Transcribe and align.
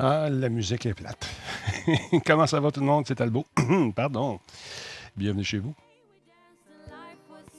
Ah, 0.00 0.28
la 0.30 0.48
musique 0.48 0.86
est 0.86 0.94
plate. 0.94 1.28
Comment 2.26 2.46
ça 2.46 2.60
va 2.60 2.70
tout 2.70 2.78
le 2.78 2.86
monde? 2.86 3.04
C'est 3.08 3.16
Talbot. 3.16 3.44
Pardon. 3.96 4.38
Bienvenue 5.16 5.42
chez 5.42 5.58
vous. 5.58 5.74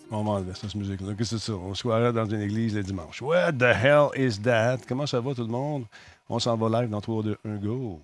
On 0.09 0.23
va 0.23 0.31
enlever 0.31 0.53
cette 0.55 0.73
musique-là. 0.73 1.15
Qu'est-ce 1.17 1.31
que 1.31 1.37
c'est 1.37 1.51
ça? 1.51 1.53
On 1.53 1.73
se 1.73 1.83
croirait 1.83 2.13
dans 2.13 2.25
une 2.25 2.39
église 2.39 2.75
le 2.75 2.83
dimanche. 2.83 3.21
What 3.21 3.53
the 3.53 3.63
hell 3.63 4.07
is 4.15 4.39
that? 4.43 4.77
Comment 4.87 5.05
ça 5.05 5.19
va 5.19 5.35
tout 5.35 5.41
le 5.41 5.49
monde? 5.49 5.83
On 6.29 6.39
s'en 6.39 6.55
va 6.55 6.81
live 6.81 6.89
dans 6.89 7.01
3, 7.01 7.23
2, 7.23 7.37
1, 7.45 7.55
go. 7.57 7.99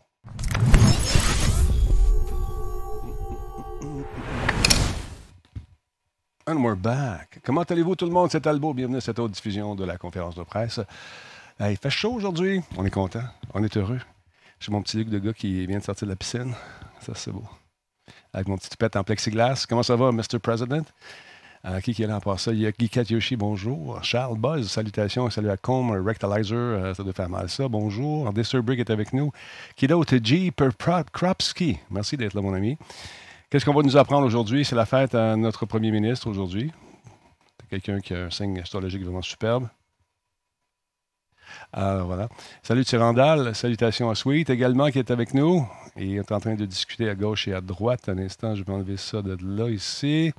And 6.46 6.58
we're 6.58 6.76
back. 6.76 7.40
Comment 7.42 7.62
allez-vous 7.62 7.96
tout 7.96 8.06
le 8.06 8.12
monde? 8.12 8.30
C'est 8.32 8.42
Talbot. 8.42 8.74
Bienvenue 8.74 8.98
à 8.98 9.02
cette 9.02 9.18
autre 9.18 9.34
diffusion 9.34 9.76
de 9.76 9.86
la 9.86 9.98
conférence 9.98 10.36
de 10.36 10.44
presse. 10.44 10.82
Il 11.62 11.78
fait 11.78 11.90
chaud 11.90 12.12
aujourd'hui. 12.12 12.62
On 12.76 12.86
est 12.86 12.92
content. 12.92 13.24
On 13.54 13.64
est 13.64 13.78
heureux. 13.78 14.02
J'ai 14.60 14.72
mon 14.72 14.82
petit 14.82 14.98
Luc 14.98 15.10
de 15.10 15.20
gars 15.20 15.34
qui 15.34 15.66
vient 15.68 15.80
de 15.80 15.84
sortir 15.84 16.08
de 16.08 16.12
la 16.12 16.16
piscine. 16.16 16.54
Ça, 17.02 17.14
c'est 17.16 17.32
beau. 17.32 17.44
Avec 18.34 18.48
mon 18.48 18.58
petit 18.58 18.76
pet 18.78 18.96
en 18.96 19.04
plexiglas. 19.04 19.66
Comment 19.68 19.84
ça 19.84 19.96
va, 19.96 20.12
Mr. 20.12 20.40
President? 20.42 20.84
Euh, 21.66 21.80
qui, 21.82 21.94
qui 21.96 22.04
est 22.04 22.08
là 22.08 22.20
en 22.24 22.38
ça? 22.38 22.52
Il 22.52 22.60
y 22.60 22.68
a 22.68 22.72
Guy 22.72 22.90
Yoshi, 23.10 23.36
bonjour. 23.36 24.04
Charles 24.04 24.38
Buzz, 24.38 24.70
salutations. 24.70 25.30
Salut 25.32 25.50
à 25.50 25.58
Com, 25.58 25.92
Rectalizer, 25.92 26.56
euh, 26.56 26.94
ça 26.94 27.04
doit 27.04 27.14
faire 27.14 27.30
mal 27.30 27.50
ça. 27.50 27.68
Bonjour. 27.68 28.32
Disturbrick 28.34 28.80
est 28.80 28.90
avec 28.92 29.14
nous. 29.14 29.32
Qui 29.76 29.88
d'autre? 29.88 30.16
G. 30.24 30.54
Kropski. 31.12 31.80
Merci 31.90 32.18
d'être 32.18 32.36
là, 32.36 32.42
mon 32.42 32.54
ami. 32.54 32.78
Qu'est-ce 33.50 33.66
qu'on 33.66 33.74
va 33.74 33.82
nous 33.82 33.98
apprendre 33.98 34.28
aujourd'hui? 34.28 34.64
C'est 34.64 34.76
la 34.76 34.86
fête 34.86 35.16
à 35.16 35.36
notre 35.36 35.66
premier 35.66 35.90
ministre 35.90 36.28
aujourd'hui. 36.30 36.72
C'est 37.60 37.70
quelqu'un 37.70 38.00
qui 38.00 38.14
a 38.14 38.26
un 38.26 38.30
signe 38.30 38.60
astrologique 38.60 39.04
vraiment 39.04 39.24
superbe. 39.24 39.68
Alors 41.74 42.08
voilà. 42.08 42.30
Salut 42.64 42.86
Tyrandal, 42.86 43.56
salutations 43.56 44.10
à 44.10 44.16
Sweet 44.16 44.50
également 44.50 44.90
qui 44.90 45.00
est 45.00 45.12
avec 45.12 45.34
nous. 45.34 45.68
Il 45.98 46.16
est 46.18 46.32
en 46.32 46.40
train 46.40 46.56
de 46.56 46.66
discuter 46.66 47.10
à 47.10 47.16
gauche 47.16 47.48
et 47.48 47.54
à 47.54 47.62
droite. 47.62 48.10
Un 48.10 48.18
instant, 48.18 48.56
je 48.56 48.64
vais 48.64 48.74
enlever 48.74 48.98
ça 48.98 49.22
de 49.22 49.38
là 49.42 49.70
ici. 49.70 50.34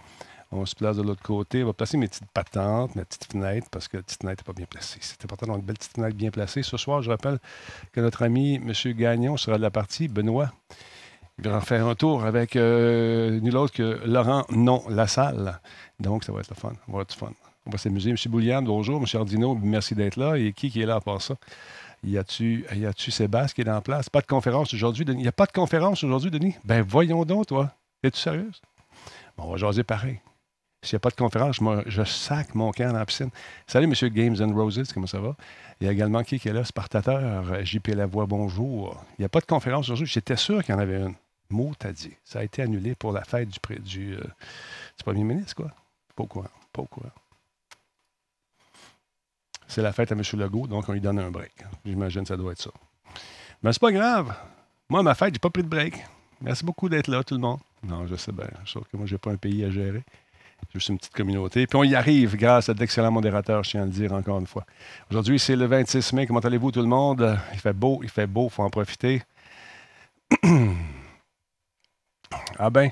On 0.53 0.65
se 0.65 0.75
place 0.75 0.97
de 0.97 1.03
l'autre 1.03 1.23
côté. 1.23 1.63
On 1.65 1.67
va 1.67 1.73
placer 1.73 1.97
mes 1.97 2.07
petites 2.07 2.31
patentes, 2.33 2.95
mes 2.95 3.05
petites 3.05 3.33
fenêtres, 3.33 3.69
parce 3.71 3.89
que 3.89 3.97
la 3.97 4.03
petite 4.03 4.21
fenêtre 4.21 4.43
n'est 4.43 4.53
pas 4.53 4.57
bien 4.57 4.67
placée. 4.67 4.99
C'est 5.01 5.25
important 5.25 5.47
d'avoir 5.47 5.59
une 5.59 5.67
belle 5.67 5.77
petite 5.77 5.95
fenêtre 5.95 6.17
bien 6.17 6.31
placée. 6.31 6.63
Ce 6.63 6.77
soir, 6.77 7.03
je 7.03 7.11
rappelle 7.11 7.39
que 7.93 8.01
notre 8.01 8.23
ami 8.23 8.55
M. 8.57 8.73
Gagnon 8.95 9.37
sera 9.37 9.57
de 9.57 9.63
la 9.63 9.71
partie. 9.71 10.09
Benoît, 10.09 10.53
il 11.39 11.49
va 11.49 11.61
faire 11.61 11.87
un 11.87 11.95
tour 11.95 12.25
avec 12.25 12.55
euh, 12.55 13.41
nul 13.41 13.57
autre 13.57 13.75
que 13.75 14.01
Laurent 14.07 14.45
Non 14.51 14.85
Lassalle. 14.89 15.61
Donc, 15.99 16.23
ça 16.23 16.33
va 16.33 16.41
être 16.41 16.51
le 16.51 16.57
fun. 16.57 16.73
Ça 16.73 16.93
va 16.93 17.03
être 17.03 17.15
fun. 17.15 17.33
On 17.67 17.71
va 17.71 17.79
s'amuser. 17.79 18.11
M. 18.11 18.17
Boulian, 18.29 18.63
bonjour. 18.63 19.01
M. 19.01 19.07
Ardino, 19.21 19.59
merci 19.61 19.95
d'être 19.97 20.17
là. 20.17 20.37
Et 20.39 20.53
qui, 20.53 20.69
est 20.81 20.87
là 20.87 20.97
à 20.97 21.01
part 21.01 21.21
ça? 21.21 21.35
Y 22.05 22.17
a-tu 22.17 23.11
Sébastien 23.11 23.65
qui 23.65 23.69
est 23.69 23.73
en 23.73 23.81
place? 23.81 24.09
Pas 24.09 24.21
de 24.21 24.27
conférence 24.27 24.73
aujourd'hui, 24.73 25.05
Denis. 25.05 25.23
N'y 25.23 25.29
a 25.29 25.33
pas 25.33 25.47
de 25.47 25.53
conférence 25.53 26.05
aujourd'hui, 26.05 26.31
Denis? 26.31 26.55
Ben 26.65 26.83
voyons 26.83 27.25
donc, 27.25 27.47
toi. 27.47 27.73
Es-tu 28.05 28.21
sérieuse? 28.21 28.63
Bon, 29.37 29.45
on 29.45 29.51
va 29.51 29.57
jaser 29.57 29.83
pareil. 29.83 30.21
S'il 30.83 30.95
n'y 30.95 30.99
a 30.99 31.01
pas 31.01 31.11
de 31.11 31.17
conférence, 31.17 31.61
moi, 31.61 31.83
je 31.87 32.05
sac 32.05 32.55
mon 32.55 32.71
camp 32.71 32.93
dans 32.93 32.99
la 32.99 33.07
piscine. 33.07 33.31
Salut, 33.67 33.87
M. 33.87 34.09
Games 34.11 34.37
and 34.41 34.55
Roses, 34.55 34.93
comment 34.95 35.09
ça 35.09 35.19
va? 35.19 35.35
Il 35.81 35.87
y 35.87 35.89
a 35.89 35.93
également 35.93 36.23
qui 36.23 36.37
est 36.37 36.53
là? 36.53 36.65
Spartateur, 36.65 37.65
JP 37.65 37.89
Lavoie, 37.89 38.27
bonjour. 38.27 39.03
Il 39.19 39.23
n'y 39.23 39.27
a 39.27 39.29
pas 39.29 39.41
de 39.41 39.47
conférence 39.47 39.87
aujourd'hui. 39.87 40.07
J'étais 40.07 40.37
sûr 40.37 40.63
qu'il 40.63 40.73
y 40.73 40.79
en 40.79 40.81
avait 40.81 41.01
une. 41.01 41.15
Mot 41.51 41.73
t'as 41.79 41.93
dit. 41.93 42.13
Ça 42.25 42.41
a 42.41 42.45
été 42.45 42.63
annulé 42.63 42.95
pour 42.95 43.13
la 43.13 43.25
fête 43.25 43.49
du, 43.49 43.59
du, 43.81 44.15
euh, 44.15 44.21
du 44.21 45.05
premier 45.05 45.25
ministre, 45.25 45.55
quoi. 45.55 45.73
Pas 46.15 46.25
au 46.25 46.27
courant. 46.27 46.49
Pas 46.73 46.83
au. 46.83 46.89
C'est 49.69 49.83
la 49.83 49.93
fête 49.93 50.13
à 50.13 50.15
M. 50.15 50.23
Legault, 50.35 50.67
donc 50.67 50.89
on 50.89 50.93
lui 50.93 51.01
donne 51.01 51.19
un 51.19 51.31
break. 51.31 51.53
J'imagine 51.85 52.23
que 52.23 52.29
ça 52.29 52.37
doit 52.37 52.53
être 52.53 52.63
ça. 52.63 52.71
Mais 53.63 53.73
c'est 53.73 53.81
pas 53.81 53.93
grave. 53.93 54.35
Moi, 54.89 55.03
ma 55.03 55.15
fête, 55.15 55.35
j'ai 55.35 55.39
pas 55.39 55.51
pris 55.51 55.63
de 55.63 55.69
break. 55.69 56.05
Merci 56.41 56.65
beaucoup 56.65 56.89
d'être 56.89 57.09
là, 57.09 57.25
tout 57.25 57.35
le 57.35 57.41
monde. 57.41 57.59
Non, 57.83 58.07
je 58.07 58.15
sais 58.17 58.33
bien. 58.33 58.49
Sauf 58.65 58.87
que 58.89 58.97
moi, 58.97 59.07
j'ai 59.07 59.19
pas 59.19 59.31
un 59.31 59.37
pays 59.37 59.65
à 59.65 59.71
gérer. 59.71 60.05
J'ai 60.69 60.75
juste 60.75 60.89
une 60.89 60.99
petite 60.99 61.15
communauté. 61.15 61.67
Puis 61.67 61.77
on 61.77 61.85
y 61.85 61.95
arrive 61.95 62.37
grâce 62.37 62.69
à 62.69 62.75
d'excellents 62.75 63.11
modérateurs, 63.11 63.65
je 63.65 63.71
tiens 63.71 63.83
à 63.83 63.87
le 63.87 63.91
dire 63.91 64.13
encore 64.13 64.39
une 64.39 64.47
fois. 64.47 64.65
Aujourd'hui, 65.11 65.39
c'est 65.39 65.57
le 65.57 65.67
26 65.67 66.13
mai. 66.13 66.27
Comment 66.27 66.41
allez-vous, 66.41 66.73
tout 66.73 66.81
le 66.81 66.87
monde? 66.87 67.39
Il 67.53 67.59
fait 67.59 67.73
beau, 67.73 68.01
il 68.03 68.09
fait 68.09 68.27
beau, 68.27 68.47
il 68.47 68.51
faut 68.51 68.63
en 68.63 68.71
profiter. 68.71 69.23
ah 72.59 72.71
ben, 72.71 72.91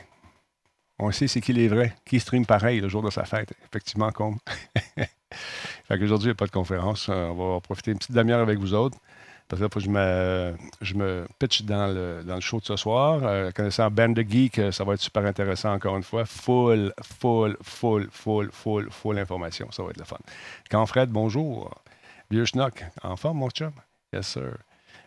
on 0.99 1.11
sait 1.11 1.27
c'est 1.27 1.41
qui 1.41 1.53
les 1.53 1.69
vrais. 1.69 1.95
Qui 2.05 2.21
stream 2.21 2.47
pareil 2.47 2.81
le 2.81 2.89
jour 2.89 3.03
de 3.03 3.11
sa 3.11 3.25
fête. 3.25 3.53
Effectivement, 3.69 4.11
comme. 4.13 4.39
Fait 5.85 5.99
qu'aujourd'hui, 5.99 6.27
il 6.27 6.31
n'y 6.31 6.33
a 6.33 6.37
pas 6.37 6.47
de 6.47 6.51
conférence. 6.51 7.09
Euh, 7.09 7.29
on 7.29 7.55
va 7.55 7.61
profiter 7.61 7.91
une 7.91 7.99
petite 7.99 8.13
demi-heure 8.13 8.41
avec 8.41 8.59
vous 8.59 8.75
autres. 8.75 8.99
Parce 9.49 9.61
que 9.61 9.67
là, 9.67 9.71
je 9.77 9.91
me, 9.91 10.57
je 10.81 10.95
me 10.95 11.27
pitch 11.39 11.63
dans 11.63 11.93
le, 11.93 12.23
dans 12.25 12.37
le 12.37 12.41
show 12.41 12.61
de 12.61 12.65
ce 12.65 12.77
soir. 12.77 13.21
Euh, 13.23 13.51
connaissant 13.51 13.91
Band 13.91 14.09
de 14.09 14.23
Geek, 14.23 14.59
euh, 14.59 14.73
ça 14.73 14.85
va 14.85 14.95
être 14.95 15.01
super 15.01 15.27
intéressant 15.27 15.75
encore 15.75 15.97
une 15.97 16.03
fois. 16.03 16.25
Full, 16.25 16.95
full, 17.03 17.57
full, 17.63 18.09
full, 18.11 18.51
full, 18.51 18.91
full 18.91 19.19
information. 19.19 19.71
Ça 19.71 19.83
va 19.83 19.91
être 19.91 19.99
le 19.99 20.05
fun. 20.05 20.17
Quand 20.71 20.87
Fred, 20.87 21.11
bonjour. 21.11 21.71
Vieux 22.31 22.47
Schnock, 22.47 22.83
en 23.03 23.17
forme, 23.17 23.39
mon 23.39 23.51
chum? 23.51 23.73
Yes, 24.15 24.27
sir. 24.29 24.57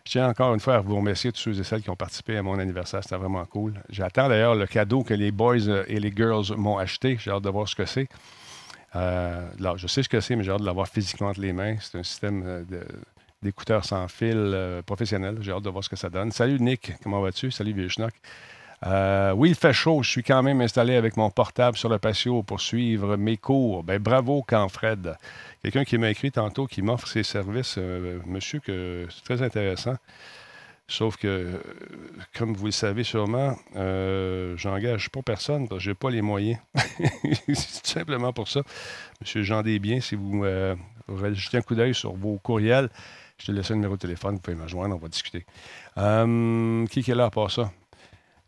Je 0.04 0.12
tiens 0.12 0.28
encore 0.28 0.54
une 0.54 0.60
fois 0.60 0.76
à 0.76 0.80
vous 0.80 0.96
remercier 0.96 1.32
tous 1.32 1.40
ceux 1.40 1.60
et 1.60 1.64
celles 1.64 1.82
qui 1.82 1.90
ont 1.90 1.96
participé 1.96 2.36
à 2.36 2.42
mon 2.42 2.58
anniversaire. 2.60 3.02
C'était 3.02 3.16
vraiment 3.16 3.44
cool. 3.44 3.74
J'attends 3.90 4.28
d'ailleurs 4.28 4.54
le 4.54 4.66
cadeau 4.66 5.02
que 5.02 5.14
les 5.14 5.32
boys 5.32 5.84
et 5.88 5.98
les 5.98 6.12
girls 6.14 6.56
m'ont 6.56 6.78
acheté. 6.78 7.18
J'ai 7.20 7.32
hâte 7.32 7.42
de 7.42 7.50
voir 7.50 7.68
ce 7.68 7.74
que 7.74 7.84
c'est. 7.84 8.08
Euh, 8.96 9.48
je 9.76 9.86
sais 9.86 10.02
ce 10.02 10.08
que 10.08 10.20
c'est, 10.20 10.36
mais 10.36 10.44
j'ai 10.44 10.52
hâte 10.52 10.60
de 10.60 10.66
l'avoir 10.66 10.88
physiquement 10.88 11.28
entre 11.28 11.40
les 11.40 11.52
mains. 11.52 11.76
C'est 11.80 11.98
un 11.98 12.02
système 12.02 12.42
euh, 12.46 12.64
d'écouteurs 13.42 13.84
sans 13.84 14.08
fil 14.08 14.36
euh, 14.36 14.82
professionnel. 14.82 15.38
J'ai 15.40 15.52
hâte 15.52 15.62
de 15.62 15.70
voir 15.70 15.84
ce 15.84 15.88
que 15.88 15.96
ça 15.96 16.08
donne. 16.08 16.32
Salut 16.32 16.58
Nick, 16.60 16.92
comment 17.02 17.20
vas-tu? 17.20 17.50
Salut 17.50 17.72
Vieux 17.72 17.88
oui, 19.34 19.50
il 19.50 19.54
fait 19.56 19.72
chaud. 19.72 20.04
Je 20.04 20.10
suis 20.10 20.22
quand 20.22 20.42
même 20.42 20.60
installé 20.60 20.94
avec 20.94 21.16
mon 21.16 21.30
portable 21.30 21.76
sur 21.76 21.88
le 21.88 21.98
patio 21.98 22.44
pour 22.44 22.60
suivre 22.60 23.16
mes 23.16 23.36
cours. 23.36 23.82
Ben, 23.82 23.98
bravo, 24.00 24.44
Canfred. 24.46 25.16
Quelqu'un 25.62 25.84
qui 25.84 25.98
m'a 25.98 26.10
écrit 26.10 26.30
tantôt 26.30 26.68
qui 26.68 26.80
m'offre 26.80 27.08
ses 27.08 27.24
services, 27.24 27.76
monsieur, 28.24 28.60
que 28.60 29.08
c'est 29.10 29.24
très 29.24 29.42
intéressant. 29.42 29.96
Sauf 30.90 31.18
que, 31.18 31.60
comme 32.34 32.54
vous 32.54 32.66
le 32.66 32.72
savez 32.72 33.04
sûrement, 33.04 33.54
euh, 33.76 34.56
j'engage 34.56 35.10
pas 35.10 35.20
personne 35.20 35.68
parce 35.68 35.80
que 35.80 35.84
je 35.84 35.90
n'ai 35.90 35.94
pas 35.94 36.08
les 36.08 36.22
moyens. 36.22 36.58
C'est 36.74 37.82
tout 37.82 37.90
simplement 37.90 38.32
pour 38.32 38.48
ça. 38.48 38.62
Monsieur 39.20 39.42
Jean 39.42 39.62
Desbiens, 39.62 40.00
si 40.00 40.14
vous 40.14 40.44
euh, 40.44 40.74
un 41.08 41.60
coup 41.60 41.74
d'œil 41.74 41.94
sur 41.94 42.14
vos 42.14 42.38
courriels, 42.38 42.88
je 43.36 43.46
te 43.46 43.52
laisse 43.52 43.70
un 43.70 43.74
numéro 43.74 43.96
de 43.96 44.00
téléphone, 44.00 44.36
vous 44.36 44.40
pouvez 44.40 44.56
me 44.56 44.66
joindre, 44.66 44.96
on 44.96 44.98
va 44.98 45.08
discuter. 45.08 45.44
Euh, 45.98 46.86
qui 46.86 47.00
est 47.00 47.14
là 47.14 47.26
à 47.26 47.30
part 47.30 47.50
ça? 47.50 47.70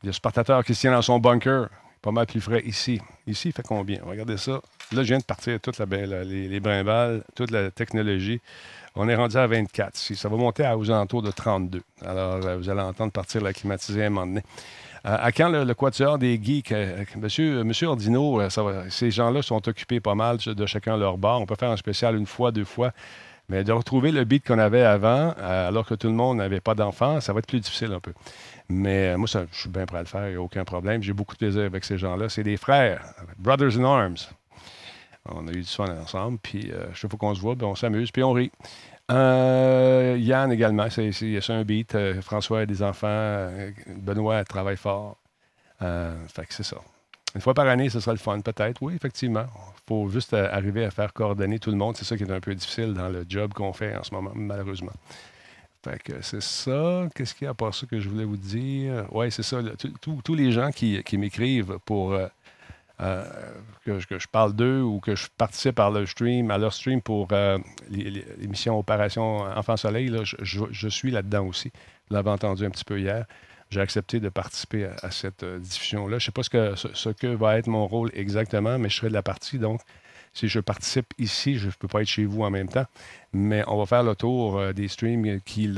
A 0.06 0.12
Spartateur 0.12 0.64
qui 0.64 0.74
se 0.74 0.80
tient 0.80 0.92
dans 0.92 1.02
son 1.02 1.18
bunker, 1.18 1.68
pas 2.00 2.10
mal 2.10 2.26
plus 2.26 2.40
frais 2.40 2.62
ici. 2.64 3.02
Ici, 3.26 3.48
il 3.48 3.52
fait 3.52 3.62
combien? 3.62 4.00
Regardez 4.02 4.38
ça. 4.38 4.62
Là, 4.92 5.02
je 5.02 5.08
viens 5.08 5.18
de 5.18 5.24
partir 5.24 5.60
toute 5.60 5.78
la, 5.78 6.24
les, 6.24 6.48
les 6.48 6.60
brimbales, 6.60 7.22
toute 7.36 7.50
la 7.50 7.70
technologie. 7.70 8.40
On 8.96 9.08
est 9.08 9.14
rendu 9.14 9.36
à 9.36 9.46
24. 9.46 9.96
Ça 9.96 10.28
va 10.28 10.36
monter 10.36 10.64
à 10.64 10.76
aux 10.76 10.90
alentours 10.90 11.22
de 11.22 11.30
32. 11.30 11.80
Alors, 12.04 12.44
euh, 12.44 12.56
vous 12.56 12.68
allez 12.68 12.80
entendre 12.80 13.12
partir 13.12 13.40
la 13.40 13.52
climatisée 13.52 14.02
à 14.02 14.06
un 14.06 14.10
moment 14.10 14.26
donné. 14.26 14.42
Euh, 15.06 15.16
à 15.18 15.32
quand 15.32 15.48
le, 15.48 15.72
quatuor 15.74 16.18
des 16.18 16.40
geeks? 16.42 16.72
Euh, 16.72 17.04
monsieur, 17.16 17.86
Ordino, 17.86 18.40
ces 18.90 19.10
gens-là 19.10 19.42
sont 19.42 19.66
occupés 19.68 20.00
pas 20.00 20.14
mal 20.14 20.38
de 20.38 20.66
chacun 20.66 20.96
leur 20.96 21.18
bar. 21.18 21.40
On 21.40 21.46
peut 21.46 21.54
faire 21.54 21.70
un 21.70 21.76
spécial 21.76 22.16
une 22.16 22.26
fois, 22.26 22.50
deux 22.50 22.64
fois. 22.64 22.92
Mais 23.48 23.64
de 23.64 23.72
retrouver 23.72 24.12
le 24.12 24.22
beat 24.24 24.46
qu'on 24.46 24.60
avait 24.60 24.82
avant, 24.82 25.34
alors 25.40 25.84
que 25.84 25.94
tout 25.94 26.06
le 26.06 26.12
monde 26.12 26.36
n'avait 26.36 26.60
pas 26.60 26.76
d'enfants, 26.76 27.20
ça 27.20 27.32
va 27.32 27.40
être 27.40 27.48
plus 27.48 27.58
difficile 27.58 27.92
un 27.92 27.98
peu. 27.98 28.12
Mais 28.68 29.16
moi, 29.16 29.26
ça, 29.26 29.42
je 29.50 29.58
suis 29.58 29.68
bien 29.68 29.86
prêt 29.86 29.98
à 29.98 30.02
le 30.02 30.06
faire, 30.06 30.28
il 30.28 30.32
n'y 30.32 30.36
a 30.36 30.40
aucun 30.40 30.64
problème. 30.64 31.02
J'ai 31.02 31.12
beaucoup 31.12 31.34
de 31.34 31.38
plaisir 31.38 31.62
avec 31.62 31.84
ces 31.84 31.98
gens-là. 31.98 32.28
C'est 32.28 32.44
des 32.44 32.56
frères, 32.56 33.02
brothers 33.38 33.76
in 33.76 33.82
arms. 33.82 34.18
On 35.28 35.46
a 35.46 35.50
eu 35.50 35.60
du 35.60 35.64
soin 35.64 36.00
ensemble, 36.00 36.38
puis 36.42 36.70
euh, 36.72 36.92
chaque 36.94 37.10
fois 37.10 37.18
qu'on 37.18 37.34
se 37.34 37.40
voit, 37.40 37.54
ben, 37.54 37.66
on 37.66 37.74
s'amuse, 37.74 38.10
puis 38.10 38.22
on 38.22 38.32
rit. 38.32 38.50
Euh, 39.10 40.16
Yann 40.18 40.52
également, 40.52 40.88
c'est, 40.88 41.10
c'est, 41.12 41.50
un 41.50 41.64
beat. 41.64 41.94
Euh, 41.94 42.22
François 42.22 42.60
a 42.60 42.66
des 42.66 42.82
enfants. 42.82 43.08
Euh, 43.10 43.70
Benoît 43.96 44.44
travaille 44.44 44.76
fort. 44.76 45.16
fait 45.80 46.46
que 46.46 46.54
c'est 46.54 46.62
ça. 46.62 46.76
Une 47.34 47.40
fois 47.40 47.54
par 47.54 47.66
année, 47.66 47.90
ce 47.90 48.00
sera 48.00 48.12
le 48.12 48.18
fun, 48.18 48.40
peut-être. 48.40 48.82
Oui, 48.82 48.94
effectivement. 48.94 49.46
Il 49.46 49.94
faut 49.94 50.08
juste 50.08 50.34
arriver 50.34 50.84
à 50.84 50.90
faire 50.90 51.12
coordonner 51.12 51.58
tout 51.58 51.70
le 51.70 51.76
monde. 51.76 51.96
C'est 51.96 52.04
ça 52.04 52.16
qui 52.16 52.22
est 52.22 52.30
un 52.30 52.40
peu 52.40 52.54
difficile 52.54 52.94
dans 52.94 53.08
le 53.08 53.24
job 53.28 53.52
qu'on 53.52 53.72
fait 53.72 53.96
en 53.96 54.02
ce 54.02 54.14
moment, 54.14 54.32
malheureusement. 54.34 54.92
Fait 55.82 56.00
que 56.02 56.22
c'est 56.22 56.42
ça. 56.42 57.08
Qu'est-ce 57.14 57.34
qu'il 57.34 57.46
y 57.46 57.48
a 57.48 57.50
à 57.50 57.54
part 57.54 57.74
ça 57.74 57.86
que 57.86 57.98
je 57.98 58.08
voulais 58.08 58.24
vous 58.24 58.36
dire? 58.36 59.06
Oui, 59.10 59.32
c'est 59.32 59.42
ça. 59.42 59.60
Tous 60.00 60.34
les 60.34 60.52
gens 60.52 60.70
qui 60.70 61.18
m'écrivent 61.18 61.78
pour 61.84 62.16
euh, 63.02 63.24
que, 63.84 63.98
je 63.98 64.28
parle 64.28 64.54
d'eux 64.54 64.82
ou 64.82 65.00
que 65.00 65.14
je 65.14 65.26
participe 65.38 65.80
à 65.80 65.88
leur 65.88 66.06
stream, 66.06 66.50
à 66.50 66.58
leur 66.58 66.72
stream 66.72 67.00
pour 67.00 67.28
euh, 67.32 67.58
l'émission 67.88 68.78
Opération 68.78 69.40
Enfant 69.40 69.76
Soleil, 69.76 70.12
je, 70.42 70.88
suis 70.88 71.10
là-dedans 71.10 71.46
aussi. 71.46 71.72
Vous 72.08 72.16
l'avez 72.16 72.30
entendu 72.30 72.66
un 72.66 72.70
petit 72.70 72.84
peu 72.84 73.00
hier. 73.00 73.24
J'ai 73.70 73.80
accepté 73.80 74.20
de 74.20 74.28
participer 74.28 74.90
à, 75.02 75.10
cette 75.10 75.44
euh, 75.44 75.58
diffusion-là. 75.58 76.18
Je 76.18 76.24
ne 76.24 76.26
sais 76.26 76.32
pas 76.32 76.42
ce 76.42 76.50
que, 76.50 76.74
ce, 76.74 77.08
que 77.08 77.28
va 77.28 77.56
être 77.56 77.68
mon 77.68 77.86
rôle 77.86 78.10
exactement, 78.14 78.78
mais 78.78 78.88
je 78.88 78.96
serai 78.96 79.08
de 79.08 79.14
la 79.14 79.22
partie. 79.22 79.58
Donc, 79.58 79.80
si 80.34 80.48
je 80.48 80.60
participe 80.60 81.14
ici, 81.18 81.56
je 81.56 81.68
ne 81.68 81.72
peux 81.72 81.88
pas 81.88 82.02
être 82.02 82.08
chez 82.08 82.24
vous 82.24 82.42
en 82.42 82.50
même 82.50 82.68
temps, 82.68 82.86
mais 83.32 83.64
on 83.66 83.78
va 83.78 83.86
faire 83.86 84.02
le 84.02 84.14
tour 84.14 84.74
des 84.74 84.88
streams 84.88 85.40
qui, 85.40 85.72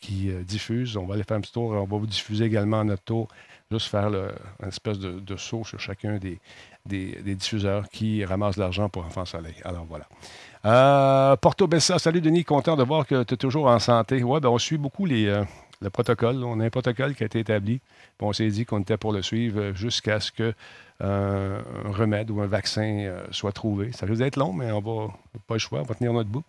qui 0.00 0.30
diffusent. 0.44 0.96
On 0.96 1.06
va 1.06 1.14
aller 1.14 1.24
faire 1.24 1.36
un 1.36 1.40
petit 1.40 1.52
tour. 1.52 1.70
On 1.70 1.84
va 1.84 1.96
vous 1.98 2.06
diffuser 2.06 2.44
également 2.44 2.84
notre 2.84 3.02
tour, 3.02 3.28
juste 3.70 3.88
faire 3.88 4.10
le, 4.10 4.30
une 4.62 4.68
espèce 4.68 4.98
de, 4.98 5.36
saut 5.36 5.64
sur 5.64 5.80
chacun 5.80 6.18
des, 6.18 6.38
des, 6.84 7.34
diffuseurs 7.34 7.88
qui 7.88 8.24
ramassent 8.24 8.56
l'argent 8.56 8.88
pour 8.88 9.04
Enfants 9.04 9.24
Soleil. 9.24 9.56
Alors 9.64 9.86
voilà. 9.86 11.36
Porto 11.36 11.66
Bessa, 11.66 11.98
salut 11.98 12.20
Denis, 12.20 12.44
content 12.44 12.76
de 12.76 12.82
voir 12.82 13.06
que 13.06 13.22
tu 13.22 13.34
es 13.34 13.36
toujours 13.36 13.66
en 13.66 13.78
santé. 13.78 14.22
Oui, 14.22 14.40
ben 14.40 14.48
on 14.48 14.58
suit 14.58 14.78
beaucoup 14.78 15.06
les, 15.06 15.42
le 15.80 15.90
protocole. 15.90 16.42
On 16.44 16.60
a 16.60 16.64
un 16.64 16.70
protocole 16.70 17.14
qui 17.14 17.22
a 17.22 17.26
été 17.26 17.40
établi. 17.40 17.80
on 18.20 18.32
s'est 18.32 18.48
dit 18.48 18.64
qu'on 18.64 18.80
était 18.80 18.96
pour 18.96 19.12
le 19.12 19.22
suivre 19.22 19.72
jusqu'à 19.74 20.20
ce 20.20 20.32
que 20.32 20.54
euh, 21.02 21.60
un 21.84 21.92
remède 21.92 22.30
ou 22.30 22.40
un 22.40 22.46
vaccin 22.46 23.00
euh, 23.00 23.26
soit 23.30 23.52
trouvé. 23.52 23.92
Ça 23.92 24.06
risque 24.06 24.22
d'être 24.22 24.36
long, 24.36 24.52
mais 24.52 24.70
on 24.72 24.80
va 24.80 25.12
pas 25.46 25.54
le 25.54 25.58
choix, 25.58 25.80
on 25.80 25.84
va 25.84 25.94
tenir 25.94 26.12
notre 26.12 26.30
bout. 26.30 26.44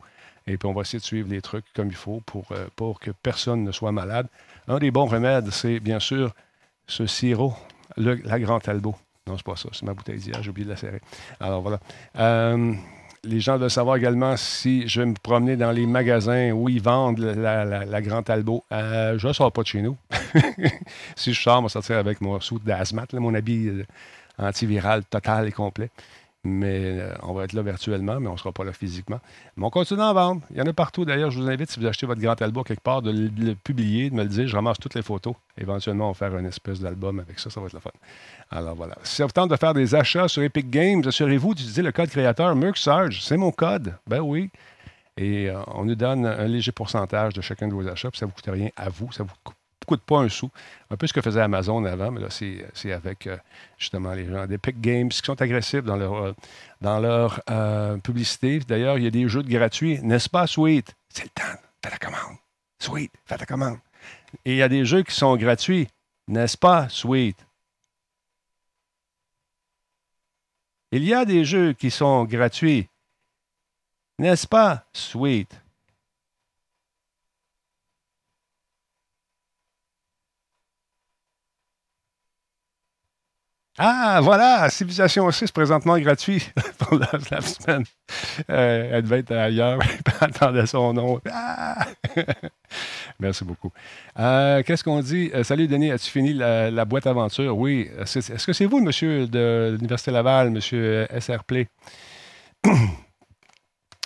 Et 0.50 0.58
puis 0.58 0.68
on 0.68 0.74
va 0.74 0.82
essayer 0.82 1.00
de 1.00 1.04
suivre 1.04 1.30
les 1.30 1.42
trucs 1.42 1.66
comme 1.76 1.88
il 1.88 1.96
faut 1.96 2.22
pour, 2.26 2.46
euh, 2.52 2.68
pour 2.76 3.00
que 3.00 3.12
personne 3.12 3.64
ne 3.64 3.72
soit 3.72 3.92
malade. 3.92 4.28
Un 4.68 4.80
des 4.80 4.92
bons 4.92 5.06
remèdes, 5.06 5.52
c'est 5.52 5.80
bien 5.80 6.00
sûr 6.00 6.34
ce 6.88 7.06
sirop, 7.06 7.54
la 7.98 8.40
Grand 8.40 8.60
Talbot. 8.60 8.96
Non, 9.28 9.36
c'est 9.36 9.46
pas 9.46 9.56
ça, 9.56 9.70
c'est 9.74 9.84
ma 9.84 9.94
bouteille 9.94 10.20
d'hier, 10.20 10.42
j'ai 10.42 10.50
oublié 10.50 10.66
de 10.66 10.72
la 10.72 10.78
serrer. 10.78 11.02
Alors 11.40 11.62
voilà 11.62 11.80
les 13.28 13.40
gens 13.40 13.58
veulent 13.58 13.70
savoir 13.70 13.98
également 13.98 14.38
si 14.38 14.88
je 14.88 15.02
vais 15.02 15.08
me 15.08 15.14
promener 15.14 15.56
dans 15.56 15.72
les 15.72 15.86
magasins 15.86 16.52
où 16.52 16.70
ils 16.70 16.82
vendent 16.82 17.20
la, 17.20 18.02
Grande 18.02 18.26
Talbot. 18.26 18.64
Euh, 18.72 19.18
je 19.18 19.28
ne 19.28 19.34
sors 19.34 19.52
pas 19.52 19.62
de 19.62 19.68
chez 19.68 19.82
nous. 19.82 19.98
si 21.16 21.34
je 21.34 21.42
sors, 21.42 21.58
je 21.60 21.64
vais 21.64 21.70
sortir 21.70 21.98
avec 21.98 22.22
mon 22.22 22.40
sou 22.40 22.60
d'asthma, 22.60 23.06
mon 23.14 23.34
habit 23.34 23.70
euh, 23.70 23.84
antiviral 24.38 25.04
total 25.06 25.48
et 25.48 25.52
complet. 25.52 25.90
Mais 26.44 27.00
euh, 27.00 27.14
on 27.24 27.34
va 27.34 27.44
être 27.44 27.54
là 27.54 27.62
virtuellement, 27.62 28.20
mais 28.20 28.28
on 28.28 28.34
ne 28.34 28.38
sera 28.38 28.52
pas 28.52 28.64
là 28.64 28.72
physiquement. 28.72 29.20
Mais 29.58 29.66
on 29.66 29.70
continue 29.70 30.00
d'en 30.00 30.14
vendre. 30.14 30.42
Il 30.52 30.58
y 30.58 30.62
en 30.62 30.66
a 30.66 30.74
partout. 30.74 31.04
D'ailleurs, 31.04 31.32
je 31.32 31.42
vous 31.42 31.50
invite, 31.50 31.70
si 31.70 31.80
vous 31.80 31.86
achetez 31.86 32.06
votre 32.06 32.22
grand 32.22 32.42
album 32.42 32.64
quelque 32.64 32.82
part, 32.82 33.02
de 33.02 33.12
le, 33.12 33.56
publier, 33.56 34.10
de 34.10 34.16
me 34.16 34.24
le 34.24 34.30
dire. 34.30 34.48
Je 34.48 34.56
ramasse 34.56 34.78
toutes 34.78 34.94
les 34.94 35.02
photos. 35.02 35.34
Éventuellement, 35.58 36.10
on 36.10 36.12
va 36.12 36.14
faire 36.14 36.38
une 36.38 36.46
espèce 36.46 36.80
d'album 36.80 37.20
avec 37.20 37.40
ça. 37.40 37.50
Ça 37.50 37.60
va 37.60 37.66
être 37.66 37.74
le 37.74 37.80
fun. 37.80 37.92
Alors 38.52 38.76
voilà. 38.76 38.96
Si 39.04 39.22
vous 39.22 39.28
tente 39.30 39.50
de 39.50 39.56
faire 39.58 39.74
des 39.74 39.96
achats 39.96 40.28
sur 40.28 40.42
Epic 40.42 40.70
Games, 40.70 41.02
assurez-vous 41.06 41.54
d'utiliser 41.54 41.82
le 41.82 41.92
code 41.92 42.10
créateur 42.10 42.56
Sarge. 42.76 43.22
C'est 43.24 43.38
mon 43.38 43.52
code. 43.52 43.96
Ben 44.08 44.22
oui. 44.22 44.50
Et 45.18 45.50
euh, 45.50 45.60
on 45.68 45.86
nous 45.86 45.96
donne 45.96 46.26
un 46.26 46.46
léger 46.46 46.72
pourcentage 46.72 47.34
de 47.34 47.42
chacun 47.42 47.68
de 47.68 47.74
vos 47.74 47.88
achats. 47.88 48.12
Puis 48.12 48.20
ça 48.20 48.26
ne 48.26 48.32
vous 48.32 48.36
coûte 48.36 48.50
rien 48.54 48.70
à 48.78 48.90
vous. 48.90 49.12
Ça 49.12 49.24
vous 49.24 49.34
coûte 49.88 50.02
pas 50.02 50.20
un 50.20 50.30
sou. 50.30 50.52
Un 50.92 50.98
peu 50.98 51.08
ce 51.08 51.14
que 51.14 51.22
faisait 51.22 51.42
Amazon 51.42 51.84
avant, 51.86 52.12
mais 52.12 52.22
là, 52.22 52.28
c'est 52.30 52.92
avec 52.92 53.26
euh, 53.26 53.38
justement 53.80 54.14
les 54.14 54.28
gens 54.28 54.46
d'Epic 54.46 54.80
Games 54.80 55.10
qui 55.10 55.26
sont 55.26 55.42
agressifs 55.42 55.84
dans 55.84 55.96
leur, 55.96 56.14
euh, 56.14 56.34
dans 56.82 57.00
leur 57.00 57.42
euh, 57.50 57.98
publicité. 57.98 58.60
D'ailleurs, 58.60 58.98
il 58.98 59.06
y 59.06 59.08
a 59.08 59.12
des 59.12 59.28
jeux 59.28 59.42
gratuits, 59.42 60.00
n'est-ce 60.04 60.30
pas, 60.30 60.46
Sweet? 60.46 60.94
C'est 61.10 61.24
le 61.24 61.30
temps, 61.30 61.60
fais 61.84 61.90
ta 61.90 61.98
commande. 61.98 62.38
Sweet, 62.80 63.12
fais 63.26 63.38
ta 63.38 63.46
commande. 63.46 63.80
Et 64.46 64.52
il 64.52 64.58
y 64.58 64.62
a 64.62 64.70
des 64.70 64.86
jeux 64.86 65.04
qui 65.04 65.16
sont 65.16 65.36
gratuits, 65.38 65.88
n'est-ce 66.28 66.58
pas, 66.58 66.90
Sweet? 66.90 67.38
Il 70.92 71.04
y 71.04 71.14
a 71.14 71.26
des 71.26 71.44
jeux 71.44 71.74
qui 71.74 71.92
sont 71.92 72.26
gratuits, 72.26 72.88
n'est-ce 74.20 74.48
pas, 74.48 74.86
Sweet? 74.94 75.62
Ah, 83.80 84.22
voilà, 84.24 84.68
Civilisation 84.72 85.30
6 85.30 85.52
présentement 85.52 86.00
gratuit 86.00 86.50
pour 86.80 86.98
la, 86.98 87.42
semaine. 87.42 87.84
Euh, 88.50 88.90
elle 88.92 89.04
devait 89.04 89.20
être 89.20 89.34
ailleurs, 89.34 89.80
elle 90.22 90.28
attendait 90.28 90.66
son 90.66 90.94
nom. 90.94 91.22
Ah! 91.32 91.86
Merci 93.20 93.44
beaucoup. 93.44 93.72
Euh, 94.18 94.64
qu'est-ce 94.64 94.84
qu'on 94.84 95.02
dit? 95.02 95.30
Euh, 95.34 95.44
salut 95.44 95.68
Denis, 95.68 95.92
as-tu 95.92 96.10
fini 96.10 96.34
la, 96.34 96.86
boîte 96.86 97.06
aventure? 97.06 97.56
Oui. 97.56 97.88
Est-ce 98.00 98.46
que 98.48 98.54
c'est 98.54 98.66
vous, 98.66 98.80
monsieur 98.80 99.28
de 99.28 99.76
l'Université 99.76 100.10
Laval, 100.10 100.50
monsieur 100.50 101.08
SR 101.20 101.44
Play? 101.44 101.68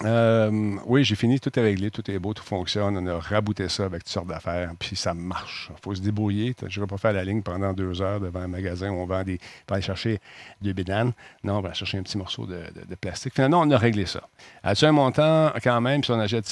Euh, 0.04 0.78
oui, 0.86 1.04
j'ai 1.04 1.16
fini, 1.16 1.40
tout 1.40 1.58
est 1.58 1.62
réglé, 1.62 1.92
tout 1.92 2.10
est 2.10 2.20
beau, 2.20 2.34
tout 2.34 2.44
fonctionne. 2.44 2.98
On 2.98 3.08
a 3.08 3.20
rabouté 3.20 3.70
ça 3.70 3.86
avec 3.86 4.04
toutes 4.04 4.12
sortes 4.12 4.28
d'affaires, 4.28 4.72
puis 4.80 4.96
ça 4.96 5.14
marche. 5.14 5.70
Il 5.72 5.82
faut 5.82 5.96
se 5.96 6.02
débrouiller. 6.02 6.56
Je 6.68 6.80
ne 6.80 6.86
vais 6.86 6.90
pas 6.90 6.98
faire 6.98 7.14
la 7.14 7.24
ligne 7.24 7.42
pendant 7.42 7.74
deux 7.74 8.02
heures 8.02 8.20
devant 8.20 8.40
un 8.40 8.48
magasin 8.48 8.90
où 8.90 8.96
on 8.96 9.06
vend 9.06 9.24
des. 9.24 9.40
pour 9.66 9.76
aller 9.76 9.84
chercher 9.84 10.20
des 10.62 10.74
bédanes. 10.74 11.14
Non, 11.44 11.58
on 11.58 11.62
va 11.62 11.74
chercher 11.74 11.98
un 11.98 12.04
petit 12.04 12.18
morceau 12.18 12.46
de, 12.46 12.64
plastique. 13.00 13.34
Finalement, 13.34 13.62
on 13.62 13.72
a 13.72 13.78
réglé 13.78 14.06
ça. 14.06 14.22
As-tu 14.64 14.86
un 14.86 14.92
montant 14.92 15.52
quand 15.64 15.82
même 15.82 16.04
si 16.04 16.12
on 16.12 16.20
achète 16.20 16.46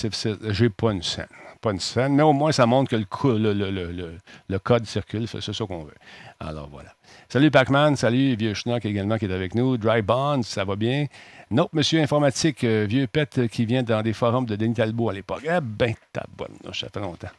J'ai 0.49 0.69
pas 0.69 0.91
une 0.91 1.03
scène. 1.03 1.27
Pas 1.61 1.71
une 1.71 1.79
scène, 1.79 2.15
mais 2.15 2.23
au 2.23 2.33
moins, 2.33 2.51
ça 2.51 2.65
montre 2.65 2.89
que 2.89 3.27
le, 3.27 3.53
le, 3.53 4.17
le 4.47 4.59
code 4.59 4.85
circule. 4.85 5.27
C'est 5.27 5.41
ça 5.41 5.65
qu'on 5.65 5.83
veut. 5.83 5.95
Alors 6.39 6.69
voilà. 6.71 6.93
Salut 7.27 7.51
Pac-Man, 7.51 7.95
salut 7.95 8.35
Vieux 8.35 8.53
Schnock 8.53 8.85
également 8.85 9.17
qui 9.17 9.25
est 9.25 9.33
avec 9.33 9.55
nous. 9.55 9.77
Dry 9.77 10.01
Bonds, 10.01 10.43
ça 10.43 10.63
va 10.63 10.75
bien? 10.75 11.05
Non, 11.51 11.67
monsieur 11.73 11.99
informatique, 11.99 12.63
euh, 12.63 12.85
vieux 12.87 13.07
pet 13.07 13.47
qui 13.47 13.65
vient 13.65 13.81
dans 13.81 14.03
des 14.03 14.13
forums 14.13 14.45
de 14.45 14.55
Denis 14.55 14.75
Talbot 14.75 15.09
à 15.09 15.13
l'époque. 15.13 15.41
Eh 15.45 15.59
ben, 15.61 15.95
ta 16.13 16.23
bonne, 16.37 16.55
ça 16.73 16.89
fait 16.93 16.99
longtemps. 16.99 17.29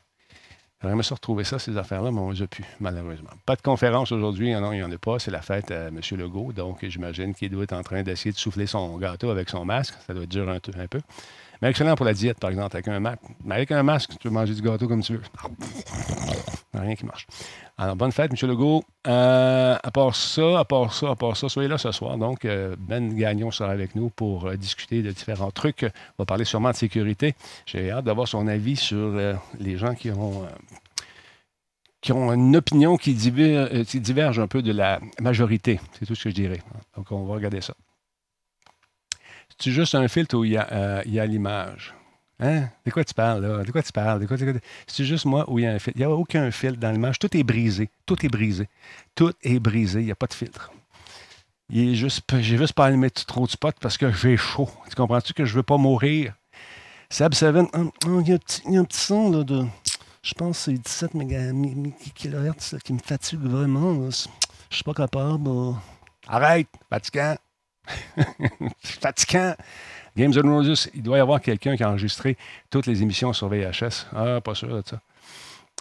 Aimé 0.83 1.03
se 1.03 1.15
retrouver 1.15 1.45
ça, 1.45 1.59
ces 1.59 1.77
affaires-là, 1.77 2.11
mais 2.11 2.19
on 2.19 2.31
les 2.31 2.43
a 2.43 2.47
plus, 2.47 2.65
malheureusement. 2.81 3.31
Pas 3.47 3.55
de 3.55 3.61
conférence 3.63 4.11
aujourd'hui, 4.11 4.53
non, 4.55 4.73
il 4.73 4.79
n'y 4.79 4.83
en 4.83 4.91
a 4.91 4.99
pas. 4.99 5.19
C'est 5.19 5.31
la 5.31 5.43
fête 5.43 5.71
à 5.71 5.89
M. 5.89 6.01
Legault, 6.13 6.53
donc 6.53 6.79
j'imagine 6.83 7.35
qu'il 7.35 7.51
doit 7.51 7.65
être 7.65 7.75
en 7.75 7.83
train 7.83 8.03
d'essayer 8.03 8.33
de 8.33 8.39
souffler 8.39 8.67
son 8.67 8.97
gâteau 8.97 9.31
avec 9.31 9.49
son 9.49 9.65
masque. 9.65 9.95
Ça 10.07 10.15
doit 10.15 10.27
durer 10.27 10.51
un, 10.51 10.81
un 10.81 10.87
peu. 10.89 11.01
Mais 11.63 11.69
excellent 11.69 11.95
pour 11.95 12.07
la 12.07 12.15
diète, 12.15 12.39
par 12.39 12.51
exemple, 12.51 12.75
avec 12.75 12.89
un 12.89 13.01
masque. 13.01 13.21
Mais 13.45 13.55
avec 13.57 13.71
un 13.73 13.83
masque, 13.83 14.13
tu 14.13 14.19
peux 14.19 14.31
manger 14.31 14.55
du 14.55 14.63
gâteau 14.63 14.89
comme 14.89 15.03
tu 15.03 15.15
veux. 15.15 15.23
Rien 16.73 16.95
qui 16.95 17.05
marche. 17.05 17.27
Alors, 17.77 17.97
bonne 17.97 18.13
fête, 18.13 18.31
M. 18.31 18.49
Legault. 18.49 18.85
Euh, 19.07 19.77
à 19.83 19.91
part 19.91 20.15
ça, 20.15 20.61
à 20.61 20.65
part 20.65 20.93
ça, 20.95 21.11
à 21.11 21.17
part 21.17 21.37
ça, 21.37 21.49
soyez 21.49 21.69
là 21.69 21.79
ce 21.79 21.93
soir. 21.93 22.17
Donc, 22.17 22.45
euh, 22.45 22.77
Ben 22.79 23.15
Gagnon 23.15 23.51
sera 23.51 23.71
avec 23.71 23.95
nous 23.95 24.09
pour 24.11 24.47
euh, 24.47 24.57
discuter 24.57 25.03
de 25.03 25.11
différents 25.11 25.51
trucs. 25.51 25.83
On 26.19 26.23
va 26.23 26.27
parler 26.27 26.45
sûrement 26.45 26.71
de 26.71 26.77
sécurité. 26.77 27.35
J'ai 27.67 27.91
hâte 27.91 28.05
d'avoir 28.05 28.29
son 28.29 28.47
avis 28.49 28.77
sur 28.77 29.13
les 29.59 29.77
gens 29.77 29.95
qui 29.95 30.11
ont 30.11 30.47
qui 32.01 32.13
ont 32.13 32.33
une 32.33 32.57
opinion 32.57 32.97
qui 32.97 33.15
qui 33.15 34.01
diverge, 34.01 34.39
un 34.39 34.47
peu 34.47 34.63
de 34.63 34.73
la 34.73 35.01
majorité. 35.21 35.81
C'est 35.99 36.07
tout 36.07 36.15
ce 36.15 36.25
que 36.25 36.31
je 36.31 36.35
dirais. 36.35 36.63
Donc, 36.97 37.11
on 37.13 37.25
va 37.25 37.35
regarder 37.35 37.61
ça. 37.61 37.75
C'est 39.59 39.73
juste 39.73 39.95
un 39.95 40.09
filtre 40.09 40.37
où 40.37 40.45
il 40.45 40.53
y 40.53 40.57
a, 40.57 41.03
il 41.05 41.13
y 41.13 41.21
a 41.21 41.27
l'image? 41.27 41.95
Hein? 42.41 42.71
De 42.87 42.91
quoi 42.91 43.05
tu 43.05 43.13
parles, 43.13 43.43
là? 43.43 43.63
De 43.63 43.71
quoi 43.71 43.83
tu 43.83 43.93
parles? 43.93 44.27
C'est 44.87 45.05
juste 45.05 45.27
moi 45.27 45.45
où 45.49 45.59
il 45.59 45.65
y 45.65 45.67
a 45.67 45.73
un 45.73 45.79
filtre. 45.79 45.99
Il 45.99 46.07
n'y 46.07 46.11
a 46.11 46.11
aucun 46.11 46.51
filtre 46.51 46.79
dans 46.79 46.91
l'image. 46.91 47.19
Tout 47.19 47.37
est 47.37 47.43
brisé. 47.43 47.91
Tout 48.07 48.25
est 48.25 48.29
brisé. 48.29 48.69
Tout 49.15 49.33
est 49.43 49.59
brisé. 49.59 50.01
Il 50.01 50.07
n'y 50.07 50.13
a 50.13 50.17
pas 50.17 50.27
de 50.27 50.35
filtre. 50.35 50.71
J'ai 51.69 51.95
juste, 51.95 52.23
juste 52.41 52.73
pas 52.73 52.87
allumé 52.87 53.11
trop 53.11 53.47
de 53.47 53.51
spots 53.51 53.73
parce 53.81 53.99
que 53.99 54.11
j'ai 54.11 54.37
chaud. 54.37 54.69
Tu 54.89 54.97
comprends-tu 54.97 55.35
que 55.35 55.45
je 55.45 55.53
ne 55.53 55.57
veux 55.57 55.63
pas 55.63 55.77
mourir? 55.77 56.35
Sab 57.11 57.35
7, 57.35 57.57
hum, 57.57 57.69
hum, 57.75 58.23
il 58.25 58.29
y, 58.29 58.33
a 58.33 58.81
un 58.81 58.85
petit 58.85 59.01
son 59.01 59.31
là, 59.31 59.45
de. 59.45 59.67
Je 60.23 60.35
pense 60.35 60.65
que 60.65 60.65
c'est 60.65 61.09
17 61.09 61.13
kHz 62.15 62.79
qui 62.85 62.93
me 62.93 62.99
fatigue 62.99 63.41
vraiment. 63.41 64.11
Je 64.11 64.29
suis 64.71 64.85
pas 64.85 64.95
capable. 64.95 65.51
Arrête, 66.27 66.69
fatigant. 66.89 67.37
Fatigant. 68.83 69.55
Games 70.17 70.37
of 70.37 70.43
Roses, 70.45 70.91
il 70.95 71.03
doit 71.03 71.19
y 71.19 71.21
avoir 71.21 71.41
quelqu'un 71.41 71.77
qui 71.77 71.83
a 71.83 71.89
enregistré 71.89 72.37
toutes 72.69 72.87
les 72.87 73.03
émissions 73.03 73.33
sur 73.33 73.49
VHS. 73.49 74.07
Ah, 74.15 74.41
pas 74.41 74.55
sûr 74.55 74.69
de 74.69 74.83
ça. 74.85 75.01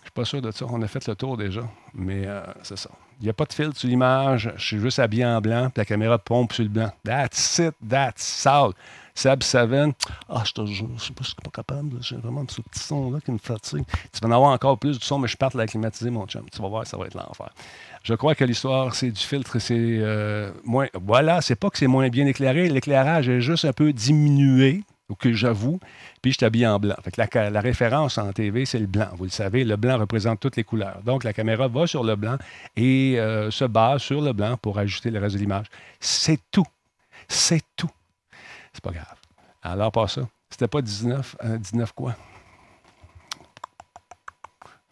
Je 0.02 0.06
suis 0.06 0.12
pas 0.14 0.26
sûr 0.26 0.42
de 0.42 0.52
ça. 0.52 0.66
On 0.70 0.82
a 0.82 0.88
fait 0.88 1.06
le 1.08 1.16
tour 1.16 1.36
déjà. 1.36 1.62
Mais 1.94 2.26
euh, 2.26 2.42
c'est 2.64 2.78
ça. 2.78 2.90
Il 3.20 3.24
n'y 3.24 3.30
a 3.30 3.34
pas 3.34 3.46
de 3.46 3.54
filtre 3.54 3.78
sur 3.78 3.90
l'image. 3.90 4.52
Je 4.56 4.64
suis 4.64 4.80
juste 4.80 5.00
habillé 5.00 5.26
en 5.26 5.42
blanc. 5.42 5.70
Puis 5.70 5.82
la 5.82 5.86
caméra 5.86 6.18
pompe 6.18 6.54
sur 6.54 6.64
le 6.64 6.70
blanc. 6.70 6.92
That's 7.04 7.60
it. 7.60 7.76
That's 7.88 8.46
all. 8.46 8.72
Sab 9.20 9.44
Seven. 9.44 9.92
Ah, 10.30 10.44
je 10.46 10.54
te 10.54 10.66
je 10.66 10.86
sais 10.98 11.12
pas, 11.12 11.24
je 11.24 11.26
suis 11.26 11.36
pas 11.36 11.52
capable. 11.54 11.98
J'ai 12.00 12.16
vraiment 12.16 12.46
ce 12.48 12.62
petit 12.62 12.80
son-là 12.80 13.20
qui 13.20 13.34
me 13.34 13.38
fatigue. 13.38 13.84
Tu 14.14 14.20
vas 14.22 14.30
en 14.30 14.32
avoir 14.32 14.52
encore 14.52 14.80
plus 14.80 14.98
du 14.98 15.06
son, 15.06 15.20
mais 15.20 15.28
je 15.28 15.36
parte 15.36 15.56
la 15.56 15.68
climatiser, 15.68 16.10
mon 16.10 16.26
chum. 16.26 16.46
Tu 16.50 16.62
vas 16.62 16.70
voir, 16.70 16.88
ça 16.88 16.96
va 16.96 17.06
être 17.06 17.16
l'enfer. 17.16 17.50
Je 18.04 18.14
crois 18.14 18.34
que 18.34 18.46
l'histoire, 18.46 18.96
c'est 18.96 19.12
du 19.12 19.20
filtre, 19.20 19.60
c'est 19.60 19.76
euh, 19.78 20.54
moins. 20.64 20.88
Voilà, 20.94 21.42
c'est 21.42 21.58
pas 21.58 21.70
que 21.70 21.78
c'est 21.78 21.88
moins 21.88 22.08
bien 22.08 22.28
éclairé. 22.28 22.70
L'éclairage 22.70 23.28
est 23.28 23.42
juste 23.42 23.66
un 23.66 23.74
peu 23.74 23.92
diminué, 23.92 24.84
que 25.20 25.34
j'avoue. 25.34 25.82
Puis 26.22 26.32
je 26.32 26.38
t'habille 26.38 26.66
en 26.66 26.80
blanc. 26.80 26.96
Fait 27.04 27.18
la, 27.18 27.50
la, 27.50 27.60
référence 27.60 28.18
en 28.18 28.32
TV, 28.32 28.66
c'est 28.66 28.80
le 28.80 28.88
blanc. 28.88 29.10
Vous 29.18 29.26
le 29.26 29.32
savez, 29.32 29.66
le 29.66 29.76
blanc 29.76 29.98
représente 29.98 30.40
toutes 30.40 30.56
les 30.56 30.64
couleurs. 30.64 31.02
Donc 31.04 31.26
la 31.26 31.34
caméra 31.34 31.68
va 31.68 31.88
sur 31.88 32.06
le 32.06 32.16
blanc 32.16 32.38
et 32.78 33.20
euh, 33.20 33.52
se 33.52 33.66
base 33.66 34.02
sur 34.02 34.22
le 34.22 34.32
blanc 34.32 34.56
pour 34.56 34.80
ajuster 34.80 35.12
le 35.12 35.20
reste 35.20 35.36
de 35.36 35.42
l'image. 35.42 35.66
C'est 36.00 36.40
tout. 36.52 36.68
C'est 37.28 37.64
tout. 37.76 37.90
C'est 38.80 38.94
pas 38.94 38.98
grave. 38.98 39.18
Alors, 39.62 39.92
pas 39.92 40.08
ça. 40.08 40.22
C'était 40.50 40.70
pas 40.70 40.82
19. 40.82 41.36
19 41.60 41.90
euh, 41.90 41.94
quoi? 41.94 42.16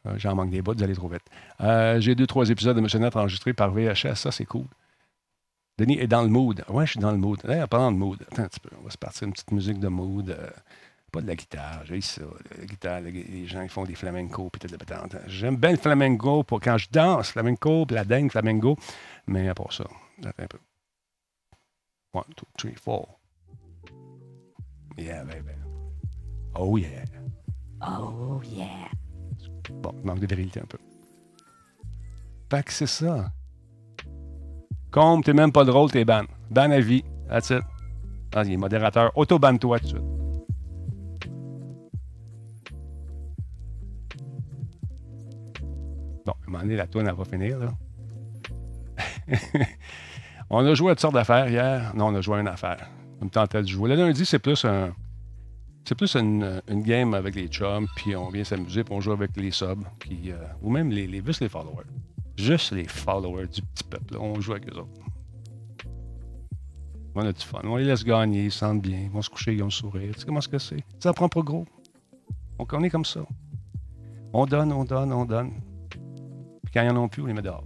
Euh, 0.05 0.13
j'en 0.17 0.35
manque 0.35 0.49
des 0.49 0.61
bouts, 0.61 0.73
vous 0.75 0.83
allez 0.83 0.93
trop 0.93 1.07
vite. 1.07 1.23
Euh, 1.61 1.97
j'ai 2.01 2.13
deux, 2.13 2.27
trois 2.27 2.49
épisodes 2.49 2.75
de 2.75 2.81
Monsieur 2.81 2.99
Net 2.99 3.15
enregistrés 3.15 3.53
par 3.53 3.71
VHS. 3.71 4.15
Ça, 4.15 4.31
c'est 4.33 4.43
cool. 4.43 4.65
Denis 5.77 5.99
est 5.99 6.07
dans 6.07 6.21
le 6.21 6.27
mood. 6.27 6.65
Ouais, 6.67 6.85
je 6.85 6.91
suis 6.91 6.99
dans 6.99 7.11
le 7.11 7.17
mood. 7.17 7.39
Hey, 7.47 7.65
parlant 7.67 7.93
de 7.93 7.97
mood, 7.97 8.21
attends 8.29 8.43
un 8.43 8.47
petit 8.49 8.59
peu. 8.59 8.69
On 8.81 8.83
va 8.83 8.89
se 8.89 8.97
partir 8.97 9.25
une 9.25 9.31
petite 9.31 9.51
musique 9.51 9.79
de 9.79 9.87
mood. 9.87 10.37
pas 11.13 11.21
de 11.21 11.27
la 11.27 11.35
guitare, 11.35 11.85
j'ai 11.85 12.01
ça. 12.01 12.23
La 12.59 12.65
guitare, 12.65 12.99
les, 12.99 13.47
gens 13.47 13.63
qui 13.63 13.69
font 13.69 13.85
des 13.85 13.95
flamenco. 13.95 14.51
J'aime 15.27 15.55
bien 15.55 15.71
le 15.71 15.77
flamenco 15.77 16.43
pour 16.43 16.59
quand 16.59 16.77
je 16.77 16.89
danse, 16.91 17.29
flamenco, 17.29 17.85
la 17.89 18.03
dingue 18.03 18.31
flamenco. 18.31 18.77
Mais 19.27 19.47
à 19.47 19.55
part 19.55 19.71
ça, 19.71 19.85
attends 20.25 20.43
un 20.43 20.47
peu. 20.47 20.59
One, 22.13 22.23
two, 22.35 22.47
three, 22.57 22.75
four. 22.75 23.16
Yeah, 24.97 25.23
baby. 25.25 25.53
Oh 26.55 26.77
yeah. 26.77 27.05
Oh 27.81 28.41
yeah. 28.43 28.89
Bon, 29.69 29.93
il 29.99 30.05
manque 30.05 30.19
de 30.19 30.27
virilité 30.27 30.59
un 30.59 30.65
peu. 30.65 30.79
Fait 32.49 32.63
que 32.63 32.71
c'est 32.71 32.87
ça. 32.87 33.29
Combe, 34.91 35.23
t'es 35.23 35.33
même 35.33 35.51
pas 35.51 35.65
drôle, 35.65 35.91
t'es 35.91 36.05
ban. 36.05 36.23
Ban 36.49 36.71
à 36.71 36.79
vie. 36.79 37.03
That's 37.29 37.51
it. 37.51 37.61
Vas-y, 38.33 38.57
modérateur, 38.57 39.11
auto-ban-toi 39.15 39.79
tout 39.79 39.85
de 39.85 39.89
suite. 39.89 40.03
Bon, 46.25 46.33
à 46.33 46.47
un 46.47 46.51
moment 46.51 46.59
donné, 46.63 46.75
la 46.75 46.87
tourne, 46.87 47.07
elle 47.07 47.15
va 47.15 47.25
finir, 47.25 47.59
là. 47.59 47.73
on 50.49 50.65
a 50.65 50.73
joué 50.73 50.91
à 50.91 50.95
toutes 50.95 51.01
sortes 51.01 51.13
d'affaires 51.13 51.47
hier. 51.47 51.93
Non, 51.95 52.07
on 52.07 52.15
a 52.15 52.21
joué 52.21 52.37
à 52.37 52.41
une 52.41 52.47
affaire. 52.47 52.89
Me 53.21 53.29
tentait 53.29 53.61
de 53.61 53.67
jouer. 53.67 53.89
Le 53.89 53.95
lundi, 53.95 54.25
c'est 54.25 54.39
plus 54.39 54.65
un... 54.65 54.93
C'est 55.85 55.95
plus 55.95 56.15
une, 56.15 56.61
game 56.69 57.13
avec 57.13 57.35
les 57.35 57.47
chums, 57.47 57.87
puis 57.95 58.13
on 58.13 58.29
vient 58.29 58.43
s'amuser, 58.43 58.83
puis 58.83 58.93
on 58.93 58.99
joue 58.99 59.13
avec 59.13 59.37
les 59.37 59.51
subs, 59.51 59.85
puis, 59.99 60.31
euh, 60.31 60.35
ou 60.61 60.69
même 60.69 60.91
les, 60.91 61.23
juste 61.25 61.39
les 61.39 61.47
followers. 61.47 61.85
Juste 62.35 62.73
les 62.73 62.83
followers 62.83 63.47
du 63.47 63.61
petit 63.61 63.85
peuple. 63.85 64.17
on 64.17 64.39
joue 64.41 64.51
avec 64.51 64.69
eux 64.69 64.77
autres. 64.77 65.01
On 67.15 67.25
a 67.25 67.31
du 67.31 67.43
fun. 67.43 67.61
On 67.63 67.77
les 67.77 67.85
laisse 67.85 68.03
gagner, 68.03 68.45
ils 68.45 68.51
se 68.51 68.59
sentent 68.59 68.81
bien, 68.81 68.99
ils 68.99 69.09
vont 69.09 69.23
se 69.23 69.29
coucher, 69.29 69.53
ils 69.53 69.63
ont 69.63 69.67
le 69.67 69.71
sourire. 69.71 70.13
Tu 70.13 70.19
sais 70.19 70.25
comment 70.25 70.41
ce 70.41 70.47
que 70.47 70.59
c'est? 70.59 70.83
Ça 70.99 71.13
prend 71.13 71.29
pas 71.29 71.41
gros. 71.41 71.65
On 72.59 72.83
est 72.83 72.89
comme 72.89 73.05
ça. 73.05 73.21
On 74.33 74.45
donne, 74.45 74.71
on 74.71 74.83
donne, 74.83 75.11
on 75.11 75.25
donne. 75.25 75.51
Puis 75.89 76.73
quand 76.73 76.83
ils 76.83 76.93
n'en 76.93 77.03
ont 77.03 77.07
plus, 77.07 77.23
on 77.23 77.25
les 77.25 77.33
met 77.33 77.41
dehors. 77.41 77.63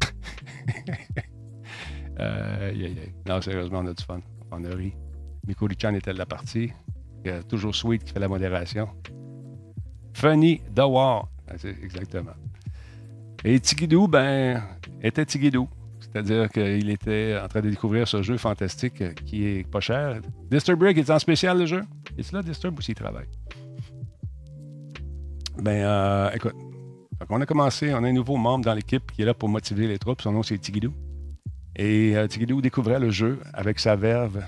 euh. 2.18 2.94
Non, 3.28 3.40
sérieusement, 3.40 3.80
on 3.80 3.86
a 3.86 3.94
du 3.94 4.02
fun. 4.02 4.20
On 4.56 4.64
a 4.64 4.74
ri. 4.74 4.94
Était 5.48 6.12
de 6.12 6.18
la 6.18 6.26
partie. 6.26 6.72
Euh, 7.26 7.42
toujours 7.42 7.74
Sweet 7.74 8.04
qui 8.04 8.12
fait 8.12 8.20
la 8.20 8.28
modération. 8.28 8.88
Funny 10.14 10.62
Dawar. 10.70 11.28
Exactement. 11.82 12.32
Et 13.44 13.60
Tigidou, 13.60 14.08
ben, 14.08 14.62
était 15.02 15.26
Tigidou. 15.26 15.68
C'est-à-dire 16.00 16.48
qu'il 16.48 16.88
était 16.88 17.38
en 17.42 17.48
train 17.48 17.60
de 17.60 17.70
découvrir 17.70 18.06
ce 18.06 18.22
jeu 18.22 18.36
fantastique 18.36 19.02
qui 19.24 19.44
est 19.44 19.68
pas 19.68 19.80
cher. 19.80 20.20
Disturbrick 20.50 20.96
est 20.96 21.10
en 21.10 21.18
spécial 21.18 21.58
le 21.58 21.66
jeu? 21.66 21.82
Est-ce 22.16 22.34
là 22.34 22.42
Disturb 22.42 22.78
ou 22.78 22.82
s'il 22.82 22.94
travaille? 22.94 23.26
Ben, 25.60 25.84
euh, 25.84 26.30
écoute, 26.32 26.54
on 27.28 27.40
a 27.40 27.46
commencé, 27.46 27.92
on 27.92 28.04
a 28.04 28.08
un 28.08 28.12
nouveau 28.12 28.36
membre 28.36 28.64
dans 28.64 28.74
l'équipe 28.74 29.10
qui 29.12 29.22
est 29.22 29.26
là 29.26 29.34
pour 29.34 29.48
motiver 29.48 29.88
les 29.88 29.98
troupes. 29.98 30.22
Son 30.22 30.32
nom, 30.32 30.42
c'est 30.42 30.58
Tigidou. 30.58 30.92
Et 31.76 32.16
euh, 32.16 32.26
Tigidou 32.26 32.60
découvrait 32.60 32.98
le 32.98 33.10
jeu 33.10 33.40
avec 33.52 33.78
sa 33.78 33.96
verve 33.96 34.42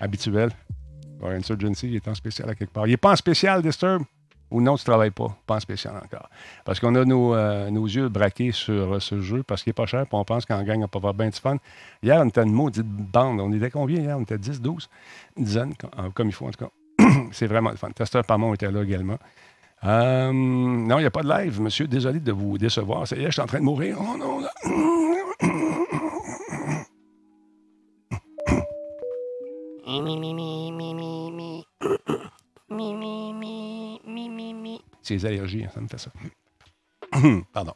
habituelle. 0.00 0.50
Insurgency, 1.22 1.88
il 1.88 1.96
est 1.96 2.08
en 2.08 2.14
spécial 2.14 2.50
à 2.50 2.54
quelque 2.54 2.72
part. 2.72 2.86
Il 2.86 2.90
n'est 2.90 2.96
pas 2.98 3.12
en 3.12 3.16
spécial, 3.16 3.62
Disturb? 3.62 4.02
Ou 4.50 4.60
non, 4.60 4.76
tu 4.76 4.82
ne 4.82 4.84
travailles 4.84 5.10
pas? 5.10 5.36
Pas 5.46 5.56
en 5.56 5.60
spécial 5.60 5.96
encore. 5.96 6.28
Parce 6.64 6.78
qu'on 6.78 6.94
a 6.94 7.04
nos, 7.04 7.34
euh, 7.34 7.70
yeux 7.70 8.08
braqués 8.08 8.52
sur 8.52 8.94
euh, 8.94 9.00
ce 9.00 9.20
jeu 9.20 9.42
parce 9.42 9.62
qu'il 9.62 9.70
n'est 9.70 9.74
pas 9.74 9.86
cher, 9.86 10.06
puis 10.06 10.16
on 10.16 10.24
pense 10.24 10.44
qu'en 10.44 10.62
gang, 10.62 10.82
on 10.82 10.88
peut 10.88 10.98
avoir 10.98 11.14
bien 11.14 11.28
du 11.28 11.40
fun. 11.40 11.56
Hier, 12.02 12.20
on 12.20 12.28
était 12.28 12.42
une 12.42 12.52
maudite 12.52 12.86
bande. 12.86 13.40
On 13.40 13.52
était 13.52 13.70
combien 13.70 14.00
hier? 14.00 14.16
On 14.18 14.22
était 14.22 14.38
10, 14.38 14.60
12? 14.60 14.88
Une 15.38 15.44
dizaine, 15.44 15.74
comme, 16.14 16.28
il 16.28 16.32
faut 16.32 16.46
en 16.46 16.50
tout 16.50 16.66
cas. 16.66 17.04
C'est 17.32 17.46
vraiment 17.46 17.70
le 17.70 17.76
fun. 17.76 17.90
Testeur 17.90 18.24
Parmont 18.24 18.54
était 18.54 18.70
là 18.70 18.82
également. 18.82 19.18
Euh, 19.84 20.32
non, 20.32 20.98
il 20.98 21.02
n'y 21.02 21.06
a 21.06 21.10
pas 21.10 21.22
de 21.22 21.28
live, 21.28 21.60
monsieur. 21.60 21.86
Désolé 21.86 22.20
de 22.20 22.32
vous 22.32 22.56
décevoir. 22.56 23.06
Ça 23.08 23.16
y 23.16 23.22
est, 23.22 23.26
je 23.26 23.32
suis 23.32 23.42
en 23.42 23.46
train 23.46 23.58
de 23.58 23.64
mourir. 23.64 23.98
Oh 24.00 24.16
non. 24.16 24.40
Mi 30.00 30.18
mi 30.18 30.34
mi 30.34 30.72
mi. 34.54 34.80
C'est 35.02 35.14
les 35.14 35.26
allergies, 35.26 35.66
ça 35.72 35.80
me 35.80 35.88
fait 35.88 35.98
ça. 35.98 36.10
Pardon. 37.52 37.74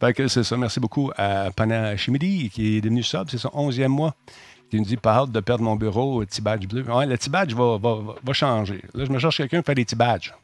Fait 0.00 0.12
que 0.12 0.28
c'est 0.28 0.44
ça. 0.44 0.56
Merci 0.56 0.80
beaucoup 0.80 1.10
à 1.16 1.50
Pana 1.50 1.96
Chimidi, 1.96 2.50
qui 2.50 2.76
est 2.76 2.80
devenu 2.80 3.02
sub. 3.02 3.28
C'est 3.30 3.38
son 3.38 3.48
11e 3.48 3.88
mois. 3.88 4.14
Qui 4.70 4.76
nous 4.76 4.84
dit 4.84 4.98
pas 4.98 5.14
hâte 5.20 5.32
de 5.32 5.40
perdre 5.40 5.64
mon 5.64 5.76
bureau, 5.76 6.20
petit 6.26 6.42
badge 6.42 6.66
bleu. 6.66 6.82
Ouais, 6.92 7.06
le 7.06 7.16
petit 7.16 7.30
badge 7.30 7.54
va, 7.54 7.78
va, 7.78 8.14
va- 8.22 8.32
changer. 8.34 8.82
Là, 8.92 9.06
je 9.06 9.10
me 9.10 9.18
cherche 9.18 9.38
quelqu'un 9.38 9.58
pour 9.58 9.66
faire 9.66 9.74
des 9.74 9.86
petits 9.86 9.96
badges. 9.96 10.34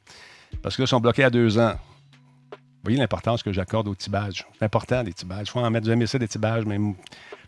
Parce 0.63 0.77
que 0.77 0.83
là, 0.83 0.85
ils 0.85 0.89
sont 0.89 1.01
bloqués 1.01 1.25
à 1.25 1.31
deux 1.31 1.59
ans. 1.59 1.75
Vous 2.53 2.59
voyez 2.85 2.99
l'importance 2.99 3.43
que 3.43 3.53
j'accorde 3.53 3.87
aux 3.89 3.95
petits 3.95 4.09
badges. 4.09 4.47
C'est 4.59 4.65
important, 4.65 5.03
les 5.03 5.13
petits 5.13 5.27
badges. 5.27 5.49
Il 5.49 5.51
faut 5.51 5.61
en 5.61 5.71
mettre. 5.71 5.91
Aimez 5.91 6.07
ça, 6.07 6.19
des 6.19 6.27
petits 6.27 6.39
badges, 6.39 6.65
mais 6.65 6.79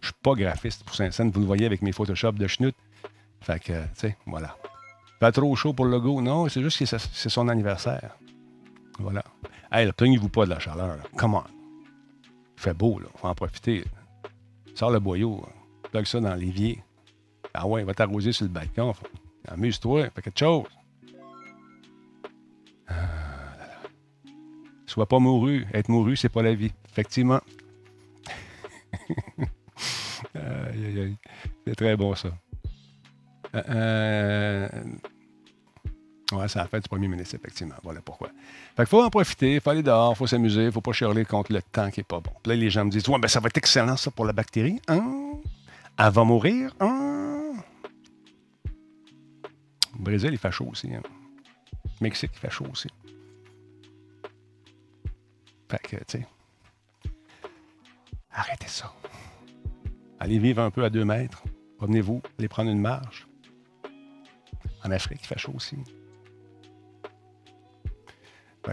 je 0.03 0.09
suis 0.09 0.15
pas 0.23 0.35
graphiste 0.35 0.85
pour 0.85 0.95
Saint-Saëns. 0.95 1.31
Vous 1.31 1.41
le 1.41 1.47
voyez 1.47 1.65
avec 1.65 1.81
mes 1.81 1.93
Photoshop 1.93 2.33
de 2.33 2.47
schnout. 2.47 2.75
Fait 3.41 3.61
que, 3.61 3.73
tu 3.73 3.89
sais, 3.95 4.17
voilà. 4.27 4.57
Pas 5.21 5.33
trop 5.33 5.55
chaud 5.57 5.73
pour 5.73 5.85
le 5.87 5.93
logo. 5.93 6.21
Non, 6.21 6.49
c'est 6.49 6.63
juste 6.63 6.79
que 6.79 6.85
c'est 6.85 7.29
son 7.29 7.49
anniversaire. 7.49 8.17
Voilà. 8.99 9.25
Hey, 9.73 9.91
plaignez-vous 9.93 10.29
pas 10.29 10.45
de 10.45 10.51
la 10.51 10.59
chaleur. 10.59 10.89
là. 10.97 11.03
Come 11.17 11.35
on. 11.35 11.45
Il 12.57 12.61
fait 12.63 12.75
beau, 12.75 12.99
là. 12.99 13.07
Faut 13.17 13.29
en 13.29 13.35
profiter. 13.35 13.85
Sors 14.75 14.91
le 14.91 15.01
boyau. 15.01 15.45
Plug 15.91 16.05
ça 16.07 16.21
dans 16.21 16.35
l'évier. 16.35 16.83
Ah 17.55 17.67
ouais, 17.67 17.83
va 17.85 17.95
t'arroser 17.95 18.33
sur 18.33 18.45
le 18.45 18.51
balcon. 18.51 18.95
Amuse-toi. 19.49 20.11
Fais 20.15 20.23
quelque 20.23 20.39
chose. 20.39 20.65
Ah, 22.89 22.95
là, 22.95 23.67
là. 23.67 24.33
Sois 24.87 25.07
pas 25.07 25.19
mouru. 25.19 25.67
Être 25.73 25.89
mouru, 25.89 26.17
c'est 26.17 26.29
pas 26.29 26.43
la 26.43 26.55
vie. 26.55 26.73
Effectivement. 26.91 27.41
aïe, 30.35 30.85
aïe, 30.87 31.01
aïe. 31.01 31.17
C'est 31.67 31.75
très 31.75 31.97
bon, 31.97 32.15
ça. 32.15 32.31
Euh, 33.57 33.63
euh, 33.71 34.69
Ouais, 36.33 36.49
c'est 36.49 36.59
la 36.59 36.67
fête 36.67 36.83
du 36.83 36.89
premier 36.89 37.07
ministre, 37.07 37.37
effectivement. 37.37 37.77
Voilà 37.85 38.01
pourquoi. 38.01 38.29
Fait 38.77 38.83
qu'il 38.83 38.87
faut 38.87 39.03
en 39.03 39.11
profiter, 39.11 39.55
il 39.55 39.61
faut 39.61 39.71
aller 39.71 39.85
dehors, 39.85 40.13
il 40.13 40.17
faut 40.17 40.27
s'amuser, 40.27 40.63
il 40.63 40.67
ne 40.67 40.71
faut 40.73 40.81
pas 40.81 40.91
chialer 40.91 41.25
contre 41.25 41.53
le 41.53 41.63
temps 41.63 41.89
qui 41.91 42.01
n'est 42.01 42.05
pas 42.05 42.19
bon. 42.19 42.33
Puis 42.43 42.51
là, 42.51 42.57
les 42.57 42.69
gens 42.69 42.85
me 42.85 42.91
disent 42.91 43.09
Ouais, 43.09 43.21
ben 43.21 43.29
ça 43.29 43.39
va 43.39 43.47
être 43.47 43.57
excellent, 43.57 43.97
ça, 43.97 44.11
pour 44.11 44.25
la 44.25 44.33
bactérie. 44.33 44.81
Hein? 44.89 45.35
Elle 45.97 46.11
va 46.11 46.25
mourir. 46.25 46.75
Hein? 46.81 47.53
Brésil, 50.01 50.31
il 50.33 50.39
fait 50.39 50.51
chaud 50.51 50.69
aussi. 50.73 50.93
Hein? 50.93 51.03
Mexique, 52.01 52.33
il 52.35 52.39
fait 52.41 52.51
chaud 52.51 52.67
aussi. 52.73 52.89
Fait 55.71 55.79
que, 55.79 55.97
tu 55.97 56.19
sais. 56.19 56.27
Arrêtez 58.33 58.69
ça. 58.69 58.93
Allez 60.19 60.39
vivre 60.41 60.61
un 60.61 60.71
peu 60.71 60.85
à 60.85 60.91
deux 60.91 61.05
mètres. 61.05 61.45
Promenez-vous, 61.79 62.21
allez 62.39 62.49
prendre 62.49 62.71
une 62.71 62.81
marche. 62.81 63.26
En 64.85 64.91
Afrique, 64.91 65.21
il 65.23 65.27
fait 65.27 65.39
chaud 65.39 65.53
aussi. 65.55 65.77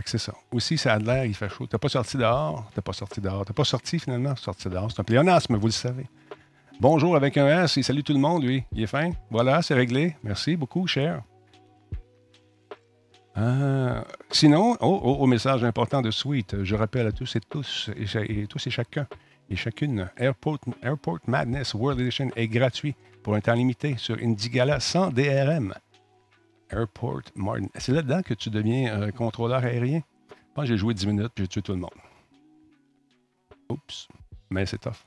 C'est 0.06 0.18
ça. 0.18 0.34
Aussi, 0.52 0.78
ça 0.78 0.94
a 0.94 1.00
de 1.00 1.06
l'air, 1.06 1.26
il 1.26 1.36
fait 1.36 1.50
chaud. 1.50 1.68
T'as 1.68 1.78
pas 1.78 1.90
sorti 1.90 2.18
dehors, 2.18 2.70
t'as 2.74 2.82
pas 2.82 2.94
sorti 2.94 3.22
dehors. 3.22 3.46
T'as 3.46 3.54
pas 3.54 3.64
sorti 3.64 4.00
finalement, 4.00 4.36
sorti 4.36 4.68
dehors. 4.70 4.92
C'est 4.92 5.00
un 5.00 5.04
pléonasme, 5.04 5.56
vous 5.56 5.68
le 5.68 5.72
savez. 5.72 6.08
Bonjour 6.80 7.16
avec 7.16 7.38
un 7.38 7.64
S, 7.64 7.78
il 7.78 7.84
salue 7.84 8.02
tout 8.02 8.14
le 8.14 8.20
monde, 8.20 8.44
lui. 8.44 8.64
Il 8.72 8.82
est 8.82 8.88
fin. 8.88 9.12
Voilà, 9.30 9.62
c'est 9.62 9.76
réglé. 9.76 10.16
Merci 10.24 10.56
beaucoup, 10.56 10.88
cher. 10.88 11.22
Euh, 13.38 14.02
sinon, 14.32 14.78
oh, 14.80 15.00
oh, 15.04 15.16
au 15.20 15.26
message 15.28 15.64
important 15.64 16.02
de 16.02 16.12
Sweet, 16.12 16.64
je 16.64 16.76
rappelle 16.76 17.08
à 17.08 17.12
tous 17.12 17.36
et 17.36 17.40
tous 17.40 17.90
et 17.96 18.48
tous 18.48 18.68
et 18.68 18.70
chacun 18.70 19.08
et 19.50 19.56
chacune, 19.56 20.10
Airport, 20.18 20.60
Airport 20.82 21.20
Madness 21.28 21.74
World 21.74 22.00
Edition 22.00 22.30
est 22.36 22.48
gratuit 22.48 22.96
pour 23.24 23.36
un 23.36 23.42
temps 23.42 23.54
limité 23.54 23.96
sur 23.98 24.18
Indigala 24.18 24.80
sans 24.80 25.10
DRM. 25.10 25.74
Airport 26.74 27.22
Martin. 27.36 27.68
C'est 27.76 27.92
là-dedans 27.92 28.22
que 28.22 28.34
tu 28.34 28.50
deviens 28.50 29.02
euh, 29.02 29.12
contrôleur 29.12 29.64
aérien? 29.64 30.02
Je 30.30 30.36
pense 30.54 30.64
que 30.64 30.70
j'ai 30.70 30.78
joué 30.78 30.94
10 30.94 31.08
minutes 31.08 31.32
puis 31.34 31.46
j'ai 31.46 31.48
tué 31.48 31.62
tout 31.62 31.74
le 31.74 31.80
monde. 31.80 31.92
Oups. 33.70 34.08
Mais 34.50 34.66
c'est 34.66 34.78
tough. 34.78 35.06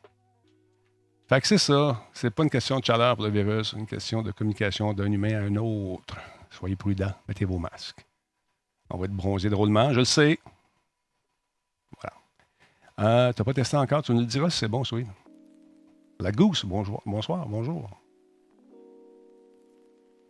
Fait 1.28 1.40
que 1.40 1.46
c'est 1.46 1.58
ça. 1.58 2.02
C'est 2.12 2.30
pas 2.30 2.44
une 2.44 2.50
question 2.50 2.78
de 2.78 2.84
chaleur 2.84 3.16
pour 3.16 3.24
le 3.24 3.30
virus, 3.30 3.70
c'est 3.70 3.78
une 3.78 3.86
question 3.86 4.22
de 4.22 4.30
communication 4.30 4.92
d'un 4.92 5.10
humain 5.10 5.34
à 5.34 5.40
un 5.40 5.56
autre. 5.56 6.16
Soyez 6.50 6.76
prudents, 6.76 7.12
mettez 7.28 7.44
vos 7.44 7.58
masques. 7.58 8.06
On 8.90 8.98
va 8.98 9.06
être 9.06 9.12
bronzé 9.12 9.50
drôlement, 9.50 9.92
je 9.92 9.98
le 9.98 10.04
sais. 10.04 10.38
Voilà. 12.00 12.16
Euh, 13.00 13.32
T'as 13.32 13.44
pas 13.44 13.54
testé 13.54 13.76
encore, 13.76 14.02
tu 14.02 14.12
nous 14.12 14.20
le 14.20 14.26
diras 14.26 14.50
si 14.50 14.58
c'est 14.58 14.68
bon, 14.68 14.84
Sweet. 14.84 15.08
La 16.20 16.30
Goose, 16.32 16.64
bonjour, 16.64 17.02
bonsoir, 17.04 17.46
bonjour. 17.46 17.90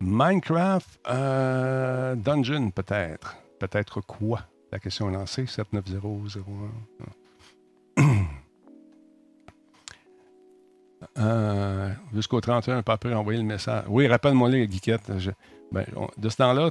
Minecraft 0.01 1.01
euh, 1.09 2.15
Dungeon, 2.17 2.71
peut-être. 2.71 3.37
Peut-être 3.59 4.01
quoi? 4.01 4.41
La 4.73 4.79
question 4.79 5.09
est 5.11 5.15
lancée, 5.15 5.47
79001. 5.47 6.43
Euh, 11.19 11.91
jusqu'au 12.15 12.41
31, 12.41 12.83
pas 12.83 12.95
après 12.95 13.13
envoyer 13.15 13.39
le 13.39 13.45
message. 13.47 13.85
Oui, 13.89 14.07
rappelle-moi 14.07 14.49
les. 14.49 14.67
Je- 15.19 15.31
ben, 15.71 15.85
de 16.17 16.29
ce 16.29 16.37
temps-là, 16.37 16.71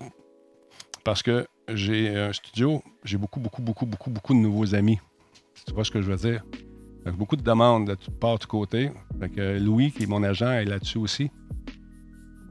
parce 1.04 1.22
que 1.22 1.46
j'ai 1.70 2.16
un 2.16 2.34
studio, 2.34 2.82
j'ai 3.04 3.18
beaucoup, 3.18 3.40
beaucoup, 3.40 3.62
beaucoup, 3.62 3.86
beaucoup, 3.86 4.10
beaucoup 4.10 4.34
de 4.34 4.40
nouveaux 4.40 4.74
amis. 4.74 5.00
Tu 5.68 5.74
vois 5.74 5.84
ce 5.86 5.92
que 5.92 6.02
je 6.02 6.12
veux 6.12 6.18
dire? 6.18 6.44
Beaucoup 7.14 7.36
de 7.36 7.44
demandes 7.44 7.88
de 7.88 7.96
toutes 7.96 8.20
parts, 8.20 8.40
de 8.40 8.46
côté. 8.46 8.92
Fait 9.20 9.30
que 9.30 9.60
Louis, 9.60 9.92
qui 9.92 10.04
est 10.04 10.08
mon 10.08 10.24
agent, 10.24 10.52
est 10.52 10.66
là-dessus 10.66 10.98
aussi. 10.98 11.30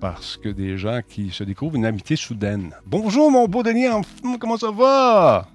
Parce 0.04 0.36
que 0.36 0.50
des 0.50 0.76
gens 0.76 1.00
qui 1.08 1.30
se 1.30 1.44
découvrent 1.44 1.76
une 1.76 1.86
amitié 1.86 2.14
soudaine. 2.14 2.74
Bonjour, 2.84 3.30
mon 3.30 3.48
beau 3.48 3.62
Denis, 3.62 3.86
comment 4.38 4.58
ça 4.58 4.70
va? 4.70 5.48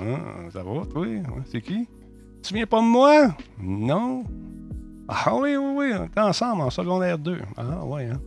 Hein, 0.00 0.48
ça 0.52 0.62
va, 0.62 0.86
toi? 0.86 1.04
C'est 1.46 1.60
qui? 1.60 1.88
Tu 2.40 2.54
viens 2.54 2.64
pas 2.64 2.78
de 2.78 2.86
moi? 2.86 3.34
Non? 3.60 4.22
Ah 5.08 5.34
oui, 5.34 5.56
oui, 5.56 5.72
oui, 5.74 5.92
on 5.98 6.04
était 6.04 6.20
ensemble 6.20 6.62
en 6.62 6.70
secondaire 6.70 7.18
2. 7.18 7.40
Ah 7.56 7.84
ouais, 7.84 8.06
hein? 8.06 8.20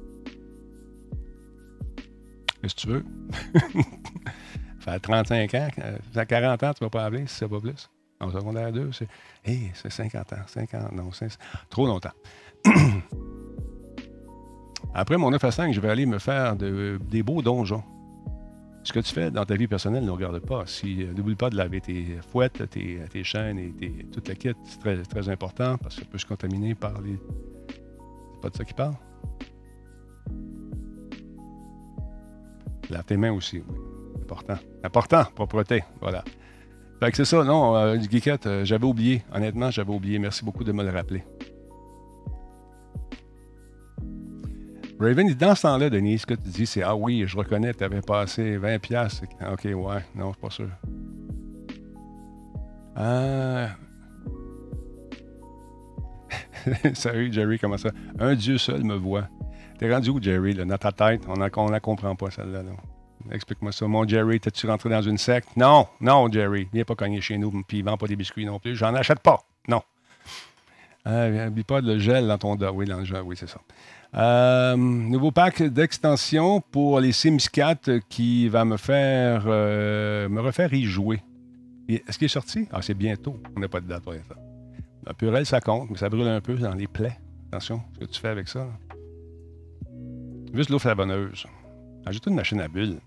Qu'est-ce 2.62 2.76
que 2.76 2.82
tu 2.82 2.88
veux? 2.89 3.06
ça 4.84 4.91
fait 4.91 5.00
35 5.00 5.54
ans, 5.54 5.67
euh, 5.78 5.98
ça 6.13 6.19
fait 6.19 6.26
40 6.26 6.63
ans, 6.63 6.74
tu 6.74 6.84
vas 6.84 6.89
pas 6.89 7.06
appeler 7.06 7.28
si 7.28 7.36
c'est 7.36 7.48
pas 7.48 7.62
plus. 7.62 7.89
En 8.19 8.30
secondaire 8.30 8.74
2, 8.74 8.91
c'est. 8.91 9.08
Hé, 9.45 9.72
c'est 9.74 9.89
50 9.89 10.34
ans, 10.34 10.36
50, 10.48 10.91
non, 10.91 11.13
c'est 11.13 11.30
trop 11.69 11.88
longtemps. 11.88 12.12
Après 14.93 15.17
mon 15.17 15.32
9 15.32 15.43
à 15.43 15.51
5, 15.51 15.73
je 15.73 15.80
vais 15.80 15.89
aller 15.89 16.06
me 16.06 16.19
faire 16.19 16.56
de- 16.56 16.99
des 17.10 17.23
beaux 17.23 17.41
donjons. 17.41 17.84
Ce 18.84 18.91
que 18.91 18.99
tu 18.99 19.13
fais 19.13 19.30
dans 19.32 19.45
ta 19.45 19.56
vie 19.56 19.67
personnelle 19.67 20.04
ne 20.04 20.10
regarde 20.12 20.39
pas. 20.39 20.63
Si, 20.65 21.04
euh, 21.04 21.13
N'oublie 21.13 21.36
pas 21.36 21.49
de 21.51 21.56
laver 21.56 21.82
tes 21.82 22.17
fouettes, 22.32 22.67
tes, 22.69 23.23
chaînes 23.23 23.60
et 23.60 23.71
tes, 23.71 24.06
toute 24.12 24.27
la 24.27 24.34
kit. 24.36 24.54
C'est 24.63 24.80
très, 24.80 24.97
très 25.04 25.30
important 25.30 25.77
parce 25.77 25.95
que 25.95 26.01
ça 26.01 26.08
peut 26.10 26.17
se 26.17 26.25
contaminer 26.25 26.73
par 26.75 26.99
les. 27.01 27.17
C'est 28.34 28.41
pas 28.41 28.49
de 28.49 28.56
ça 28.58 28.65
qui 28.65 28.73
parle? 28.73 28.95
Lave 32.89 33.06
tes 33.06 33.17
mains 33.17 33.32
aussi, 33.32 33.58
oui. 33.67 33.75
Important. 34.23 34.58
Important, 34.84 35.23
propreté. 35.36 35.84
Voilà. 36.01 36.23
Fait 36.99 37.12
que 37.12 37.17
c'est 37.17 37.25
ça, 37.25 37.43
non, 37.43 37.75
euh, 37.75 37.97
geekette, 37.99 38.47
euh, 38.47 38.65
j'avais 38.65 38.86
oublié. 38.86 39.23
Honnêtement, 39.34 39.71
j'avais 39.71 39.93
oublié. 39.93 40.19
Merci 40.19 40.43
beaucoup 40.43 40.63
de 40.63 40.71
me 40.71 40.84
le 40.84 40.89
rappeler. 40.89 41.23
Raven, 45.02 45.34
dans 45.34 45.56
ce 45.56 45.64
temps-là, 45.64 45.90
Denis, 45.90 46.20
ce 46.20 46.28
que 46.28 46.36
tu 46.36 46.50
dis, 46.50 46.68
c'est 46.68 46.84
Ah 46.84 46.96
oui, 46.96 47.24
je 47.26 47.36
reconnais, 47.36 47.74
tu 47.74 47.84
avais 47.84 48.02
passé 48.02 48.58
20$. 48.60 48.78
piastres? 48.78 49.24
Ok, 49.52 49.64
ouais, 49.66 50.06
non, 50.16 50.32
suis 50.32 50.42
pas 50.42 50.50
sûr. 50.52 50.70
Ah. 52.96 53.70
Salut, 56.94 57.34
Jerry, 57.34 57.58
comment 57.58 57.78
ça? 57.78 57.90
Un 58.20 58.36
Dieu 58.36 58.60
seul 58.60 58.84
me 58.84 58.94
voit. 58.94 59.28
T'es 59.80 59.92
rendu 59.92 60.12
où, 60.12 60.22
Jerry, 60.22 60.54
là, 60.54 60.66
dans 60.66 60.78
ta 60.78 60.92
tête? 60.92 61.24
On 61.28 61.34
ne 61.34 61.72
la 61.72 61.80
comprend 61.80 62.16
pas, 62.16 62.30
celle-là. 62.30 62.62
là. 62.62 62.72
Explique-moi 63.32 63.72
ça. 63.72 63.88
Mon 63.88 64.08
Jerry, 64.08 64.40
t'es-tu 64.40 64.68
rentré 64.68 64.90
dans 64.90 65.02
une 65.02 65.18
secte? 65.18 65.50
Non, 65.58 65.88
non, 66.00 66.32
Jerry. 66.32 66.68
Viens 66.72 66.84
pas 66.84 66.94
cogner 66.94 67.22
chez 67.22 67.40
nous, 67.40 67.52
puis 67.68 67.82
vends 67.82 67.98
pas 67.98 68.06
des 68.06 68.16
biscuits 68.16 68.46
non 68.46 68.60
plus. 68.60 68.76
J'en 68.76 68.94
achète 68.94 69.22
pas. 69.22 69.40
Non. 69.68 69.82
Euh, 71.08 71.46
N'oublie 71.46 71.64
pas 71.64 71.82
le 71.82 71.98
gel 72.00 72.28
dans 72.28 72.38
ton. 72.38 72.58
Oui, 72.74 72.86
dans 72.86 73.00
le 73.00 73.06
gel, 73.06 73.22
oui, 73.24 73.36
c'est 73.38 73.50
ça. 73.50 73.60
Euh, 74.14 74.76
nouveau 74.76 75.32
pack 75.32 75.64
d'extension 75.64 76.60
pour 76.60 77.00
les 77.00 77.12
Sims 77.14 77.38
4 77.52 78.00
qui 78.10 78.50
va 78.50 78.66
me 78.66 78.78
faire 78.78 79.44
euh, 79.48 80.28
me 80.28 80.42
refaire 80.42 80.74
y 80.74 80.84
jouer. 80.84 81.22
Et 81.88 82.04
Est-ce 82.08 82.18
qu'il 82.18 82.26
est 82.26 82.30
sorti? 82.30 82.68
Ah, 82.72 82.82
c'est 82.82 82.94
bientôt. 82.94 83.42
On 83.56 83.60
n'a 83.60 83.68
pas 83.68 83.80
de 83.80 83.88
date 83.88 84.04
pour 84.04 84.14
ça. 84.14 84.36
La 85.06 85.14
purée, 85.14 85.46
ça 85.46 85.62
compte, 85.62 85.90
mais 85.90 85.98
ça 85.98 86.10
brûle 86.10 86.28
un 86.28 86.42
peu 86.42 86.56
dans 86.56 86.74
les 86.76 86.88
plaies. 86.88 87.18
Attention, 87.48 87.82
ce 87.94 88.00
que 88.00 88.06
tu 88.06 88.20
fais 88.20 88.28
avec 88.28 88.48
ça. 88.48 88.68
Juste 90.54 90.70
l'eau 90.70 90.80
savonneuse. 90.80 91.46
Ajoute 92.06 92.28
une 92.28 92.36
machine 92.36 92.62
à 92.62 92.68
bulles. 92.68 93.00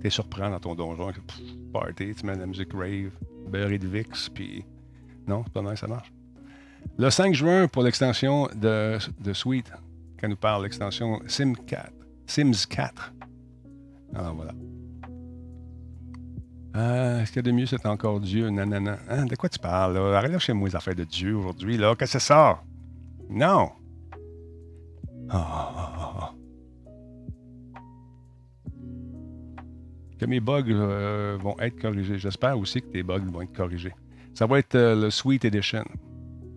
T'es 0.00 0.10
surprenant 0.10 0.50
dans 0.50 0.60
ton 0.60 0.74
donjon. 0.74 1.12
Party, 1.72 2.14
tu 2.14 2.26
mets 2.26 2.34
de 2.34 2.40
la 2.40 2.46
musique 2.46 2.72
rave, 2.72 3.10
beurré 3.48 3.78
de 3.78 3.86
VIX, 3.86 4.28
puis... 4.30 4.64
Non, 5.26 5.42
c'est 5.44 5.52
pas 5.52 5.62
mal, 5.62 5.76
ça 5.76 5.86
marche. 5.86 6.12
Le 6.98 7.10
5 7.10 7.34
juin, 7.34 7.66
pour 7.68 7.82
l'extension 7.82 8.48
de, 8.54 8.98
de 9.20 9.32
Suite, 9.32 9.72
quand 10.20 10.28
nous 10.28 10.36
parle 10.36 10.62
l'extension 10.62 11.20
Sim 11.26 11.54
4. 11.66 11.92
Sims 12.26 12.66
4. 12.68 13.12
Alors 14.14 14.34
voilà. 14.34 14.52
Euh, 16.76 17.20
Est-ce 17.22 17.30
qu'il 17.32 17.36
y 17.36 17.38
a 17.40 17.42
de 17.42 17.52
mieux, 17.52 17.66
c'est 17.66 17.84
encore 17.86 18.20
Dieu? 18.20 18.48
Nanana. 18.48 18.98
Hein, 19.08 19.26
de 19.26 19.36
quoi 19.36 19.48
tu 19.48 19.58
parles, 19.58 19.94
là? 19.94 20.18
Arrête 20.18 20.32
là 20.32 20.38
chez 20.38 20.52
moi 20.52 20.68
les 20.68 20.76
affaires 20.76 20.94
de 20.94 21.04
Dieu 21.04 21.36
aujourd'hui, 21.36 21.76
là. 21.76 21.94
Qu'est-ce 21.94 22.14
que 22.14 22.18
c'est 22.18 22.26
ça? 22.26 22.62
Non! 23.28 23.70
Ah, 25.30 25.72
ah, 25.76 26.12
ah. 26.20 26.34
Que 30.18 30.26
mes 30.26 30.40
bugs 30.40 30.64
euh, 30.68 31.36
vont 31.40 31.56
être 31.58 31.80
corrigés. 31.80 32.18
J'espère 32.18 32.58
aussi 32.58 32.80
que 32.80 32.86
tes 32.86 33.02
bugs 33.02 33.20
vont 33.32 33.42
être 33.42 33.52
corrigés. 33.52 33.94
Ça 34.34 34.46
va 34.46 34.58
être 34.58 34.74
euh, 34.74 34.94
le 34.94 35.10
Sweet 35.10 35.44
Edition. 35.44 35.84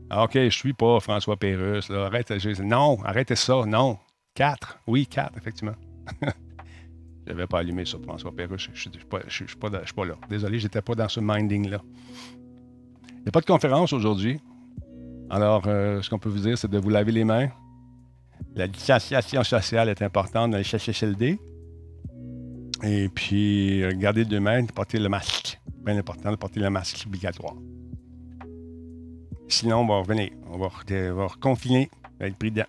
Ah, 0.10 0.24
OK, 0.24 0.34
je 0.34 0.50
suis 0.50 0.74
pas 0.74 1.00
François 1.00 1.38
Pérusse. 1.38 1.90
Là. 1.90 2.06
Arrête, 2.06 2.32
non, 2.62 2.98
arrêtez 3.04 3.36
ça. 3.36 3.66
Non. 3.66 3.98
4. 4.36 4.80
Oui, 4.88 5.08
4, 5.08 5.38
effectivement. 5.38 5.76
Je 7.26 7.34
n'avais 7.34 7.48
pas 7.48 7.60
allumé 7.60 7.84
sur 7.84 8.02
François 8.02 8.32
Pérusse. 8.32 8.70
Je 8.74 8.88
ne 8.88 8.94
suis 8.94 9.06
pas, 9.06 9.20
je 9.28 9.30
je 9.30 9.44
je 9.44 9.50
suis 9.50 9.58
pas 9.58 9.70
là. 10.06 10.16
Désolé, 10.30 10.60
j'étais 10.60 10.82
pas 10.82 10.96
dans 10.96 11.10
ce 11.10 11.20
minding-là. 11.20 11.82
Il 13.10 13.22
n'y 13.24 13.28
a 13.28 13.32
pas 13.32 13.42
de 13.42 13.46
conférence 13.46 13.92
aujourd'hui. 13.92 14.40
Alors, 15.30 15.64
euh, 15.68 16.02
ce 16.02 16.10
qu'on 16.10 16.20
peut 16.20 16.30
vous 16.30 16.40
dire, 16.40 16.58
c'est 16.58 16.72
de 16.72 16.78
vous 16.78 16.90
laver 16.90 17.12
les 17.12 17.26
mains. 17.26 17.50
La 18.56 18.70
distanciation 18.70 19.44
sociale 19.44 19.90
est 19.90 20.02
importante 20.02 20.52
dans 20.52 20.58
les 20.58 20.64
CHSLD. 20.64 21.38
Et 22.84 23.10
puis, 23.10 23.84
euh, 23.84 23.92
gardez 23.94 24.24
deux 24.24 24.40
mains, 24.40 24.66
portez 24.68 25.00
le 25.00 25.10
masque. 25.10 25.60
Bien 25.84 25.98
important 25.98 26.32
de 26.32 26.38
porter 26.38 26.62
le 26.62 26.70
masque 26.70 27.04
obligatoire. 27.08 27.56
Sinon, 29.48 29.78
on 29.82 29.88
va 29.88 30.00
revenir. 30.00 30.30
On 30.50 30.58
va, 30.58 30.68
on 30.68 31.14
va 31.16 31.28
reconfiner, 31.28 31.90
on 32.04 32.24
va 32.24 32.28
être 32.28 32.38
prudent. 32.38 32.66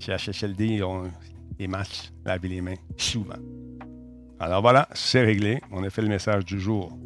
Chez 0.00 0.14
HSLD, 0.16 0.82
ont 0.82 1.10
les 1.58 1.68
masques, 1.68 2.12
laver 2.24 2.48
les 2.48 2.60
mains 2.60 2.74
souvent. 2.96 3.34
Alors 4.40 4.62
voilà, 4.62 4.88
c'est 4.92 5.22
réglé. 5.22 5.60
On 5.72 5.82
a 5.82 5.90
fait 5.90 6.02
le 6.02 6.08
message 6.08 6.44
du 6.44 6.60
jour. 6.60 6.96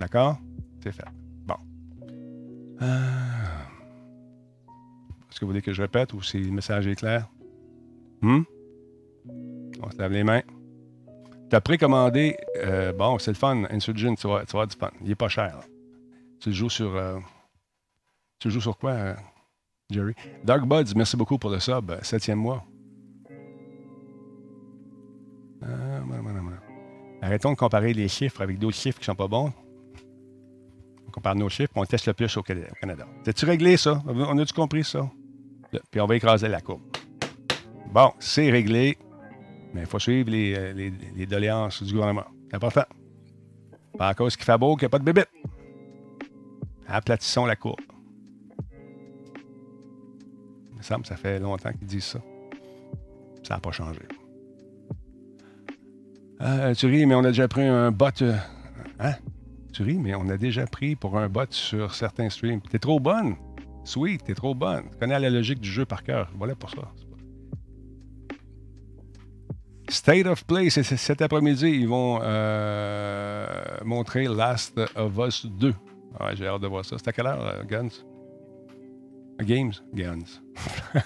D'accord? 0.00 0.38
C'est 0.82 0.92
fait. 0.92 1.04
Bon. 1.46 1.54
Ah. 2.80 2.86
Est-ce 5.30 5.38
que 5.38 5.44
vous 5.44 5.50
voulez 5.50 5.62
que 5.62 5.72
je 5.72 5.82
répète 5.82 6.12
ou 6.14 6.22
si 6.22 6.38
le 6.38 6.50
message 6.50 6.86
est 6.88 6.96
clair? 6.96 7.28
Hmm? 8.22 8.42
On 9.80 9.90
se 9.90 9.98
lave 9.98 10.12
les 10.12 10.24
mains. 10.24 10.42
Tu 11.50 11.56
as 11.56 11.60
précommandé, 11.60 12.36
euh, 12.58 12.92
bon, 12.92 13.18
c'est 13.18 13.30
le 13.30 13.36
fun, 13.36 13.64
Insurgent, 13.70 14.14
tu 14.16 14.26
vas, 14.26 14.44
tu 14.44 14.50
avoir 14.56 14.66
du 14.66 14.76
fun. 14.76 14.90
Il 15.04 15.10
est 15.10 15.14
pas 15.14 15.28
cher. 15.28 15.60
Tu 16.40 16.52
joues 16.52 16.68
sur. 16.70 16.94
euh, 16.96 17.18
tu 18.38 18.50
joues 18.50 18.60
sur 18.60 18.76
quoi, 18.78 18.90
euh, 18.92 19.14
Jerry? 19.90 20.14
Dark 20.44 20.64
Buds, 20.66 20.94
merci 20.96 21.16
beaucoup 21.16 21.38
pour 21.38 21.50
le 21.50 21.58
sub. 21.60 21.90
euh, 21.90 21.98
Septième 22.02 22.38
mois. 22.38 22.64
Ah. 25.62 26.00
Arrêtons 27.20 27.50
de 27.50 27.56
comparer 27.56 27.92
les 27.92 28.08
chiffres 28.08 28.40
avec 28.42 28.58
d'autres 28.58 28.76
chiffres 28.76 28.98
qui 28.98 29.04
sont 29.04 29.14
pas 29.14 29.26
bons. 29.26 29.52
On 31.06 31.10
compare 31.10 31.34
nos 31.34 31.48
chiffres, 31.48 31.72
on 31.74 31.84
teste 31.84 32.06
le 32.06 32.12
plus 32.12 32.36
au 32.36 32.42
Canada. 32.42 32.68
Canada. 32.80 33.06
C'est-tu 33.24 33.44
réglé, 33.44 33.76
ça? 33.76 34.02
On 34.06 34.38
a-tu 34.38 34.52
compris 34.54 34.84
ça? 34.84 35.10
Puis 35.90 36.00
on 36.00 36.06
va 36.06 36.16
écraser 36.16 36.48
la 36.48 36.60
courbe. 36.60 36.82
Bon, 37.92 38.12
c'est 38.18 38.50
réglé. 38.50 38.96
Mais 39.74 39.80
il 39.80 39.86
faut 39.86 39.98
suivre 39.98 40.30
les, 40.30 40.54
euh, 40.56 40.72
les, 40.72 41.26
doléances 41.26 41.82
du 41.82 41.92
gouvernement. 41.92 42.24
C'est 42.48 42.56
important. 42.56 42.84
Pas 43.98 44.08
à 44.08 44.14
cause 44.14 44.36
qu'il 44.36 44.44
fait 44.44 44.56
beau 44.56 44.76
qu'il 44.76 44.84
n'y 44.84 44.86
a 44.86 44.90
pas 44.90 44.98
de 44.98 45.04
bébé. 45.04 45.24
Aplatissons 46.86 47.44
la 47.44 47.56
courbe. 47.56 47.80
Ça 50.80 51.16
fait 51.16 51.38
longtemps 51.38 51.72
qu'ils 51.72 51.86
disent 51.86 52.04
ça. 52.04 52.20
Ça 53.42 53.54
n'a 53.54 53.60
pas 53.60 53.70
changé. 53.72 54.00
Ah, 56.40 56.74
tu 56.74 56.86
ris, 56.86 57.04
mais 57.06 57.14
on 57.14 57.20
a 57.24 57.28
déjà 57.28 57.48
pris 57.48 57.62
un 57.64 57.90
bot. 57.90 58.06
euh, 58.22 58.36
Hein? 59.00 59.14
Tu 59.72 59.82
ris, 59.82 59.98
mais 59.98 60.14
on 60.14 60.28
a 60.28 60.36
déjà 60.36 60.66
pris 60.66 60.96
pour 60.96 61.18
un 61.18 61.28
bot 61.28 61.46
sur 61.50 61.94
certains 61.94 62.30
streams. 62.30 62.60
T'es 62.62 62.78
trop 62.78 63.00
bonne. 63.00 63.36
Sweet, 63.84 64.24
t'es 64.24 64.34
trop 64.34 64.54
bonne. 64.54 64.84
Tu 64.90 64.96
connais 64.98 65.18
la 65.18 65.30
logique 65.30 65.60
du 65.60 65.70
jeu 65.70 65.84
par 65.84 66.02
cœur. 66.02 66.30
Voilà 66.36 66.54
pour 66.54 66.70
ça. 66.70 66.92
State 69.88 70.26
of 70.26 70.44
Play, 70.44 70.68
c'est 70.70 70.82
cet 70.82 71.22
après-midi. 71.22 71.66
Ils 71.68 71.88
vont 71.88 72.20
euh, 72.22 73.46
montrer 73.84 74.24
Last 74.28 74.78
of 74.96 75.18
Us 75.18 75.46
2. 75.46 75.68
Ouais, 76.20 76.36
j'ai 76.36 76.46
hâte 76.46 76.60
de 76.60 76.66
voir 76.66 76.84
ça. 76.84 76.96
C'est 76.98 77.08
à 77.08 77.12
quelle 77.12 77.26
heure, 77.26 77.40
euh, 77.42 77.64
Guns? 77.64 77.88
Games? 79.40 79.72
Guns. 79.94 80.40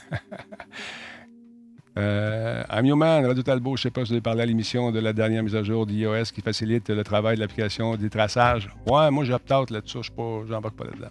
euh, 1.99 2.65
I'm 2.71 2.87
Your 2.87 2.97
Man, 2.97 3.27
Radio 3.27 3.43
Talbot, 3.43 3.77
je 3.77 3.83
sais 3.83 3.91
pas 3.91 4.03
si 4.05 4.09
vous 4.09 4.15
avez 4.15 4.21
parlé 4.23 4.43
à 4.43 4.47
l'émission 4.47 4.91
de 4.91 4.99
la 4.99 5.13
dernière 5.13 5.43
mise 5.43 5.57
à 5.57 5.63
jour 5.63 5.87
d'iOS 5.87 6.25
qui 6.35 6.41
facilite 6.41 6.89
le 6.89 7.05
travail 7.05 7.37
de 7.37 7.41
l'application 7.41 7.97
des 7.97 8.11
traçages. 8.11 8.69
Ouais, 8.87 9.11
moi 9.11 9.25
j'ai 9.25 9.35
opt-out 9.35 9.71
là-dessus, 9.71 9.99
je 9.99 10.03
suis 10.05 10.13
pas, 10.13 10.43
j'embarque 10.49 10.77
pas 10.77 10.85
là-dedans. 10.85 11.11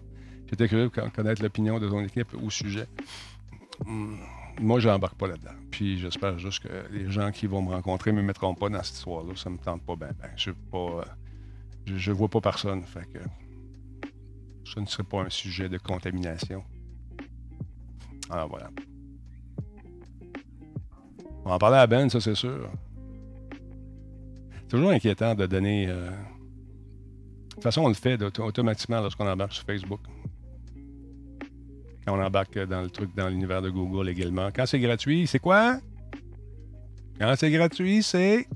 J'étais 0.49 0.67
curieux 0.67 0.89
de 0.89 1.09
connaître 1.09 1.41
l'opinion 1.41 1.79
de 1.79 1.87
ton 1.87 2.01
équipe 2.03 2.33
au 2.43 2.49
sujet. 2.49 2.87
hmm, 3.85 4.15
moi, 4.59 4.79
je 4.79 4.89
n'embarque 4.89 5.15
pas 5.15 5.27
là-dedans. 5.27 5.53
Puis 5.71 5.97
j'espère 5.97 6.37
juste 6.37 6.63
que 6.63 6.69
les 6.91 7.09
gens 7.09 7.31
qui 7.31 7.47
vont 7.47 7.61
me 7.61 7.71
rencontrer 7.71 8.11
ne 8.11 8.17
me 8.17 8.27
mettront 8.27 8.53
pas 8.53 8.69
dans 8.69 8.83
cette 8.83 8.97
histoire-là. 8.97 9.33
Ça 9.35 9.49
ne 9.49 9.55
me 9.55 9.59
tente 9.59 9.81
pas 9.83 9.95
bien. 9.95 10.09
je 10.35 10.51
ne 10.51 11.95
je, 11.97 12.11
vois 12.11 12.27
pas 12.27 12.41
personne. 12.41 12.83
Fait 12.83 13.05
que 13.11 13.19
ce 14.63 14.79
ne 14.79 14.85
serait 14.85 15.03
pas 15.03 15.21
un 15.21 15.29
sujet 15.29 15.69
de 15.69 15.77
contamination. 15.77 16.63
Alors 18.31 18.49
voilà. 18.49 18.69
On 21.43 21.49
va 21.49 21.55
en 21.55 21.59
parler 21.59 21.77
à 21.77 21.87
Ben, 21.87 22.09
ça 22.09 22.21
c'est 22.21 22.35
sûr. 22.35 22.69
C'est 24.53 24.67
toujours 24.67 24.91
inquiétant 24.91 25.35
de 25.35 25.45
donner. 25.45 25.87
Euh, 25.89 26.09
de 26.09 27.55
toute 27.55 27.63
façon, 27.63 27.81
on 27.81 27.89
le 27.89 27.93
fait 27.93 28.21
automatiquement 28.39 29.01
lorsqu'on 29.01 29.27
embarque 29.27 29.53
sur 29.53 29.65
Facebook. 29.65 29.99
Quand 32.05 32.17
on 32.17 32.23
embarque 32.23 32.57
dans 32.57 32.81
le 32.81 32.89
truc, 32.89 33.13
dans 33.15 33.27
l'univers 33.27 33.61
de 33.61 33.69
Google 33.69 34.09
également. 34.09 34.49
Quand 34.55 34.65
c'est 34.65 34.79
gratuit, 34.79 35.27
c'est 35.27 35.39
quoi? 35.39 35.79
Quand 37.19 37.35
c'est 37.37 37.51
gratuit, 37.51 38.01
c'est? 38.01 38.47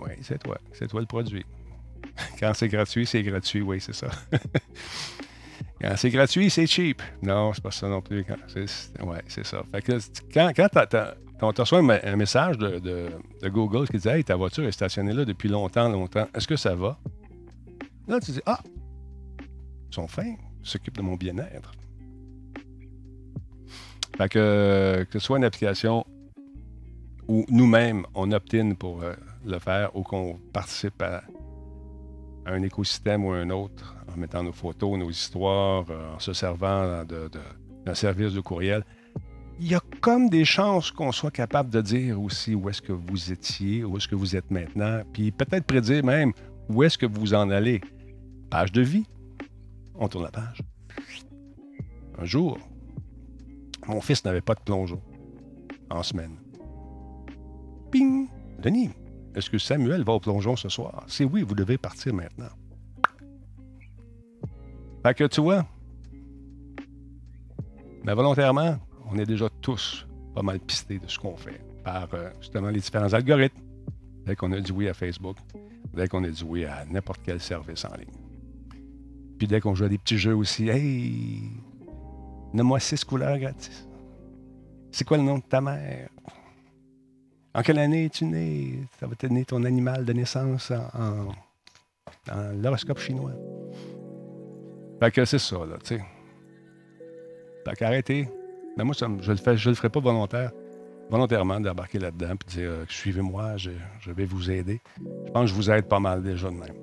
Oui, 0.00 0.12
c'est 0.22 0.40
toi. 0.40 0.58
C'est 0.72 0.86
toi 0.86 1.00
le 1.00 1.06
produit. 1.06 1.44
Quand 2.40 2.52
c'est 2.54 2.68
gratuit, 2.68 3.04
c'est 3.06 3.22
gratuit, 3.22 3.62
oui, 3.62 3.80
c'est 3.80 3.94
ça. 3.94 4.08
quand 5.80 5.96
c'est 5.96 6.10
gratuit, 6.10 6.50
c'est 6.50 6.66
cheap. 6.66 7.02
Non, 7.22 7.52
c'est 7.52 7.62
pas 7.62 7.70
ça 7.70 7.88
non 7.88 8.00
plus. 8.00 8.24
Oui, 9.00 9.16
c'est 9.28 9.46
ça. 9.46 9.62
Fait 9.70 9.82
que 9.82 9.98
quand, 10.32 10.50
quand 11.38 11.52
tu 11.52 11.60
reçois 11.60 11.78
un, 11.78 12.16
message 12.16 12.58
de, 12.58 13.10
Google 13.44 13.86
qui 13.88 13.98
dit 13.98 14.08
Hey, 14.08 14.24
ta 14.24 14.36
voiture 14.36 14.64
est 14.64 14.72
stationnée 14.72 15.12
là 15.12 15.24
depuis 15.24 15.48
longtemps, 15.48 15.88
longtemps, 15.88 16.26
est-ce 16.34 16.48
que 16.48 16.56
ça 16.56 16.74
va? 16.74 16.98
Là, 18.08 18.18
tu 18.20 18.32
dis 18.32 18.42
Ah, 18.44 18.60
ils 19.38 19.94
sont 19.94 20.08
fins, 20.08 20.34
ils 20.62 20.68
s'occupent 20.68 20.96
de 20.96 21.02
mon 21.02 21.14
bien-être. 21.14 21.72
Fait 24.16 24.28
que, 24.28 25.06
que 25.08 25.18
ce 25.18 25.24
soit 25.24 25.38
une 25.38 25.44
application 25.44 26.04
où 27.28 27.44
nous-mêmes, 27.50 28.04
on 28.14 28.32
obtient 28.32 28.74
pour 28.74 29.02
euh, 29.02 29.12
le 29.46 29.58
faire 29.60 29.94
ou 29.94 30.02
qu'on 30.02 30.40
participe 30.52 31.00
à, 31.02 31.22
un 32.48 32.62
écosystème 32.62 33.24
ou 33.24 33.30
un 33.30 33.50
autre 33.50 33.96
en 34.12 34.18
mettant 34.18 34.42
nos 34.42 34.52
photos, 34.52 34.98
nos 34.98 35.10
histoires, 35.10 35.84
euh, 35.90 36.14
en 36.14 36.18
se 36.18 36.32
servant 36.32 37.04
d'un 37.04 37.94
service 37.94 38.32
de 38.32 38.40
courriel. 38.40 38.84
Il 39.60 39.68
y 39.68 39.74
a 39.74 39.80
comme 40.00 40.28
des 40.28 40.44
chances 40.44 40.90
qu'on 40.90 41.10
soit 41.10 41.32
capable 41.32 41.70
de 41.70 41.80
dire 41.80 42.20
aussi 42.20 42.54
où 42.54 42.68
est-ce 42.68 42.80
que 42.80 42.92
vous 42.92 43.32
étiez, 43.32 43.84
où 43.84 43.96
est-ce 43.96 44.06
que 44.06 44.14
vous 44.14 44.36
êtes 44.36 44.50
maintenant, 44.50 45.02
puis 45.12 45.32
peut-être 45.32 45.64
prédire 45.64 46.04
même 46.04 46.32
où 46.68 46.82
est-ce 46.82 46.98
que 46.98 47.06
vous 47.06 47.34
en 47.34 47.50
allez. 47.50 47.80
Page 48.50 48.72
de 48.72 48.82
vie. 48.82 49.04
On 49.94 50.08
tourne 50.08 50.24
la 50.24 50.30
page. 50.30 50.62
Un 52.18 52.24
jour, 52.24 52.58
mon 53.86 54.00
fils 54.00 54.24
n'avait 54.24 54.40
pas 54.40 54.54
de 54.54 54.60
plongeon 54.60 55.00
en 55.90 56.02
semaine. 56.02 56.36
Ping! 57.90 58.28
Denis, 58.58 58.90
est-ce 59.38 59.50
que 59.50 59.58
Samuel 59.58 60.02
va 60.02 60.12
au 60.14 60.20
plongeon 60.20 60.56
ce 60.56 60.68
soir? 60.68 61.04
Si 61.06 61.24
oui, 61.24 61.42
vous 61.42 61.54
devez 61.54 61.78
partir 61.78 62.12
maintenant. 62.12 62.50
Fait 65.04 65.14
que 65.14 65.24
tu 65.24 65.40
vois, 65.40 65.64
mais 68.04 68.14
volontairement, 68.14 68.78
on 69.10 69.16
est 69.18 69.26
déjà 69.26 69.48
tous 69.60 70.06
pas 70.34 70.42
mal 70.42 70.58
pistés 70.60 70.98
de 70.98 71.06
ce 71.06 71.18
qu'on 71.18 71.36
fait 71.36 71.60
par 71.84 72.08
euh, 72.14 72.30
justement 72.40 72.70
les 72.70 72.80
différents 72.80 73.12
algorithmes. 73.12 73.60
Dès 74.26 74.34
qu'on 74.34 74.50
a 74.52 74.60
dit 74.60 74.72
oui 74.72 74.88
à 74.88 74.94
Facebook, 74.94 75.36
dès 75.94 76.08
qu'on 76.08 76.24
a 76.24 76.28
dit 76.28 76.44
oui 76.44 76.64
à 76.64 76.84
n'importe 76.86 77.20
quel 77.24 77.40
service 77.40 77.84
en 77.84 77.94
ligne. 77.94 78.08
Puis 79.38 79.46
dès 79.46 79.60
qu'on 79.60 79.74
joue 79.74 79.84
à 79.84 79.88
des 79.88 79.98
petits 79.98 80.18
jeux 80.18 80.34
aussi, 80.34 80.68
hey, 80.68 81.42
nomme-moi 82.52 82.80
six 82.80 83.04
couleurs 83.04 83.38
gratis. 83.38 83.88
C'est 84.90 85.06
quoi 85.06 85.16
le 85.16 85.22
nom 85.22 85.38
de 85.38 85.44
ta 85.44 85.60
mère? 85.60 86.08
En 87.54 87.62
quelle 87.62 87.78
année 87.78 88.06
es-tu 88.06 88.24
né? 88.24 88.80
Ça 89.00 89.06
va 89.06 89.14
te 89.14 89.26
donner 89.26 89.44
ton 89.44 89.64
animal 89.64 90.04
de 90.04 90.12
naissance 90.12 90.70
en, 90.70 91.28
l'horoscope 92.54 92.98
chinois. 92.98 93.32
Fait 95.00 95.10
que 95.10 95.24
c'est 95.24 95.38
ça, 95.38 95.58
là, 95.58 95.76
tu 95.82 95.96
sais. 95.96 96.04
Fait 97.66 97.76
qu'arrêtez. 97.76 98.28
Mais 98.76 98.84
moi, 98.84 98.94
je 98.94 99.32
le 99.32 99.70
le 99.70 99.74
ferai 99.74 99.88
pas 99.88 100.00
volontaire, 100.00 100.52
volontairement 101.10 101.60
d'embarquer 101.60 101.98
là-dedans 101.98 102.34
et 102.34 102.44
de 102.44 102.50
dire 102.50 102.70
euh, 102.70 102.84
suivez-moi, 102.88 103.56
je, 103.56 103.70
je, 104.00 104.12
vais 104.12 104.24
vous 104.24 104.50
aider. 104.50 104.80
Je 105.26 105.30
pense 105.32 105.44
que 105.44 105.48
je 105.48 105.54
vous 105.54 105.70
aide 105.70 105.86
pas 105.86 106.00
mal 106.00 106.22
déjà 106.22 106.48
de 106.48 106.54
même. 106.54 106.76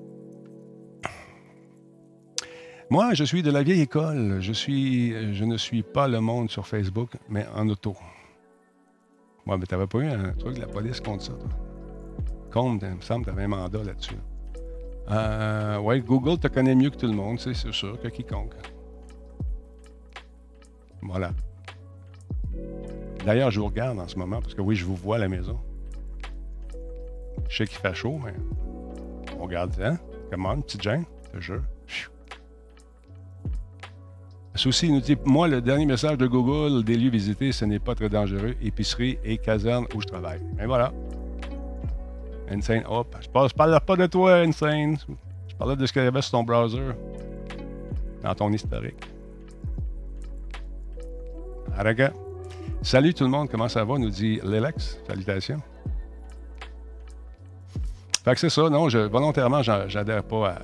Moi, 2.90 3.14
je 3.14 3.24
suis 3.24 3.42
de 3.42 3.50
la 3.50 3.64
vieille 3.64 3.82
école. 3.82 4.38
Je, 4.42 4.54
suis, 4.54 5.34
je 5.34 5.44
ne 5.44 5.58
suis 5.58 5.82
pas 5.82 6.08
le 6.08 6.20
monde 6.20 6.52
sur 6.52 6.68
Facebook, 6.68 7.12
mais 7.30 7.46
en 7.56 7.68
auto. 7.70 7.96
Ouais, 9.48 9.58
mais 9.58 9.66
t'avais 9.66 9.88
pas 9.88 10.00
eu 10.00 10.08
un 10.08 10.34
truc 10.34 10.56
de 10.56 10.62
la 10.62 10.68
police 10.68 11.00
contre 11.00 11.24
ça, 11.24 11.34
toi? 11.34 11.50
Compte, 12.52 12.82
il 12.84 12.96
me 12.96 13.02
semble 13.02 13.26
t'avais 13.26 13.44
un 13.44 13.48
mandat 13.48 13.84
là-dessus. 13.84 14.16
Euh, 15.12 15.78
ouais, 15.80 16.02
Google 16.02 16.40
te 16.40 16.48
connaît 16.48 16.74
mieux 16.74 16.90
que 16.90 16.98
tout 16.98 17.06
le 17.06 17.14
monde, 17.14 17.40
c'est 17.40 17.54
sûr, 17.54 18.00
que 18.02 18.08
quiconque. 18.08 18.56
Voilà. 21.02 21.32
D'ailleurs, 23.24 23.52
je 23.52 23.60
vous 23.60 23.68
regarde 23.68 24.00
en 24.00 24.08
ce 24.08 24.18
moment 24.18 24.42
parce 24.42 24.56
que 24.56 24.62
oui, 24.62 24.76
je 24.76 24.86
vous 24.86 24.96
vois 24.96 25.18
à 25.18 25.20
la 25.20 25.28
maison. 25.28 25.60
Je 27.50 27.58
sais 27.58 27.68
qu'il 27.68 27.78
fait 27.78 27.94
chaud, 27.94 28.20
mais 28.24 28.34
on 29.38 29.44
regarde, 29.44 29.74
hein? 29.82 29.98
Comment, 30.32 30.60
petite 30.62 30.82
Jane? 30.82 31.06
Je 31.36 31.40
jure. 31.40 31.62
Souci 34.56 35.02
dit 35.02 35.18
Moi, 35.26 35.50
le 35.50 35.62
dernier 35.62 35.86
message 35.86 36.18
de 36.18 36.28
Google 36.28 36.84
des 36.84 36.96
lieux 36.96 37.10
visités, 37.10 37.52
ce 37.52 37.66
n'est 37.66 37.80
pas 37.80 37.94
très 37.94 38.08
dangereux. 38.08 38.56
Épicerie 38.62 39.20
et 39.24 39.38
caserne 39.38 39.86
où 39.94 40.02
je 40.02 40.08
travaille. 40.08 40.40
Et 40.62 40.66
voilà. 40.66 40.94
Insane. 42.50 42.84
Hop. 42.88 43.16
Je 43.22 43.28
ne 43.28 43.48
parle 43.50 43.80
pas 43.82 43.96
de 43.98 44.06
toi, 44.06 44.38
Insane. 44.38 44.98
Je 45.48 45.56
parlais 45.56 45.76
de 45.76 45.86
ce 45.86 45.92
qu'il 45.92 46.04
y 46.04 46.06
avait 46.06 46.22
sur 46.22 46.32
ton 46.32 46.44
browser. 46.44 46.92
Dans 48.24 48.34
ton 48.34 48.52
historique. 48.52 49.06
Araga. 51.78 52.14
Salut 52.82 53.14
tout 53.14 53.26
le 53.26 53.30
monde, 53.30 53.50
comment 53.50 53.68
ça 53.68 53.84
va? 53.84 53.98
Nous 53.98 54.10
dit 54.10 54.40
Lelex. 54.42 55.00
Salutations. 55.08 55.62
Fait 58.24 58.34
que 58.34 58.40
c'est 58.40 58.50
ça, 58.50 58.70
non, 58.70 58.90
je, 58.90 59.00
volontairement, 59.00 59.62
j'adhère 59.62 60.24
pas 60.24 60.58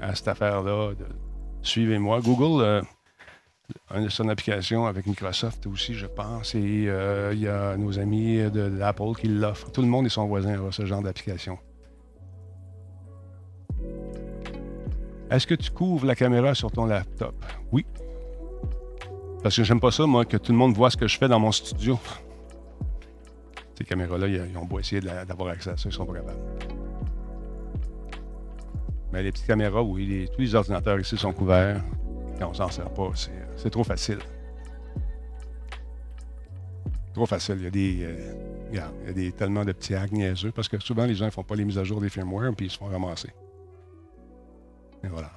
à, 0.00 0.14
cette 0.14 0.28
affaire-là. 0.28 0.92
Suivez-moi. 1.62 2.20
Google, 2.20 2.62
euh, 2.62 2.82
son 4.08 4.28
application 4.28 4.86
avec 4.86 5.06
Microsoft 5.06 5.66
aussi, 5.66 5.94
je 5.94 6.06
pense. 6.06 6.54
Et 6.54 6.86
euh, 6.88 7.32
il 7.34 7.40
y 7.40 7.48
a 7.48 7.76
nos 7.76 7.98
amis 7.98 8.38
de, 8.50 8.60
l'Apple 8.60 9.14
qui 9.18 9.28
l'offrent. 9.28 9.70
Tout 9.70 9.82
le 9.82 9.88
monde 9.88 10.06
et 10.06 10.08
son 10.08 10.26
voisin 10.26 10.66
a 10.66 10.72
ce 10.72 10.86
genre 10.86 11.02
d'application. 11.02 11.58
Est-ce 15.30 15.46
que 15.46 15.54
tu 15.54 15.70
couvres 15.70 16.06
la 16.06 16.14
caméra 16.14 16.54
sur 16.54 16.70
ton 16.70 16.86
laptop? 16.86 17.34
Oui. 17.70 17.86
Parce 19.42 19.56
que 19.56 19.64
j'aime 19.64 19.80
pas 19.80 19.90
ça, 19.90 20.06
moi, 20.06 20.24
que 20.24 20.36
tout 20.36 20.52
le 20.52 20.58
monde 20.58 20.74
voit 20.74 20.90
ce 20.90 20.96
que 20.96 21.08
je 21.08 21.18
fais 21.18 21.28
dans 21.28 21.40
mon 21.40 21.52
studio. 21.52 21.98
Ces 23.76 23.84
caméras-là, 23.84 24.28
ils 24.28 24.58
ont 24.58 24.66
beau 24.66 24.78
essayer 24.78 25.00
d'avoir 25.00 25.48
accès 25.48 25.70
à 25.70 25.76
ça, 25.76 25.88
ils 25.88 25.92
sont 25.92 26.04
pas 26.04 26.14
capables. 26.14 26.38
Mais 29.12 29.22
les 29.22 29.32
petites 29.32 29.46
caméras, 29.46 29.82
oui, 29.82 30.28
tous 30.34 30.40
les 30.40 30.54
ordinateurs 30.54 31.00
ici 31.00 31.16
sont 31.16 31.32
couverts. 31.32 31.82
Quand 32.38 32.48
on 32.48 32.54
s'en 32.54 32.70
sert 32.70 32.92
pas, 32.92 33.10
c'est 33.56 33.70
trop 33.70 33.84
facile. 33.84 34.18
Trop 37.14 37.26
facile. 37.26 37.56
Il 37.58 37.64
y 37.64 37.66
a 37.66 37.70
des, 37.70 37.98
euh, 38.02 38.68
il 38.70 38.76
y 38.76 38.80
a 38.80 39.12
des 39.12 39.32
tellement 39.32 39.64
de 39.64 39.72
petits 39.72 39.94
hacks 39.94 40.12
niaiseux 40.12 40.50
parce 40.50 40.68
que 40.68 40.78
souvent 40.78 41.04
les 41.04 41.14
gens 41.14 41.26
ne 41.26 41.30
font 41.30 41.44
pas 41.44 41.54
les 41.54 41.64
mises 41.64 41.78
à 41.78 41.84
jour 41.84 42.00
des 42.00 42.08
firmware 42.08 42.54
puis 42.56 42.66
ils 42.66 42.70
se 42.70 42.78
font 42.78 42.86
ramasser. 42.86 43.30
Et 45.04 45.08
voilà. 45.08 45.30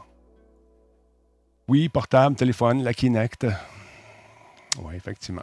Oui, 1.68 1.90
portable, 1.90 2.36
téléphone, 2.36 2.84
la 2.84 2.94
Kinect. 2.94 3.48
Oui, 4.80 4.96
effectivement. 4.96 5.42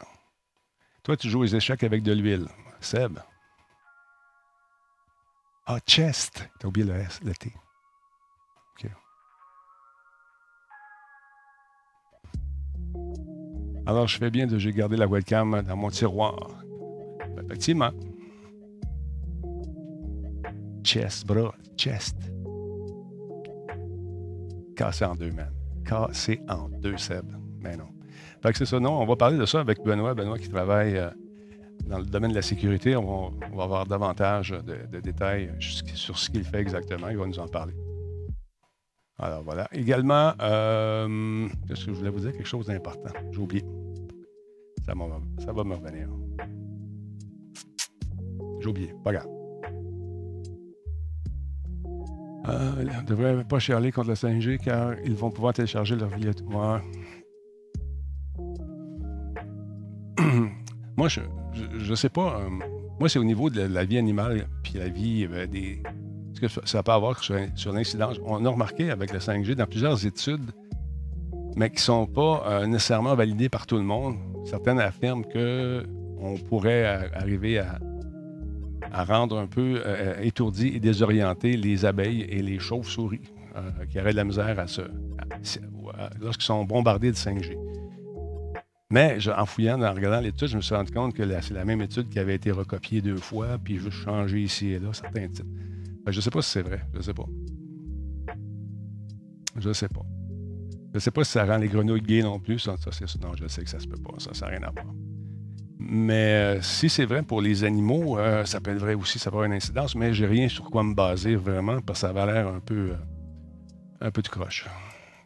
Toi, 1.02 1.16
tu 1.16 1.28
joues 1.28 1.40
aux 1.40 1.46
échecs 1.46 1.82
avec 1.82 2.02
de 2.02 2.12
l'huile. 2.12 2.46
Seb? 2.80 3.18
Ah, 5.66 5.78
chest. 5.86 6.48
T'as 6.58 6.68
oublié 6.68 6.86
le, 6.86 6.94
S, 6.94 7.20
le 7.24 7.34
T. 7.34 7.52
Alors, 13.86 14.06
je 14.06 14.18
fais 14.18 14.30
bien 14.30 14.46
de 14.46 14.58
j'ai 14.58 14.72
gardé 14.72 14.96
la 14.96 15.06
webcam 15.06 15.62
dans 15.62 15.76
mon 15.76 15.90
tiroir. 15.90 16.62
Effectivement. 17.44 17.90
Chest, 20.84 21.26
bras, 21.26 21.54
chest. 21.76 22.16
Cassé 24.76 25.04
en 25.04 25.14
deux, 25.14 25.30
man. 25.30 25.50
Cassé 25.84 26.40
en 26.48 26.68
deux, 26.68 26.96
Seb. 26.96 27.24
Mais 27.60 27.76
non. 27.76 27.88
Fait 28.42 28.52
que 28.52 28.58
c'est 28.58 28.66
ça, 28.66 28.80
non, 28.80 29.00
on 29.00 29.06
va 29.06 29.16
parler 29.16 29.38
de 29.38 29.46
ça 29.46 29.60
avec 29.60 29.82
Benoît. 29.84 30.14
Benoît 30.14 30.38
qui 30.38 30.48
travaille 30.48 30.96
euh, 30.96 31.10
dans 31.86 31.98
le 31.98 32.04
domaine 32.04 32.30
de 32.30 32.36
la 32.36 32.42
sécurité. 32.42 32.96
On 32.96 33.30
va, 33.54 33.62
avoir 33.62 33.86
davantage 33.86 34.50
de, 34.50 35.00
détails 35.00 35.52
sur 35.60 36.18
ce 36.18 36.30
qu'il 36.30 36.44
fait 36.44 36.60
exactement. 36.60 37.08
Il 37.08 37.18
va 37.18 37.26
nous 37.26 37.38
en 37.38 37.48
parler. 37.48 37.74
Alors 39.18 39.42
voilà. 39.42 39.68
Également, 39.72 40.32
euh, 40.40 41.48
je 41.70 41.90
voulais 41.90 42.10
vous 42.10 42.20
dire 42.20 42.32
quelque 42.32 42.48
chose 42.48 42.66
d'important? 42.66 43.12
J'ai 43.30 43.38
oublié. 43.38 43.62
Ça, 44.84 44.94
va- 44.94 45.64
me 45.64 45.74
revenir. 45.74 46.08
J'ai 48.60 48.68
oublié. 48.68 48.94
Pas 49.04 49.12
grave. 49.12 49.28
Euh, 52.48 52.72
on 52.78 53.00
ne 53.02 53.06
devrait 53.06 53.44
pas 53.44 53.58
chialer 53.60 53.92
contre 53.92 54.08
la 54.08 54.14
5G 54.16 54.58
car 54.58 54.94
ils 55.04 55.14
vont 55.14 55.30
pouvoir 55.30 55.54
télécharger 55.54 55.94
leur 55.94 56.08
billet. 56.10 56.32
Ouais. 56.52 56.80
Moi, 60.96 61.08
je, 61.08 61.20
je, 61.78 61.94
sais 61.94 62.08
pas. 62.08 62.40
euh, 62.40 62.48
moi, 62.98 63.08
c'est 63.08 63.18
au 63.18 63.24
niveau 63.24 63.48
de 63.50 63.60
la, 63.60 63.68
la 63.68 63.84
vie 63.84 63.98
animale 63.98 64.46
puis 64.62 64.74
la 64.74 64.88
vie 64.88 65.26
euh, 65.30 65.46
des. 65.46 65.82
Ce 66.34 66.40
que 66.40 66.48
ça- 66.66 66.82
peut 66.82 66.92
avoir 66.92 67.22
sur, 67.22 67.36
sur 67.54 67.72
l'incidence. 67.72 68.16
On 68.24 68.44
a 68.44 68.48
remarqué 68.48 68.90
avec 68.90 69.12
le 69.12 69.20
5G 69.20 69.54
dans 69.54 69.66
plusieurs 69.66 70.04
études, 70.04 70.50
mais 71.56 71.68
qui 71.70 71.76
ne 71.76 71.80
sont 71.80 72.06
pas 72.06 72.42
euh, 72.46 72.66
nécessairement 72.66 73.14
validées 73.14 73.48
par 73.48 73.66
tout 73.66 73.76
le 73.76 73.82
monde. 73.84 74.16
Certaines 74.44 74.80
affirment 74.80 75.24
que 75.24 75.84
on 76.22 76.36
pourrait 76.36 76.84
euh, 76.84 77.08
arriver 77.14 77.58
à, 77.58 77.78
rendre 79.04 79.38
un 79.38 79.46
peu 79.46 79.82
euh, 79.84 80.20
étourdis 80.20 80.68
et 80.68 80.80
désorientés 80.80 81.56
les 81.56 81.84
abeilles 81.84 82.22
et 82.22 82.42
les 82.42 82.58
chauves-souris 82.58 83.22
euh, 83.56 83.86
qui 83.90 83.98
auraient 83.98 84.12
de 84.12 84.16
la 84.16 84.24
misère 84.24 84.54
lorsqu'ils 86.20 86.44
sont 86.44 86.64
bombardés 86.64 87.10
de 87.10 87.16
5G. 87.16 87.56
Mais 88.90 89.16
en 89.34 89.46
fouillant, 89.46 89.80
en 89.80 89.94
regardant 89.94 90.20
l'étude, 90.20 90.48
je 90.48 90.56
me 90.56 90.60
suis 90.60 90.74
rendu 90.74 90.92
compte 90.92 91.14
que 91.14 91.22
c'est 91.40 91.54
la 91.54 91.64
même 91.64 91.80
étude 91.80 92.10
qui 92.10 92.18
avait 92.18 92.34
été 92.34 92.50
recopiée 92.50 93.00
deux 93.00 93.16
fois, 93.16 93.56
puis 93.62 93.78
juste 93.78 93.92
changé 93.92 94.42
ici 94.42 94.72
et 94.72 94.78
là 94.78 94.92
certains 94.92 95.28
titres. 95.28 95.48
Je 96.06 96.16
ne 96.16 96.20
sais 96.20 96.30
pas 96.30 96.42
si 96.42 96.50
c'est 96.50 96.62
vrai. 96.62 96.82
Je 96.92 96.98
ne 96.98 97.02
sais 97.02 97.14
pas. 97.14 97.26
Je 99.56 99.68
ne 99.68 99.72
sais 99.72 99.88
pas. 99.88 100.02
Je 100.92 100.98
ne 100.98 101.00
sais 101.00 101.10
pas 101.10 101.24
si 101.24 101.32
ça 101.32 101.46
rend 101.46 101.56
les 101.56 101.68
grenouilles 101.68 102.02
gays 102.02 102.22
non 102.22 102.38
plus. 102.38 102.58
Ça, 102.58 102.76
ça, 102.76 102.90
non, 103.22 103.32
je 103.34 103.48
sais 103.48 103.64
que 103.64 103.70
ça 103.70 103.80
se 103.80 103.86
peut 103.86 103.96
pas. 103.96 104.12
Ça, 104.18 104.46
n'a 104.46 104.52
rien 104.52 104.62
à 104.62 104.70
voir. 104.70 104.84
Mais 105.78 106.58
euh, 106.58 106.62
si 106.62 106.90
c'est 106.90 107.06
vrai 107.06 107.22
pour 107.22 107.40
les 107.40 107.64
animaux, 107.64 108.18
euh, 108.18 108.44
ça 108.44 108.60
peut 108.60 108.72
être 108.72 108.78
vrai 108.78 108.94
aussi, 108.94 109.18
ça 109.18 109.30
peut 109.30 109.36
avoir 109.36 109.46
une 109.46 109.54
incidence, 109.54 109.94
mais 109.94 110.12
j'ai 110.12 110.26
rien 110.26 110.48
sur 110.48 110.70
quoi 110.70 110.82
me 110.82 110.94
baser 110.94 111.34
vraiment, 111.34 111.80
parce 111.80 112.00
que 112.00 112.06
ça 112.06 112.10
avait 112.10 112.30
l'air 112.30 112.46
un 112.46 112.60
peu, 112.60 112.90
euh, 112.90 112.96
un 114.02 114.10
peu 114.10 114.20
de 114.20 114.28
croche 114.28 114.66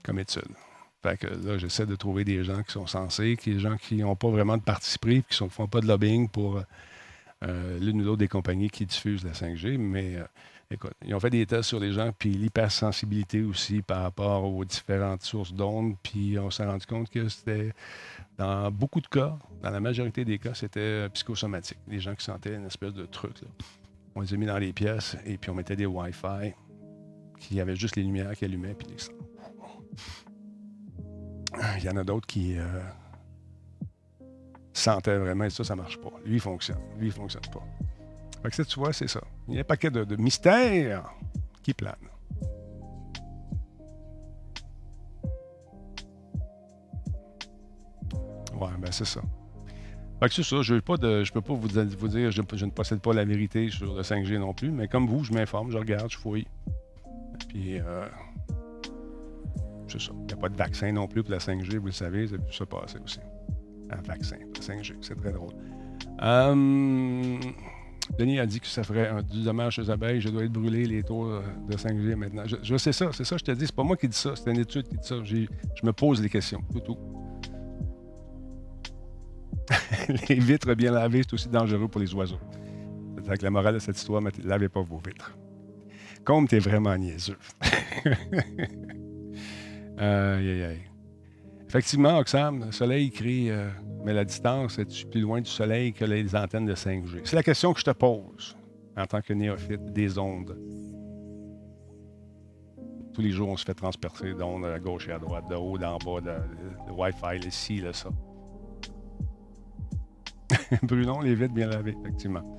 comme 0.05 0.21
étude. 0.21 0.49
Fait 1.03 1.19
que 1.19 1.27
là, 1.27 1.59
j'essaie 1.59 1.85
de 1.85 1.97
trouver 1.97 2.25
des 2.25 2.45
gens 2.45 2.63
qui 2.63 2.73
sont 2.73 2.87
censés, 2.87 3.37
qui, 3.37 3.55
des 3.55 3.59
gens 3.59 3.77
qui 3.77 3.97
n'ont 3.97 4.17
pas 4.17 4.31
vraiment 4.31 4.57
de 4.57 4.63
parti 4.63 4.97
qui 4.99 5.43
ne 5.43 5.49
font 5.49 5.67
pas 5.67 5.81
de 5.81 5.87
lobbying 5.87 6.29
pour 6.29 6.63
l'une 7.43 8.01
ou 8.01 8.05
l'autre 8.05 8.19
des 8.19 8.29
compagnies 8.29 8.71
qui 8.71 8.87
diffusent 8.87 9.25
la 9.25 9.33
5G. 9.33 9.79
Mais 9.79 10.17
écoute, 10.71 10.93
ils 11.05 11.15
ont 11.15 11.21
fait 11.21 11.31
des 11.31 11.47
tests 11.47 11.69
sur 11.69 11.81
les 11.81 11.93
gens, 11.93 12.11
puis 12.17 12.31
l'hypersensibilité 12.31 13.43
aussi 13.43 13.83
par 13.83 14.03
rapport 14.03 14.45
aux 14.45 14.65
différentes 14.65 15.23
sources 15.23 15.53
d'ondes, 15.53 15.95
puis 16.03 16.39
on 16.39 16.51
s'est 16.51 16.65
rendu 16.65 16.87
compte 16.87 17.11
que 17.11 17.29
c'était, 17.29 17.73
dans 18.37 18.71
beaucoup 18.71 19.01
de 19.01 19.07
cas, 19.07 19.39
dans 19.63 19.71
la 19.71 19.81
majorité 19.81 20.25
des 20.25 20.39
cas, 20.39 20.55
c'était 20.55 20.81
euh, 20.81 21.09
psychosomatique. 21.11 21.79
Les 21.89 22.01
gens 22.01 22.15
qui 22.15 22.25
sentaient 22.25 22.55
une 22.55 22.67
espèce 22.67 22.95
de 22.95 23.07
truc. 23.07 23.37
On 24.15 24.21
les 24.21 24.33
a 24.33 24.37
mis 24.37 24.47
dans 24.47 24.59
les 24.59 24.73
pièces, 24.73 25.17
et 25.25 25.37
puis 25.37 25.51
on 25.51 25.55
mettait 25.55 25.77
des 25.77 25.87
Wi-Fi, 25.87 26.55
qui 27.39 27.61
avaient 27.61 27.77
juste 27.77 27.97
les 27.97 28.03
lumières 28.03 28.35
qui 28.35 28.45
allumaient, 28.45 28.75
puis 28.75 28.89
les. 28.89 28.97
Il 31.79 31.85
y 31.85 31.89
en 31.89 31.97
a 31.97 32.05
d'autres 32.05 32.27
qui 32.27 32.59
euh, 32.59 32.65
sentaient 34.73 35.17
vraiment 35.17 35.45
et 35.45 35.51
ça, 35.51 35.65
ça 35.65 35.75
marche 35.75 35.99
pas. 35.99 36.13
Lui, 36.25 36.35
il 36.35 36.41
fonctionne. 36.41 36.81
Lui, 36.99 37.07
il 37.07 37.13
fonctionne 37.13 37.43
pas. 37.53 37.63
Fait 38.43 38.51
que 38.51 38.57
ça, 38.57 38.65
tu 38.65 38.79
vois, 38.79 38.93
c'est 38.93 39.09
ça. 39.09 39.21
Il 39.49 39.55
y 39.55 39.59
a 39.59 39.61
un 39.61 39.65
paquet 39.65 39.91
de, 39.91 40.05
de 40.05 40.17
mystères 40.17 41.11
qui 41.63 41.75
planent. 41.75 41.95
Ouais, 48.61 48.71
ben 48.79 48.91
c'est 48.91 49.05
ça. 49.05 49.21
Fait 50.21 50.29
que 50.29 50.35
c'est 50.35 50.43
ça, 50.43 50.63
je 50.63 50.75
ne 50.75 50.81
peux 50.81 50.97
pas 51.43 51.53
vous, 51.53 51.61
vous 51.61 52.09
dire, 52.09 52.31
je, 52.31 52.41
je 52.57 52.65
ne 52.65 52.71
possède 52.71 53.01
pas 53.01 53.13
la 53.13 53.25
vérité 53.25 53.69
sur 53.69 53.95
le 53.95 54.03
5G 54.03 54.39
non 54.39 54.55
plus, 54.55 54.71
mais 54.71 54.89
comme 54.89 55.07
vous, 55.07 55.25
je 55.25 55.33
m'informe, 55.33 55.71
je 55.71 55.77
regarde, 55.77 56.11
je 56.11 56.17
fouille. 56.17 56.47
Puis, 57.49 57.79
euh, 57.79 58.07
c'est 59.89 60.01
ça. 60.01 60.13
Il 60.15 60.27
n'y 60.27 60.33
a 60.33 60.37
pas 60.37 60.49
de 60.49 60.57
vaccin 60.57 60.91
non 60.93 61.07
plus 61.07 61.23
pour 61.23 61.33
la 61.33 61.39
5G, 61.39 61.77
vous 61.77 61.87
le 61.87 61.93
savez, 61.93 62.29
ça 62.29 62.39
peut 62.39 62.51
se 62.51 62.65
passer 62.65 62.99
aussi. 63.05 63.21
Un 63.91 64.01
vaccin 64.03 64.37
pour 64.55 64.65
la 64.67 64.75
5G, 64.75 64.95
c'est 65.03 65.21
très 65.21 65.33
drôle. 65.33 65.53
Hum, 66.23 67.41
Denis 68.19 68.39
a 68.39 68.47
dit 68.47 68.61
que 68.61 68.67
ça 68.67 68.83
ferait 68.83 69.23
du 69.23 69.43
dommage 69.43 69.79
aux 69.79 69.91
abeilles. 69.91 70.21
Je 70.21 70.29
dois 70.29 70.45
être 70.45 70.53
brûlé 70.53 70.85
les 70.87 71.03
tours 71.03 71.27
euh, 71.27 71.43
de 71.69 71.77
5G 71.77 72.15
maintenant. 72.15 72.45
Je, 72.47 72.77
sais 72.77 72.93
ça, 72.93 73.11
c'est 73.13 73.25
ça, 73.25 73.37
je 73.37 73.45
te 73.45 73.51
dis. 73.51 73.67
C'est 73.67 73.75
pas 73.75 73.83
moi 73.83 73.97
qui 73.97 74.09
dis 74.09 74.17
ça, 74.17 74.35
c'est 74.37 74.51
une 74.51 74.61
étude 74.61 74.89
qui 74.89 74.97
dit 74.97 75.07
ça. 75.07 75.17
Je 75.25 75.47
me 75.87 75.93
pose 75.93 76.23
les 76.23 76.29
questions, 76.29 76.63
tout, 76.85 76.97
les 80.29 80.37
vitres 80.37 80.75
bien 80.75 80.93
lavées, 80.93 81.23
c'est 81.23 81.35
aussi 81.35 81.49
dangereux 81.49 81.89
pour 81.89 82.01
les 82.01 82.15
oiseaux. 82.15 82.39
C'est 83.25 83.39
que 83.39 83.45
la 83.45 83.51
morale 83.51 83.75
de 83.75 83.79
cette 83.81 83.97
histoire, 83.97 84.23
lavez 84.45 84.69
pas 84.69 84.83
vos 84.83 84.99
vitres. 84.99 85.37
Comme 86.25 86.47
t'es 86.47 86.59
vraiment 86.59 86.97
niaiseux. 86.97 87.39
aïe, 89.99 90.51
aïe, 90.51 90.63
aïe. 90.63 90.83
Effectivement, 91.77 92.17
Oxam, 92.17 92.65
le 92.65 92.73
soleil 92.73 93.11
crie, 93.11 93.51
euh, 93.51 93.69
mais 94.03 94.15
la 94.15 94.25
distance 94.25 94.79
est 94.79 95.11
plus 95.11 95.21
loin 95.21 95.43
du 95.43 95.51
soleil 95.51 95.93
que 95.93 96.07
les 96.07 96.35
antennes 96.35 96.65
de 96.65 96.75
5G? 96.75 97.21
C'est 97.25 97.37
la 97.37 97.43
question 97.43 97.75
que 97.75 97.81
je 97.81 97.85
te 97.85 97.91
pose 97.91 98.57
en 98.97 99.05
tant 99.05 99.21
que 99.21 99.35
néophyte 99.35 99.93
des 99.93 100.17
ondes. 100.17 100.59
Tous 103.13 103.21
les 103.21 103.31
jours, 103.31 103.51
on 103.51 103.59
se 103.59 103.67
fait 103.67 103.75
transpercer 103.75 104.33
d'ondes 104.33 104.65
à 104.65 104.79
gauche 104.79 105.07
et 105.09 105.13
à 105.13 105.19
droite, 105.19 105.45
de 105.51 105.55
haut, 105.55 105.77
d'en 105.77 105.99
bas, 105.99 106.23
de, 106.23 106.33
Wi-Fi, 106.93 107.45
le 107.45 107.51
ci, 107.51 107.77
le 107.77 107.93
ça. 107.93 108.09
Brunon, 110.83 111.21
les 111.21 111.35
vitres 111.35 111.53
bien 111.53 111.69
lavées, 111.69 111.95
effectivement. 112.01 112.59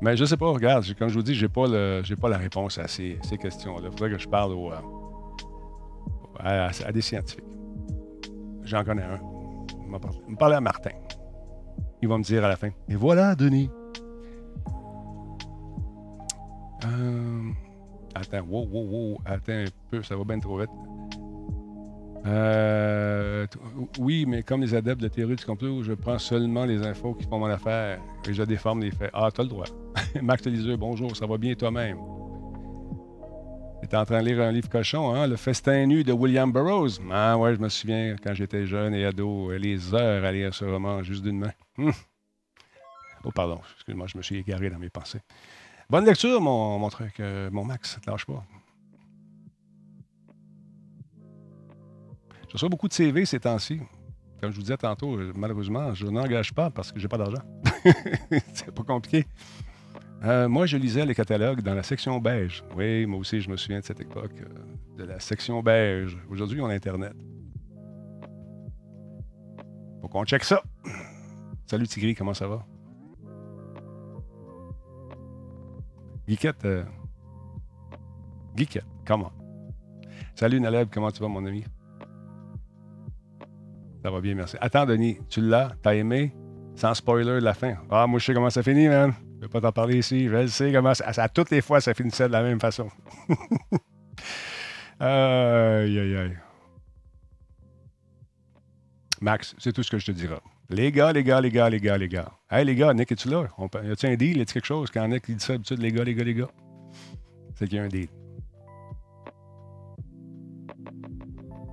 Mais 0.00 0.16
je 0.16 0.24
sais 0.24 0.36
pas, 0.36 0.46
regarde, 0.46 0.86
comme 0.94 1.08
je 1.08 1.14
vous 1.14 1.24
dis, 1.24 1.34
j'ai 1.34 1.48
pas 1.48 1.64
pas 1.64 2.28
la 2.28 2.38
réponse 2.38 2.78
à 2.78 2.86
ces, 2.86 3.18
questions-là. 3.42 3.88
Il 3.90 3.90
faudrait 3.90 4.10
que 4.10 4.18
je 4.18 4.28
parle 4.28 4.52
euh, 6.44 6.68
à 6.86 6.92
des 6.92 7.02
scientifiques. 7.02 7.42
J'en 8.70 8.84
connais 8.84 9.02
un. 9.02 9.18
Il 9.82 9.90
m'a 9.90 9.98
parlé, 9.98 10.18
il 10.28 10.54
à 10.54 10.60
Martin. 10.60 10.90
Il 12.02 12.08
va 12.08 12.18
me 12.18 12.22
dire 12.22 12.44
à 12.44 12.48
la 12.48 12.54
fin. 12.56 12.68
Et 12.88 12.94
voilà, 12.94 13.34
Denis. 13.34 13.68
Euh, 16.84 17.50
attends, 18.14 18.42
wow, 18.48 18.64
wow, 18.70 18.84
wow. 18.84 19.18
Attends 19.24 19.52
un 19.52 19.64
peu, 19.90 20.04
ça 20.04 20.14
va 20.14 20.22
bien 20.22 20.38
trop 20.38 20.60
vite. 20.60 20.70
Euh, 22.26 23.44
oui, 23.98 24.24
mais 24.28 24.44
comme 24.44 24.60
les 24.60 24.72
adeptes 24.72 25.00
de 25.02 25.08
théorie 25.08 25.34
du 25.34 25.44
complot, 25.44 25.82
je 25.82 25.94
prends 25.94 26.18
seulement 26.18 26.64
les 26.64 26.86
infos 26.86 27.14
qui 27.14 27.26
font 27.26 27.40
mon 27.40 27.46
affaire 27.46 27.98
et 28.28 28.32
je 28.32 28.42
déforme 28.44 28.82
les 28.82 28.92
faits. 28.92 29.10
Ah, 29.12 29.30
t'as 29.34 29.42
le 29.42 29.48
droit. 29.48 29.66
Max 30.22 30.46
Liseux, 30.46 30.76
bonjour, 30.76 31.16
ça 31.16 31.26
va 31.26 31.38
bien 31.38 31.54
toi-même? 31.54 31.98
T'es 33.88 33.96
en 33.96 34.04
train 34.04 34.22
de 34.22 34.28
lire 34.28 34.40
un 34.40 34.52
livre 34.52 34.68
cochon, 34.68 35.14
hein? 35.14 35.26
Le 35.26 35.36
festin 35.36 35.86
nu 35.86 36.04
de 36.04 36.12
William 36.12 36.52
Burroughs. 36.52 37.00
Ah 37.10 37.36
ouais, 37.36 37.56
je 37.56 37.60
me 37.60 37.68
souviens 37.68 38.14
quand 38.22 38.34
j'étais 38.34 38.64
jeune 38.64 38.94
et 38.94 39.04
ado, 39.04 39.50
euh, 39.50 39.58
les 39.58 39.92
heures 39.94 40.24
à 40.24 40.30
lire 40.30 40.54
ce 40.54 40.64
roman 40.64 41.02
juste 41.02 41.24
d'une 41.24 41.40
main. 41.40 41.52
Hum. 41.76 41.92
Oh, 43.24 43.30
pardon, 43.32 43.60
excuse-moi, 43.74 44.06
je 44.06 44.16
me 44.16 44.22
suis 44.22 44.36
égaré 44.36 44.70
dans 44.70 44.78
mes 44.78 44.90
pensées. 44.90 45.20
Bonne 45.88 46.04
lecture, 46.04 46.40
mon, 46.40 46.78
mon 46.78 46.88
truc, 46.88 47.18
euh, 47.18 47.50
mon 47.50 47.64
Max, 47.64 47.98
te 48.00 48.08
lâche 48.08 48.26
pas. 48.26 48.44
Je 52.46 52.52
reçois 52.52 52.68
beaucoup 52.68 52.88
de 52.88 52.92
CV 52.92 53.24
ces 53.26 53.40
temps-ci. 53.40 53.80
Comme 54.40 54.52
je 54.52 54.56
vous 54.56 54.62
disais 54.62 54.76
tantôt, 54.76 55.16
euh, 55.16 55.32
malheureusement, 55.34 55.94
je 55.94 56.06
n'engage 56.06 56.54
pas 56.54 56.70
parce 56.70 56.92
que 56.92 56.98
j'ai 56.98 57.08
pas 57.08 57.18
d'argent. 57.18 57.42
C'est 58.54 58.74
pas 58.74 58.82
compliqué. 58.84 59.26
Euh, 60.22 60.48
moi, 60.48 60.66
je 60.66 60.76
lisais 60.76 61.06
les 61.06 61.14
catalogues 61.14 61.62
dans 61.62 61.74
la 61.74 61.82
section 61.82 62.18
beige. 62.18 62.62
Oui, 62.76 63.06
moi 63.06 63.20
aussi, 63.20 63.40
je 63.40 63.48
me 63.48 63.56
souviens 63.56 63.80
de 63.80 63.84
cette 63.84 64.00
époque, 64.00 64.34
euh, 64.42 64.98
de 64.98 65.04
la 65.04 65.18
section 65.18 65.62
beige. 65.62 66.18
Aujourd'hui, 66.28 66.60
on 66.60 66.66
a 66.66 66.74
Internet. 66.74 67.14
Faut 70.02 70.08
qu'on 70.08 70.24
check 70.24 70.44
ça. 70.44 70.62
Salut 71.66 71.86
Tigri, 71.86 72.14
comment 72.14 72.34
ça 72.34 72.48
va? 72.48 72.66
Guiquette. 76.28 76.64
Euh... 76.64 76.84
Comment? 79.06 79.32
Salut 80.34 80.60
Naleb, 80.60 80.88
comment 80.92 81.10
tu 81.10 81.22
vas, 81.22 81.28
mon 81.28 81.44
ami? 81.46 81.64
Ça 84.02 84.10
va 84.10 84.20
bien, 84.20 84.34
merci. 84.34 84.56
Attends, 84.60 84.84
Denis, 84.84 85.18
tu 85.28 85.40
l'as? 85.40 85.72
T'as 85.82 85.94
aimé? 85.94 86.34
Sans 86.74 86.92
spoiler 86.94 87.40
la 87.40 87.54
fin. 87.54 87.76
Ah, 87.90 88.06
moi, 88.06 88.18
je 88.18 88.26
sais 88.26 88.34
comment 88.34 88.50
ça 88.50 88.62
finit, 88.62 88.88
man. 88.88 89.14
Je 89.40 89.46
vais 89.46 89.48
pas 89.50 89.60
t'en 89.62 89.72
parler 89.72 89.96
ici. 89.98 90.26
Je 90.28 90.36
le 90.36 90.48
sais 90.48 90.70
comment 90.70 90.92
ça, 90.92 91.10
ça- 91.14 91.28
toutes 91.30 91.50
les 91.50 91.62
fois, 91.62 91.80
ça 91.80 91.94
finissait 91.94 92.26
de 92.28 92.32
la 92.32 92.42
même 92.42 92.60
façon. 92.60 92.90
aïe, 95.00 95.98
aïe, 95.98 96.16
aïe. 96.16 96.38
Max, 99.22 99.54
c'est 99.58 99.72
tout 99.72 99.82
ce 99.82 99.90
que 99.90 99.98
je 99.98 100.06
te 100.06 100.12
dirai. 100.12 100.36
Les 100.68 100.92
gars, 100.92 101.12
les 101.12 101.24
gars, 101.24 101.40
les 101.40 101.50
gars, 101.50 101.70
les 101.70 101.80
gars, 101.80 101.96
les 101.96 102.08
gars. 102.08 102.30
Hey, 102.50 102.66
les 102.66 102.74
gars, 102.74 102.92
Nick, 102.92 103.10
es-tu 103.12 103.28
là? 103.30 103.48
On 103.56 103.68
y 103.82 103.90
a-tu 103.90 104.06
un 104.06 104.14
deal? 104.14 104.36
Y 104.36 104.42
a-tu 104.42 104.52
quelque 104.52 104.66
chose? 104.66 104.90
Quand 104.90 105.08
Nick 105.08 105.30
dit 105.30 105.40
ça 105.40 105.54
d'habitude, 105.54 105.78
les 105.78 105.90
gars, 105.90 106.04
les 106.04 106.14
gars, 106.14 106.24
les 106.24 106.34
gars, 106.34 106.50
c'est 107.54 107.66
qu'il 107.66 107.78
y 107.78 107.80
a 107.80 107.84
un 107.84 107.88
deal. 107.88 108.08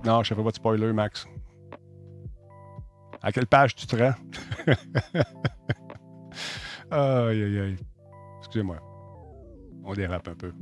Non, 0.04 0.22
je 0.22 0.32
ne 0.32 0.38
fais 0.38 0.42
pas 0.44 0.50
de 0.50 0.56
spoiler, 0.56 0.92
Max. 0.94 1.26
À 3.22 3.30
quelle 3.30 3.46
page 3.46 3.74
tu 3.74 3.86
te 3.86 3.94
rends? 3.96 4.14
aïe, 6.90 7.42
aïe, 7.42 7.58
aïe. 7.60 7.76
Excusez-moi. 8.38 8.78
On 9.84 9.94
dérape 9.94 10.28
un 10.28 10.34
peu. 10.34 10.52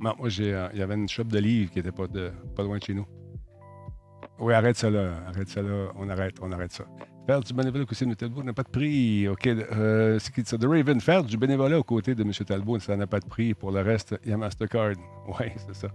Non, 0.00 0.14
moi, 0.18 0.28
j'ai, 0.30 0.54
euh, 0.54 0.68
il 0.72 0.78
y 0.78 0.82
avait 0.82 0.94
une 0.94 1.08
shop 1.08 1.24
de 1.24 1.38
livres 1.38 1.70
qui 1.70 1.78
était 1.78 1.92
pas, 1.92 2.06
pas 2.56 2.62
loin 2.62 2.78
de 2.78 2.82
chez 2.82 2.94
nous. 2.94 3.06
Oui, 4.38 4.54
arrête 4.54 4.76
ça 4.76 4.88
là. 4.88 5.12
Arrête 5.26 5.48
ça 5.48 5.60
là. 5.60 5.92
On 5.96 6.08
arrête, 6.08 6.36
on 6.40 6.50
arrête 6.52 6.72
ça. 6.72 6.84
Faire 7.26 7.40
du 7.40 7.52
bénévolat 7.52 7.82
au 7.82 7.86
côté 7.86 8.06
de 8.06 8.10
M. 8.10 8.16
Talbot 8.16 8.42
n'a 8.42 8.52
pas 8.54 8.62
de 8.62 8.70
prix. 8.70 9.28
OK. 9.28 9.46
euh, 9.46 10.18
c'est 10.18 10.48
ça? 10.48 10.56
The 10.56 10.64
Raven. 10.64 11.00
Faire 11.00 11.22
du 11.22 11.36
bénévolat 11.36 11.78
aux 11.78 11.84
côtés 11.84 12.14
de 12.14 12.22
M. 12.22 12.32
Talbot, 12.32 12.78
ça 12.78 12.96
n'a 12.96 13.06
pas 13.06 13.20
de 13.20 13.26
prix. 13.26 13.52
Pour 13.52 13.70
le 13.70 13.82
reste, 13.82 14.18
il 14.24 14.30
y 14.30 14.32
a 14.32 14.38
Mastercard. 14.38 14.94
Oui, 15.28 15.46
c'est 15.56 15.74
ça. 15.74 15.88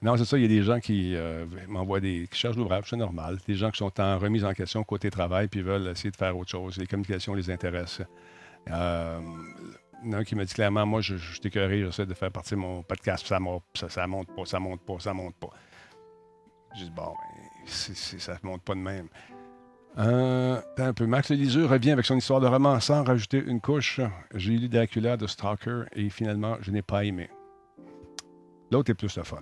Non, 0.00 0.16
c'est 0.16 0.24
ça. 0.24 0.38
Il 0.38 0.42
y 0.42 0.44
a 0.44 0.48
des 0.48 0.62
gens 0.62 0.78
qui 0.78 1.16
euh, 1.16 1.46
m'envoient 1.66 2.00
des. 2.00 2.28
qui 2.30 2.38
cherchent 2.38 2.56
l'ouvrage, 2.56 2.84
c'est 2.88 2.96
normal. 2.96 3.38
Des 3.46 3.54
gens 3.54 3.70
qui 3.70 3.78
sont 3.78 4.00
en 4.00 4.18
remise 4.18 4.44
en 4.44 4.52
question 4.52 4.84
côté 4.84 5.10
travail 5.10 5.48
puis 5.48 5.62
veulent 5.62 5.88
essayer 5.88 6.10
de 6.10 6.16
faire 6.16 6.36
autre 6.36 6.50
chose. 6.50 6.76
Les 6.76 6.86
communications 6.86 7.34
les 7.34 7.50
intéressent. 7.50 8.06
Euh, 8.70 9.20
il 10.04 10.10
y 10.10 10.14
en 10.14 10.18
a 10.18 10.20
un 10.20 10.24
qui 10.24 10.36
m'a 10.36 10.44
dit 10.44 10.54
clairement, 10.54 10.86
moi, 10.86 11.00
je, 11.00 11.16
je 11.16 11.40
j'essaie 11.42 12.06
de 12.06 12.14
faire 12.14 12.30
partie 12.30 12.50
de 12.50 12.60
mon 12.60 12.82
podcast, 12.82 13.26
ça, 13.26 13.38
ça, 13.88 14.06
monte 14.06 14.28
pas, 14.36 14.44
ça 14.44 14.60
monte 14.60 14.80
pas, 14.82 15.00
ça 15.00 15.12
monte 15.12 15.34
pas. 15.34 15.50
J'ai 16.76 16.84
dit, 16.84 16.92
bon, 16.94 17.14
ben, 17.14 17.66
ça 17.66 18.38
monte 18.44 18.62
pas 18.62 18.74
de 18.74 18.80
même. 18.80 19.08
Euh, 19.98 20.60
un 20.76 20.92
peu. 20.92 21.06
Max 21.06 21.30
Liseux 21.30 21.66
revient 21.66 21.90
avec 21.90 22.06
son 22.06 22.16
histoire 22.16 22.40
de 22.40 22.46
roman 22.46 22.78
sans 22.78 23.02
rajouter 23.02 23.42
une 23.44 23.60
couche. 23.60 24.00
J'ai 24.34 24.52
lu 24.52 24.68
Dracula 24.68 25.16
de 25.16 25.26
Stalker 25.26 25.84
et 25.94 26.08
finalement, 26.08 26.56
je 26.60 26.70
n'ai 26.70 26.82
pas 26.82 27.04
aimé. 27.04 27.28
L'autre 28.70 28.90
est 28.90 28.94
plus 28.94 29.16
le 29.16 29.24
fun. 29.24 29.40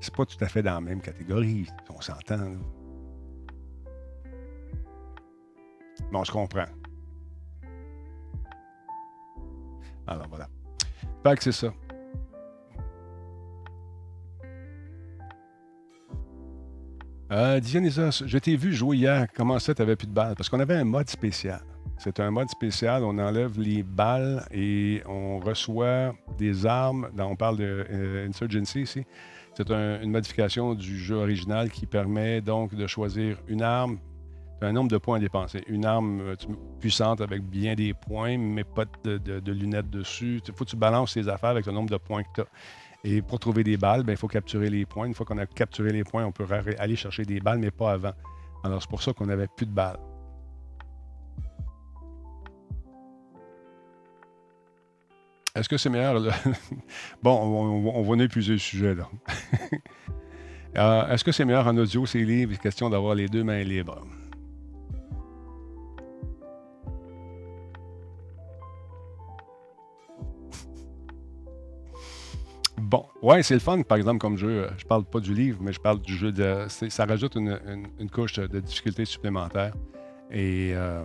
C'est 0.00 0.14
pas 0.14 0.24
tout 0.24 0.42
à 0.42 0.48
fait 0.48 0.62
dans 0.62 0.74
la 0.74 0.80
même 0.80 1.00
catégorie, 1.00 1.66
on 1.90 2.00
s'entend. 2.00 2.36
là. 2.36 2.46
Mais 6.10 6.18
on 6.18 6.24
se 6.24 6.32
comprend. 6.32 6.64
Alors 10.06 10.26
voilà. 10.28 10.48
Fait 11.22 11.36
que 11.36 11.42
c'est 11.44 11.52
ça. 11.52 11.72
Euh, 17.30 17.60
Dionysos, 17.60 18.24
je 18.24 18.38
t'ai 18.38 18.56
vu 18.56 18.72
jouer 18.72 18.96
hier. 18.96 19.26
Comment 19.34 19.58
ça, 19.58 19.74
t'avais 19.74 19.96
plus 19.96 20.06
de 20.06 20.12
balles? 20.12 20.34
Parce 20.34 20.48
qu'on 20.48 20.60
avait 20.60 20.76
un 20.76 20.84
mode 20.84 21.10
spécial. 21.10 21.60
C'est 21.98 22.20
un 22.20 22.30
mode 22.30 22.48
spécial. 22.48 23.04
On 23.04 23.18
enlève 23.18 23.60
les 23.60 23.82
balles 23.82 24.46
et 24.50 25.02
on 25.06 25.38
reçoit 25.38 26.14
des 26.38 26.64
armes. 26.64 27.10
On 27.18 27.36
parle 27.36 27.58
de 27.58 27.86
euh, 27.90 28.28
Insurgency 28.28 28.82
ici. 28.82 29.04
C'est 29.58 29.72
un- 29.72 30.00
une 30.00 30.12
modification 30.12 30.76
du 30.76 30.96
jeu 30.96 31.16
original 31.16 31.68
qui 31.68 31.84
permet 31.84 32.40
donc 32.40 32.76
de 32.76 32.86
choisir 32.86 33.38
une 33.48 33.60
arme, 33.62 33.98
un 34.62 34.70
nombre 34.70 34.88
de 34.88 34.98
points 34.98 35.16
à 35.16 35.18
dépenser. 35.18 35.64
Une 35.66 35.84
arme 35.84 36.20
euh, 36.20 36.36
puissante 36.78 37.20
avec 37.20 37.42
bien 37.42 37.74
des 37.74 37.92
points, 37.92 38.38
mais 38.38 38.62
pas 38.62 38.84
de, 39.02 39.18
de- 39.18 39.52
lunettes 39.52 39.90
dessus. 39.90 40.40
Il 40.46 40.54
faut 40.54 40.64
que 40.64 40.70
tu 40.70 40.76
balances 40.76 41.14
tes 41.14 41.26
affaires 41.26 41.50
avec 41.50 41.66
le 41.66 41.72
nombre 41.72 41.90
de 41.90 41.96
points 41.96 42.22
que 42.22 42.28
tu 42.36 42.40
as. 42.42 42.46
Et 43.02 43.20
pour 43.20 43.40
trouver 43.40 43.64
des 43.64 43.76
balles, 43.76 44.04
ben, 44.04 44.12
il 44.12 44.16
faut 44.16 44.28
capturer 44.28 44.70
les 44.70 44.86
points. 44.86 45.06
Une 45.06 45.14
fois 45.14 45.26
qu'on 45.26 45.38
a 45.38 45.46
capturé 45.46 45.90
les 45.90 46.04
points, 46.04 46.24
on 46.24 46.30
peut 46.30 46.46
aller 46.78 46.94
chercher 46.94 47.24
des 47.24 47.40
balles, 47.40 47.58
mais 47.58 47.72
pas 47.72 47.90
avant. 47.94 48.12
Alors, 48.62 48.80
c'est 48.80 48.88
pour 48.90 49.02
ça 49.02 49.12
qu'on 49.12 49.26
n'avait 49.26 49.48
plus 49.56 49.66
de 49.66 49.72
balles. 49.72 49.98
Est-ce 55.54 55.68
que 55.68 55.76
c'est 55.76 55.90
meilleur? 55.90 56.20
bon, 57.22 57.32
on, 57.32 57.88
on- 57.88 58.02
va 58.02 58.22
épuiser 58.22 58.52
le 58.52 58.58
sujet, 58.58 58.94
là. 58.94 59.08
Euh, 60.76 61.08
Est-ce 61.08 61.24
que 61.24 61.32
c'est 61.32 61.46
meilleur 61.46 61.66
en 61.66 61.76
audio, 61.78 62.04
c'est 62.04 62.20
libre? 62.22 62.52
C'est 62.54 62.60
question 62.60 62.90
d'avoir 62.90 63.14
les 63.14 63.26
deux 63.26 63.42
mains 63.42 63.62
libres? 63.64 64.06
Bon, 72.76 73.04
ouais, 73.22 73.42
c'est 73.42 73.54
le 73.54 73.60
fun, 73.60 73.82
par 73.82 73.98
exemple, 73.98 74.18
comme 74.18 74.36
jeu. 74.36 74.64
Euh, 74.64 74.70
Je 74.78 74.84
parle 74.86 75.04
pas 75.04 75.20
du 75.20 75.34
livre, 75.34 75.58
mais 75.60 75.72
je 75.72 75.80
parle 75.80 76.00
du 76.00 76.14
jeu 76.16 76.32
de. 76.32 76.66
Ça 76.68 77.04
rajoute 77.06 77.34
une, 77.34 77.58
couche 78.10 78.34
de 78.34 78.60
difficulté 78.60 79.04
supplémentaire. 79.04 79.74
Et 80.30 80.72
euh, 80.74 81.04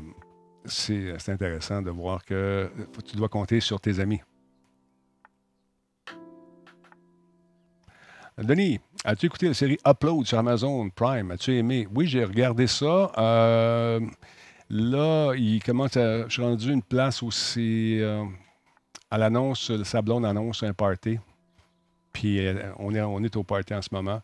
c'est 0.65 1.29
intéressant 1.29 1.81
de 1.81 1.89
voir 1.89 2.23
que 2.25 2.69
tu 3.05 3.15
dois 3.15 3.29
compter 3.29 3.59
sur 3.59 3.79
tes 3.79 3.99
amis. 3.99 4.21
Denis, 8.41 8.79
as-tu 9.05 9.27
écouté 9.27 9.47
la 9.47 9.53
série 9.53 9.77
Upload 9.85 10.25
sur 10.25 10.39
Amazon 10.39 10.89
Prime? 10.89 11.29
As-tu 11.31 11.55
aimé? 11.55 11.87
Oui, 11.93 12.07
j'ai 12.07 12.23
regardé 12.23 12.65
ça. 12.65 13.11
Euh, 13.15 13.99
là, 14.71 15.33
il 15.35 15.61
commence 15.61 15.95
à. 15.97 16.27
Je 16.27 16.33
suis 16.33 16.41
rendu 16.41 16.71
une 16.71 16.81
place 16.81 17.23
c'est. 17.29 17.99
euh, 17.99 18.25
à 19.11 19.19
l'annonce, 19.19 19.69
le 19.69 19.83
sablon 19.83 20.23
annonce 20.23 20.63
un 20.63 20.73
party. 20.73 21.19
Puis 22.11 22.43
euh, 22.43 22.71
on, 22.79 22.95
est, 23.23 23.35
au 23.35 23.43
party 23.43 23.75
en 23.75 23.83
ce 23.83 23.89
moment. 23.91 24.21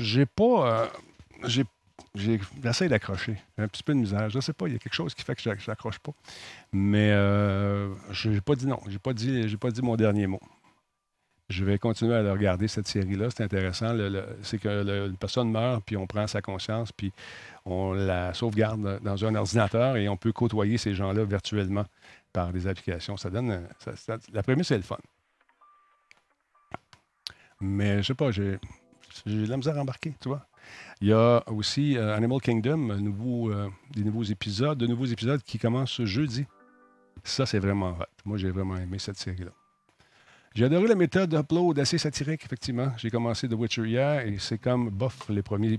J'ai 0.00 0.26
pas. 0.26 0.90
j'ai, 1.44 1.64
j'essaie 2.16 2.88
d'accrocher. 2.88 3.36
J'ai 3.56 3.62
un 3.62 3.68
petit 3.68 3.84
peu 3.84 3.94
de 3.94 4.00
misère. 4.00 4.28
Je 4.30 4.40
sais 4.40 4.52
pas, 4.52 4.66
il 4.66 4.72
y 4.72 4.76
a 4.76 4.80
quelque 4.80 4.94
chose 4.94 5.14
qui 5.14 5.22
fait 5.22 5.36
que 5.36 5.42
je 5.42 5.70
n'accroche 5.70 6.00
pas. 6.00 6.12
Mais 6.72 7.10
je 7.10 8.30
n'ai 8.30 8.40
pas 8.40 8.56
dit 8.56 8.66
non. 8.66 8.80
J'ai 8.88 8.98
pas 8.98 9.12
dit, 9.12 9.56
pas 9.56 9.70
dit 9.70 9.82
mon 9.82 9.94
dernier 9.94 10.26
mot. 10.26 10.40
Je 11.48 11.64
vais 11.64 11.78
continuer 11.78 12.14
à 12.14 12.32
regarder, 12.32 12.68
cette 12.68 12.86
série-là. 12.86 13.30
C'est 13.30 13.42
intéressant. 13.42 13.96
C'est 14.42 14.58
que 14.58 15.06
une 15.08 15.16
personne 15.16 15.50
meurt, 15.50 15.82
puis 15.84 15.96
on 15.96 16.06
prend 16.06 16.26
sa 16.26 16.42
conscience, 16.42 16.92
puis 16.92 17.12
on 17.64 17.92
la 17.92 18.34
sauvegarde 18.34 19.00
dans 19.02 19.24
un 19.24 19.34
ordinateur 19.34 19.96
et 19.96 20.08
on 20.08 20.16
peut 20.16 20.32
côtoyer 20.32 20.76
ces 20.76 20.94
gens-là 20.94 21.24
virtuellement 21.24 21.84
par 22.32 22.52
des 22.52 22.66
applications. 22.66 23.16
Ça 23.16 23.30
donne. 23.30 23.66
la 24.32 24.42
prémisse 24.42 24.70
est 24.70 24.76
le 24.76 24.82
fun. 24.82 24.98
Mais 27.60 28.02
je 28.02 28.08
sais 28.08 28.14
pas, 28.14 28.30
j'ai, 28.30 28.58
de 29.26 29.46
la 29.46 29.56
misère 29.56 29.76
à 29.78 29.84
tu 30.02 30.28
vois. 30.28 30.46
Il 31.00 31.08
y 31.08 31.12
a 31.12 31.42
aussi 31.48 31.96
euh, 31.96 32.14
Animal 32.14 32.40
Kingdom, 32.40 32.90
euh, 32.90 33.68
des 33.94 34.04
nouveaux 34.04 34.22
épisodes, 34.22 34.78
de 34.78 34.86
nouveaux 34.86 35.06
épisodes 35.06 35.42
qui 35.42 35.58
commencent 35.58 35.92
ce 35.92 36.04
jeudi. 36.04 36.46
Ça, 37.24 37.46
c'est 37.46 37.58
vraiment 37.58 37.90
hot. 37.90 38.04
Moi, 38.24 38.36
j'ai 38.38 38.50
vraiment 38.50 38.76
aimé 38.76 38.98
cette 38.98 39.16
série-là. 39.16 39.50
J'ai 40.58 40.64
adoré 40.64 40.88
la 40.88 40.96
méthode 40.96 41.32
d'upload 41.32 41.78
assez 41.78 41.98
satirique, 41.98 42.44
effectivement. 42.44 42.88
J'ai 42.96 43.10
commencé 43.10 43.48
The 43.48 43.52
Witcher 43.52 43.86
hier 43.86 44.26
et 44.26 44.38
c'est 44.40 44.58
comme 44.58 44.90
bof 44.90 45.28
les 45.28 45.40
premiers. 45.40 45.78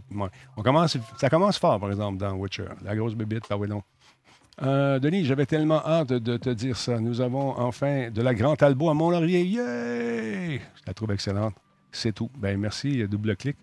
On 0.56 0.64
commence, 0.64 0.96
ça 1.18 1.30
commence 1.30 1.58
fort, 1.58 1.82
par 1.82 1.90
exemple, 1.90 2.18
dans 2.18 2.34
Witcher. 2.36 2.64
La 2.86 2.96
grosse 2.96 3.14
bébite, 3.14 3.44
ah 3.50 3.58
oui, 3.58 3.68
non. 3.68 3.84
Euh, 4.62 4.98
Denis, 5.00 5.26
j'avais 5.26 5.46
tellement 5.46 5.86
hâte 5.86 6.14
de, 6.14 6.38
te 6.38 6.50
dire 6.52 6.78
ça. 6.78 6.98
Nous 7.02 7.20
avons 7.20 7.60
enfin 7.60 8.10
de 8.10 8.22
la 8.22 8.34
Grand 8.34 8.56
Talbot 8.56 8.90
à 8.90 8.94
Mont-Laurier. 8.94 9.44
Yay! 9.44 10.60
Je 10.60 10.84
la 10.88 10.94
trouve 10.94 11.12
excellente. 11.12 11.56
C'est 11.92 12.14
tout. 12.14 12.32
Ben 12.38 12.58
merci, 12.58 13.06
double 13.06 13.36
clic. 13.36 13.58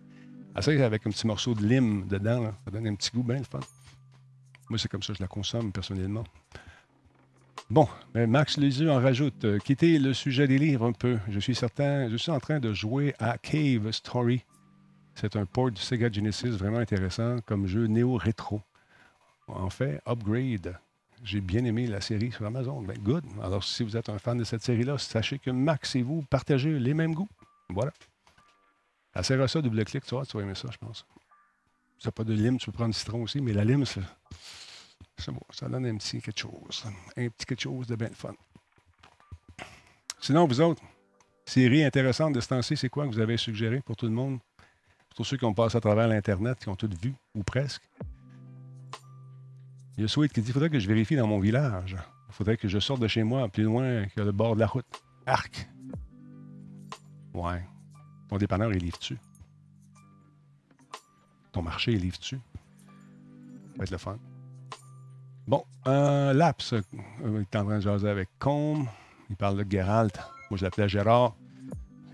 Essaye 0.55 0.83
avec 0.83 1.07
un 1.07 1.11
petit 1.11 1.27
morceau 1.27 1.55
de 1.55 1.65
lime 1.65 2.07
dedans. 2.09 2.43
là. 2.43 2.53
Ça 2.67 2.71
donne 2.71 2.89
un 2.89 2.95
petit 2.95 3.11
goût 3.11 3.23
bien 3.23 3.39
le 3.39 3.45
fun. 3.45 3.61
Moi, 4.69 4.79
c'est 4.79 4.91
comme 4.91 5.03
ça 5.03 5.15
que 5.15 5.17
je 5.17 5.23
la 5.23 5.29
consomme 5.29 5.73
personnellement. 5.73 6.25
Bon, 7.69 7.89
ben 8.15 8.31
Max 8.31 8.59
Lézu 8.59 8.89
en 8.89 9.01
rajoute. 9.01 9.45
Euh, 9.45 9.59
quittez 9.59 9.99
le 9.99 10.15
sujet 10.15 10.47
des 10.47 10.57
livres 10.57 10.87
un 10.87 10.93
peu. 10.93 11.19
Je 11.29 11.41
suis 11.41 11.57
certain, 11.57 12.09
je 12.09 12.17
suis 12.17 12.31
en 12.31 12.39
train 12.39 12.61
de 12.61 12.73
jouer 12.73 13.13
à 13.19 13.39
Cave 13.39 13.91
Story. 13.91 14.45
C'est 15.17 15.35
un 15.35 15.47
port 15.47 15.73
du 15.73 15.81
Sega 15.81 16.11
Genesis 16.11 16.51
vraiment 16.51 16.79
intéressant 16.79 17.39
comme 17.45 17.67
jeu 17.67 17.87
néo-rétro. 17.87 18.63
En 19.49 19.69
fait, 19.69 20.01
Upgrade. 20.07 20.79
J'ai 21.25 21.41
bien 21.41 21.65
aimé 21.65 21.89
la 21.89 22.01
série 22.01 22.31
sur 22.31 22.47
Amazon. 22.47 22.83
Ben, 22.83 22.97
good. 22.99 23.25
Alors, 23.43 23.65
si 23.65 23.83
vous 23.83 23.97
êtes 23.97 24.11
un 24.11 24.19
fan 24.19 24.39
de 24.39 24.45
cette 24.45 24.63
série-là, 24.63 24.97
sachez 24.99 25.41
que 25.41 25.51
Max 25.51 25.97
et 25.97 26.03
vous 26.03 26.23
partagez 26.23 26.79
les 26.79 26.95
mêmes 26.95 27.15
goûts. 27.15 27.29
Voilà. 27.71 27.93
Assez 29.13 29.37
ça, 29.49 29.61
double 29.61 29.85
clic, 29.85 30.05
tu 30.05 30.15
tu 30.29 30.37
vas 30.37 30.43
aimer 30.43 30.55
ça, 30.55 30.69
je 30.71 30.79
pense. 30.79 31.05
Tu 31.99 32.09
pas 32.13 32.23
de 32.23 32.33
lime, 32.33 32.59
tu 32.59 32.67
peux 32.67 32.73
prendre 32.73 32.95
citron 32.95 33.23
aussi, 33.23 33.41
mais 33.41 33.53
la 33.53 33.65
lime, 33.65 33.85
c'est 33.87 34.03
c'est 35.19 35.33
bon. 35.33 35.41
Ça 35.51 35.69
donne 35.69 35.87
un 35.87 35.97
petit 35.97 36.21
quelque 36.21 36.39
chose. 36.41 36.85
Un 37.17 37.29
petit 37.29 37.47
quelque 37.47 37.63
chose 37.63 37.87
de 37.87 37.97
bien 37.97 38.11
fun. 38.11 38.35
Sinon, 40.21 40.47
vous 40.47 40.61
autres, 40.61 40.83
série 41.45 41.85
intéressante 41.85 42.35
de 42.35 42.41
ce 42.41 42.49
temps-ci, 42.49 42.77
c'est 42.77 42.89
quoi 42.89 43.07
que 43.07 43.13
vous 43.13 43.21
avez 43.21 43.37
suggéré 43.37 43.81
pour 43.81 43.97
tout 43.97 44.07
le 44.07 44.13
monde? 44.13 44.39
Pour 45.09 45.17
tous 45.17 45.25
ceux 45.25 45.37
qui 45.37 45.45
ont 45.45 45.55
passé 45.55 45.77
à 45.77 45.81
travers 45.81 46.09
l'Internet, 46.09 46.59
qui 46.59 46.69
ont 46.69 46.77
tout 46.77 46.91
vu, 47.01 47.15
ou 47.35 47.43
presque. 47.43 47.83
Il 49.97 50.03
y 50.03 50.05
a 50.05 50.09
Sweet 50.09 50.33
qui 50.33 50.43
dit 50.43 50.49
il 50.49 50.53
faudrait 50.53 50.71
que 50.71 50.79
je 50.79 50.89
vérifie 50.89 51.17
dans 51.17 51.27
mon 51.27 51.39
village. 51.39 51.97
Il 52.29 52.35
faudrait 52.35 52.57
que 52.57 52.69
je 52.69 52.79
sorte 52.79 53.01
de 53.01 53.09
chez 53.09 53.23
moi 53.23 53.49
plus 53.49 53.63
loin 53.63 54.07
que 54.07 54.21
le 54.21 54.33
bord 54.33 54.55
de 54.55 54.61
la 54.61 54.67
route. 54.67 54.85
Arc. 55.25 55.69
Ouais. 57.33 57.65
Ton 58.29 58.37
dépanneur, 58.37 58.73
il 58.73 58.83
livre-tu? 58.83 59.17
Ton 61.53 61.63
marché, 61.63 61.93
il 61.93 62.01
livre-tu? 62.01 62.37
Ça 62.37 63.79
va 63.79 63.85
être 63.85 63.91
le 63.91 63.99
fun. 63.99 64.19
Bon, 65.47 65.65
euh, 65.87 66.33
Laps, 66.33 66.73
euh, 66.73 66.83
il 67.25 67.37
est 67.37 67.57
en 67.57 67.65
train 67.65 67.77
de 67.77 67.81
jaser 67.81 68.09
avec 68.09 68.29
Combe. 68.41 68.87
Il 69.31 69.37
parle 69.37 69.65
de 69.65 69.71
Geralt. 69.71 70.19
Moi, 70.51 70.59
je 70.59 70.65
l'appelais 70.65 70.89
Gérard. 70.89 71.37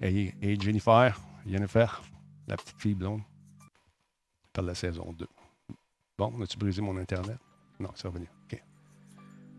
Et, 0.03 0.35
Jennifer, 0.61 1.19
Jennifer, 1.47 2.03
la 2.47 2.57
petite 2.57 2.79
fille 2.79 2.95
blonde. 2.95 3.23
Il 3.61 4.51
parle 4.53 4.67
de 4.67 4.71
la 4.73 4.75
saison 4.75 5.15
2. 5.19 5.27
Bon, 6.19 6.43
as-tu 6.43 6.59
brisé 6.59 6.83
mon 6.83 6.97
Internet? 6.99 7.39
Non, 7.81 7.91
c'est 7.95 8.09
revenu. 8.09 8.29
OK. 8.45 8.63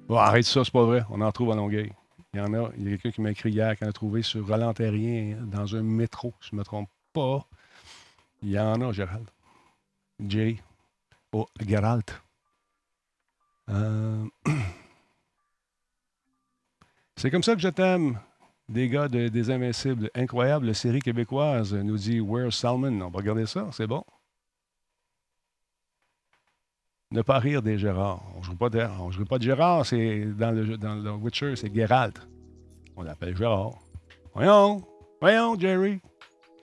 Bon, 0.07 0.17
arrête 0.17 0.45
ça, 0.45 0.63
c'est 0.63 0.73
pas 0.73 0.83
vrai. 0.83 1.03
On 1.09 1.21
en 1.21 1.31
trouve 1.31 1.51
à 1.51 1.55
Longueuil. 1.55 1.91
Il 2.33 2.39
y 2.39 2.41
en 2.41 2.53
a. 2.53 2.69
Il 2.77 2.83
y 2.83 2.87
a 2.87 2.97
quelqu'un 2.97 3.11
qui 3.11 3.21
m'a 3.21 3.31
écrit 3.31 3.51
hier 3.51 3.77
qu'on 3.79 3.87
a 3.87 3.93
trouvé 3.93 4.21
sur 4.21 4.45
Roland 4.47 4.73
dans 4.73 5.75
un 5.75 5.81
métro, 5.81 6.33
si 6.41 6.49
je 6.49 6.55
ne 6.55 6.59
me 6.59 6.63
trompe 6.63 6.89
pas. 7.11 7.47
Il 8.43 8.51
y 8.51 8.59
en 8.59 8.81
a, 8.81 8.91
Gérald. 8.91 9.29
Jerry. 10.19 10.61
Oh, 11.31 11.47
Geralt. 11.59 12.22
Euh, 13.69 14.25
C'est 17.15 17.31
comme 17.31 17.43
ça 17.43 17.55
que 17.55 17.61
je 17.61 17.69
t'aime. 17.69 18.19
Des 18.69 18.89
gars 18.89 19.07
de, 19.07 19.27
des 19.27 19.49
Invincibles. 19.51 20.09
Incroyable 20.15 20.73
série 20.73 20.99
québécoise, 20.99 21.73
nous 21.73 21.97
dit 21.97 22.19
Where's 22.19 22.55
Salmon. 22.55 23.01
On 23.01 23.09
va 23.09 23.17
regarder 23.19 23.45
ça, 23.45 23.69
c'est 23.71 23.87
bon. 23.87 24.03
Ne 27.11 27.21
pas 27.21 27.37
rire 27.39 27.61
des 27.61 27.77
Gérard. 27.77 28.23
On 28.35 28.39
ne 28.39 28.43
joue 28.43 29.25
pas 29.25 29.37
de 29.37 29.43
Gérard, 29.43 29.85
c'est 29.85 30.25
dans 30.25 30.51
le, 30.51 30.77
dans 30.77 30.95
le 30.95 31.11
Witcher, 31.11 31.55
c'est 31.55 31.73
Geralt. 31.73 32.19
On 32.95 33.03
l'appelle 33.03 33.37
Gérard. 33.37 33.77
Voyons, 34.33 34.83
voyons, 35.21 35.59
Jerry. 35.59 35.99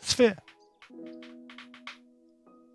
C'est 0.01 0.17
fait. 0.17 0.37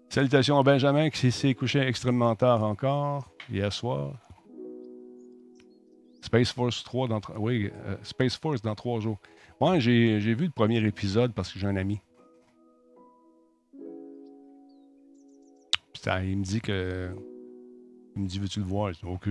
Salutations 0.10 0.58
à 0.58 0.64
Benjamin 0.64 1.10
qui 1.10 1.32
s'est 1.32 1.54
couché 1.54 1.82
extrêmement 1.82 2.34
tard 2.36 2.64
encore, 2.64 3.35
hier 3.50 3.72
soir. 3.72 4.14
Space 6.22 6.52
Force 6.52 6.84
3 6.84 7.08
dans 7.08 7.22
oui, 7.38 7.72
euh, 7.86 7.98
Space 8.04 8.36
Force 8.36 8.62
dans 8.62 8.74
trois 8.74 9.00
jours. 9.00 9.20
Moi, 9.62 9.80
j'ai, 9.80 10.20
vu 10.20 10.46
le 10.46 10.50
premier 10.50 10.84
épisode 10.86 11.34
parce 11.34 11.52
que 11.54 11.60
j'ai 11.60 11.68
un 11.68 11.76
ami. 11.76 12.02
Puis 15.94 16.02
ça, 16.02 16.24
il 16.24 16.38
me 16.38 16.44
dit 16.44 16.62
que. 16.62 17.16
Il 18.16 18.24
me 18.24 18.28
dit 18.28 18.40
Veux-tu 18.40 18.60
le 18.60 18.66
voir? 18.66 18.92
Je 18.94 19.00
dis 19.00 19.06
OK. 19.06 19.30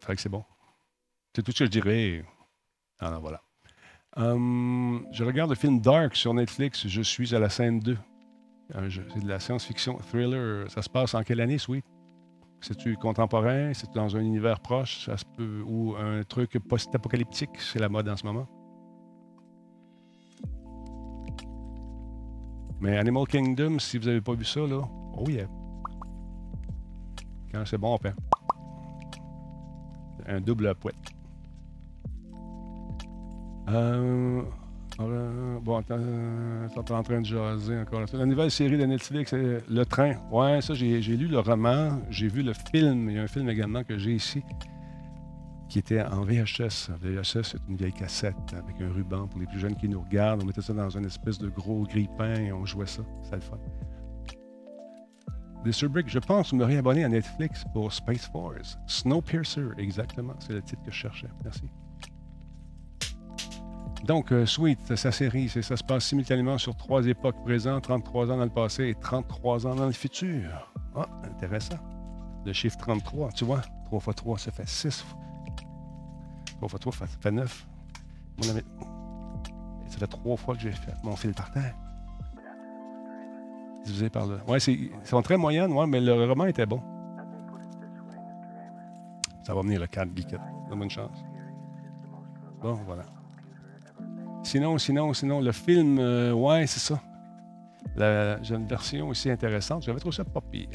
Fait 0.00 0.14
que 0.14 0.20
c'est 0.20 0.28
bon. 0.28 0.44
C'est 1.34 1.42
tout 1.42 1.52
ce 1.52 1.60
que 1.60 1.64
je 1.64 1.70
dirais. 1.70 2.24
Ah 2.98 3.10
non, 3.10 3.20
voilà. 3.20 3.42
Hum, 4.16 5.06
je 5.12 5.24
regarde 5.24 5.50
le 5.50 5.56
film 5.56 5.80
Dark 5.80 6.16
sur 6.16 6.34
Netflix. 6.34 6.86
Je 6.86 7.02
suis 7.02 7.34
à 7.34 7.38
la 7.38 7.48
scène 7.48 7.80
2. 7.80 7.96
Euh, 8.76 8.90
c'est 8.90 9.22
de 9.22 9.28
la 9.28 9.40
science-fiction 9.40 9.98
thriller. 10.10 10.70
Ça 10.70 10.82
se 10.82 10.88
passe 10.88 11.14
en 11.14 11.22
quelle 11.22 11.40
année, 11.40 11.58
Sweet? 11.58 11.84
C'est-tu 12.60 12.96
contemporain? 12.96 13.72
C'est 13.74 13.92
dans 13.94 14.16
un 14.16 14.20
univers 14.20 14.60
proche? 14.60 15.08
Ou 15.66 15.94
un 15.96 16.22
truc 16.24 16.58
post-apocalyptique? 16.58 17.58
C'est 17.58 17.78
la 17.78 17.88
mode 17.88 18.08
en 18.08 18.16
ce 18.16 18.24
moment. 18.26 18.46
Mais 22.80 22.96
Animal 22.96 23.26
Kingdom, 23.26 23.78
si 23.78 23.98
vous 23.98 24.06
n'avez 24.06 24.20
pas 24.22 24.34
vu 24.34 24.44
ça, 24.44 24.60
là, 24.60 24.80
oh 25.18 25.28
yeah. 25.28 25.46
Quand 27.52 27.64
c'est 27.66 27.78
bon, 27.78 27.94
on 27.94 27.98
fait 27.98 28.14
un 30.26 30.40
double 30.40 30.74
poète. 30.76 30.96
Euh, 33.68 34.42
euh, 35.08 35.58
bon, 35.60 35.78
attends, 35.78 35.96
euh, 35.98 36.68
t'es 36.68 36.92
en 36.92 37.02
train 37.02 37.20
de 37.20 37.26
jaser 37.26 37.78
encore. 37.78 38.02
La 38.12 38.26
nouvelle 38.26 38.50
série 38.50 38.76
de 38.76 38.84
Netflix, 38.84 39.30
c'est 39.30 39.58
Le 39.68 39.84
Train. 39.84 40.14
Ouais, 40.30 40.60
ça, 40.60 40.74
j'ai 40.74 41.00
lu 41.00 41.26
le 41.26 41.38
roman, 41.38 42.00
j'ai 42.10 42.28
vu 42.28 42.42
le 42.42 42.52
film. 42.52 43.08
Il 43.08 43.16
y 43.16 43.18
a 43.18 43.22
un 43.22 43.28
film 43.28 43.48
également 43.48 43.84
que 43.84 43.98
j'ai 43.98 44.12
ici 44.12 44.42
qui 45.68 45.78
était 45.78 46.02
en 46.02 46.24
VHS. 46.24 46.90
VHS, 47.00 47.42
c'est 47.44 47.68
une 47.68 47.76
vieille 47.76 47.92
cassette 47.92 48.34
avec 48.52 48.80
un 48.80 48.92
ruban 48.92 49.28
pour 49.28 49.38
les 49.40 49.46
plus 49.46 49.60
jeunes 49.60 49.76
qui 49.76 49.88
nous 49.88 50.00
regardent. 50.00 50.42
On 50.42 50.46
mettait 50.46 50.62
ça 50.62 50.74
dans 50.74 50.90
une 50.90 51.06
espèce 51.06 51.38
de 51.38 51.48
gros 51.48 51.84
grille-pain 51.84 52.34
et 52.34 52.52
on 52.52 52.66
jouait 52.66 52.86
ça. 52.86 53.02
C'était 53.22 53.36
le 53.36 53.42
fun. 53.42 53.58
Mr. 55.64 55.88
Brick, 55.88 56.08
je 56.08 56.18
pense 56.18 56.52
me 56.52 56.64
réabonner 56.64 57.04
à 57.04 57.08
Netflix 57.08 57.64
pour 57.72 57.92
Space 57.92 58.26
Force. 58.26 58.78
Snowpiercer, 58.86 59.68
exactement. 59.78 60.34
C'est 60.40 60.54
le 60.54 60.62
titre 60.62 60.82
que 60.82 60.90
je 60.90 60.96
cherchais. 60.96 61.28
Merci. 61.44 61.70
Donc, 64.04 64.32
euh, 64.32 64.46
Sweet, 64.46 64.96
sa 64.96 65.12
série, 65.12 65.48
ça 65.48 65.76
se 65.76 65.84
passe 65.84 66.06
simultanément 66.06 66.58
sur 66.58 66.74
trois 66.74 67.06
époques 67.06 67.42
présentes, 67.44 67.84
33 67.84 68.30
ans 68.30 68.36
dans 68.38 68.44
le 68.44 68.50
passé 68.50 68.88
et 68.88 68.94
33 68.94 69.66
ans 69.66 69.74
dans 69.74 69.86
le 69.86 69.92
futur. 69.92 70.72
Ah, 70.96 71.06
intéressant. 71.24 71.78
Le 72.46 72.52
chiffre 72.52 72.78
33, 72.78 73.32
tu 73.32 73.44
vois, 73.44 73.60
3 73.86 74.00
x 74.00 74.16
3, 74.16 74.38
ça 74.38 74.50
fait 74.50 74.68
6. 74.68 75.04
3 76.56 76.68
x 76.68 76.80
3, 76.80 76.92
ça 76.92 77.06
fait 77.20 77.30
9. 77.30 77.66
Mon 78.42 78.50
ami, 78.50 78.62
ça 79.88 79.98
fait 79.98 80.06
trois 80.06 80.36
fois 80.36 80.54
que 80.54 80.62
j'ai 80.62 80.72
fait 80.72 80.94
mon 81.02 81.14
fil 81.14 81.34
par 81.34 81.50
terre. 81.50 81.74
Divisé 83.84 84.08
par 84.08 84.26
le. 84.26 84.38
Ouais, 84.48 84.60
c'est, 84.60 84.78
sont 85.04 85.20
très 85.22 85.36
moyennes, 85.36 85.72
mais 85.88 86.00
le 86.00 86.24
roman 86.24 86.46
était 86.46 86.66
bon. 86.66 86.80
Ça 89.42 89.54
va 89.54 89.62
venir 89.62 89.80
le 89.80 89.86
4, 89.86 90.08
Geekette. 90.16 90.40
Une 90.72 90.88
chance. 90.88 91.24
Bon, 92.62 92.74
voilà. 92.86 93.04
Sinon, 94.42 94.78
sinon, 94.78 95.12
sinon, 95.12 95.40
le 95.40 95.52
film, 95.52 95.98
euh, 95.98 96.32
ouais, 96.32 96.66
c'est 96.66 96.80
ça. 96.80 97.00
J'ai 98.42 98.54
une 98.54 98.66
version 98.66 99.08
aussi 99.08 99.30
intéressante. 99.30 99.82
J'avais 99.82 100.00
trouvé 100.00 100.16
ça 100.16 100.24
pas 100.24 100.40
pire. 100.40 100.68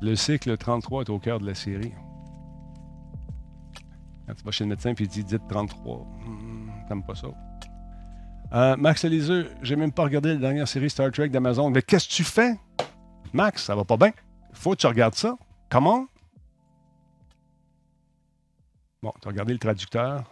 Le 0.00 0.14
cycle 0.14 0.56
33 0.56 1.02
est 1.02 1.10
au 1.10 1.18
cœur 1.18 1.40
de 1.40 1.46
la 1.46 1.54
série. 1.54 1.92
Quand 4.26 4.34
tu 4.34 4.44
vas 4.44 4.50
chez 4.50 4.64
le 4.64 4.70
médecin 4.70 4.90
et 4.90 4.94
il 4.98 5.08
dit 5.08 5.24
dites 5.24 5.42
33, 5.48 5.96
hmm, 5.96 6.70
t'aimes 6.88 7.02
pas 7.02 7.14
ça. 7.14 7.28
Euh, 8.52 8.76
Max 8.76 9.04
Eliseux, 9.04 9.50
j'ai 9.62 9.76
même 9.76 9.92
pas 9.92 10.04
regardé 10.04 10.34
la 10.34 10.36
dernière 10.36 10.68
série 10.68 10.88
Star 10.88 11.10
Trek 11.10 11.28
d'Amazon. 11.28 11.70
Mais 11.70 11.82
qu'est-ce 11.82 12.08
que 12.08 12.14
tu 12.14 12.24
fais? 12.24 12.54
Max, 13.32 13.64
ça 13.64 13.74
va 13.74 13.84
pas 13.84 13.96
bien. 13.96 14.12
Faut 14.52 14.70
que 14.70 14.76
tu 14.76 14.86
regardes 14.86 15.14
ça. 15.14 15.36
Comment? 15.68 16.06
Bon, 19.02 19.12
tu 19.20 19.28
as 19.28 19.30
regardé 19.30 19.52
le 19.52 19.58
traducteur, 19.58 20.24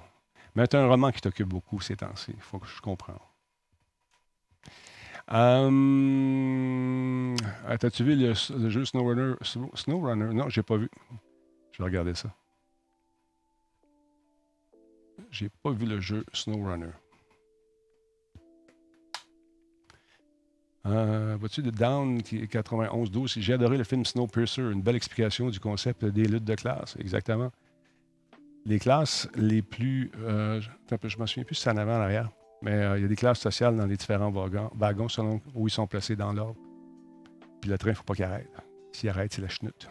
mais 0.54 0.66
tu 0.66 0.76
as 0.76 0.82
un 0.82 0.88
roman 0.88 1.12
qui 1.12 1.20
t'occupe 1.20 1.48
beaucoup 1.48 1.80
ces 1.80 1.96
temps-ci. 1.96 2.32
Il 2.34 2.40
faut 2.42 2.58
que 2.58 2.66
je 2.66 2.80
comprenne. 2.80 3.16
Ah, 5.28 5.68
T'as-tu 7.78 8.04
vu 8.04 8.16
le, 8.16 8.34
jeu 8.68 8.84
SnowRunner? 8.84 9.34
Snow- 9.42 9.70
SnowRunner? 9.74 10.32
Non, 10.34 10.48
j'ai 10.48 10.62
pas 10.62 10.76
vu. 10.76 10.88
Je 11.72 11.78
vais 11.78 11.84
regarder 11.84 12.14
ça. 12.14 12.30
J'ai 15.30 15.48
pas 15.62 15.72
vu 15.72 15.86
le 15.86 16.00
jeu 16.00 16.24
SnowRunner. 16.32 16.92
Euh, 20.86 21.36
Vois-tu 21.38 21.62
de 21.62 21.70
Down 21.70 22.22
qui 22.22 22.38
est 22.38 22.46
91-12? 22.46 23.38
J'ai 23.40 23.54
adoré 23.54 23.76
le 23.76 23.84
film 23.84 24.04
Snowpiercer, 24.04 24.62
une 24.62 24.82
belle 24.82 24.94
explication 24.96 25.50
du 25.50 25.58
concept 25.58 26.04
des 26.04 26.26
luttes 26.26 26.44
de 26.44 26.54
classe. 26.54 26.96
Exactement. 27.00 27.50
Les 28.66 28.80
classes 28.80 29.28
les 29.36 29.62
plus. 29.62 30.10
euh, 30.24 30.60
je 30.60 31.18
me 31.18 31.26
souviens 31.26 31.44
plus 31.44 31.54
si 31.54 31.62
c'est 31.62 31.70
en 31.70 31.76
avant, 31.76 31.98
en 31.98 32.00
arrière. 32.00 32.30
Mais 32.62 32.72
euh, 32.72 32.98
il 32.98 33.02
y 33.02 33.04
a 33.04 33.08
des 33.08 33.14
classes 33.14 33.38
sociales 33.38 33.76
dans 33.76 33.86
les 33.86 33.96
différents 33.96 34.30
wagons, 34.30 34.70
wagons 34.74 35.08
selon 35.08 35.40
où 35.54 35.68
ils 35.68 35.70
sont 35.70 35.86
placés 35.86 36.16
dans 36.16 36.32
l'ordre. 36.32 36.56
Puis 37.60 37.70
le 37.70 37.78
train, 37.78 37.90
il 37.90 37.92
ne 37.92 37.96
faut 37.96 38.02
pas 38.02 38.14
qu'il 38.14 38.24
arrête. 38.24 38.50
S'il 38.90 39.08
arrête, 39.08 39.32
c'est 39.32 39.40
la 39.42 39.48
chenute. 39.48 39.88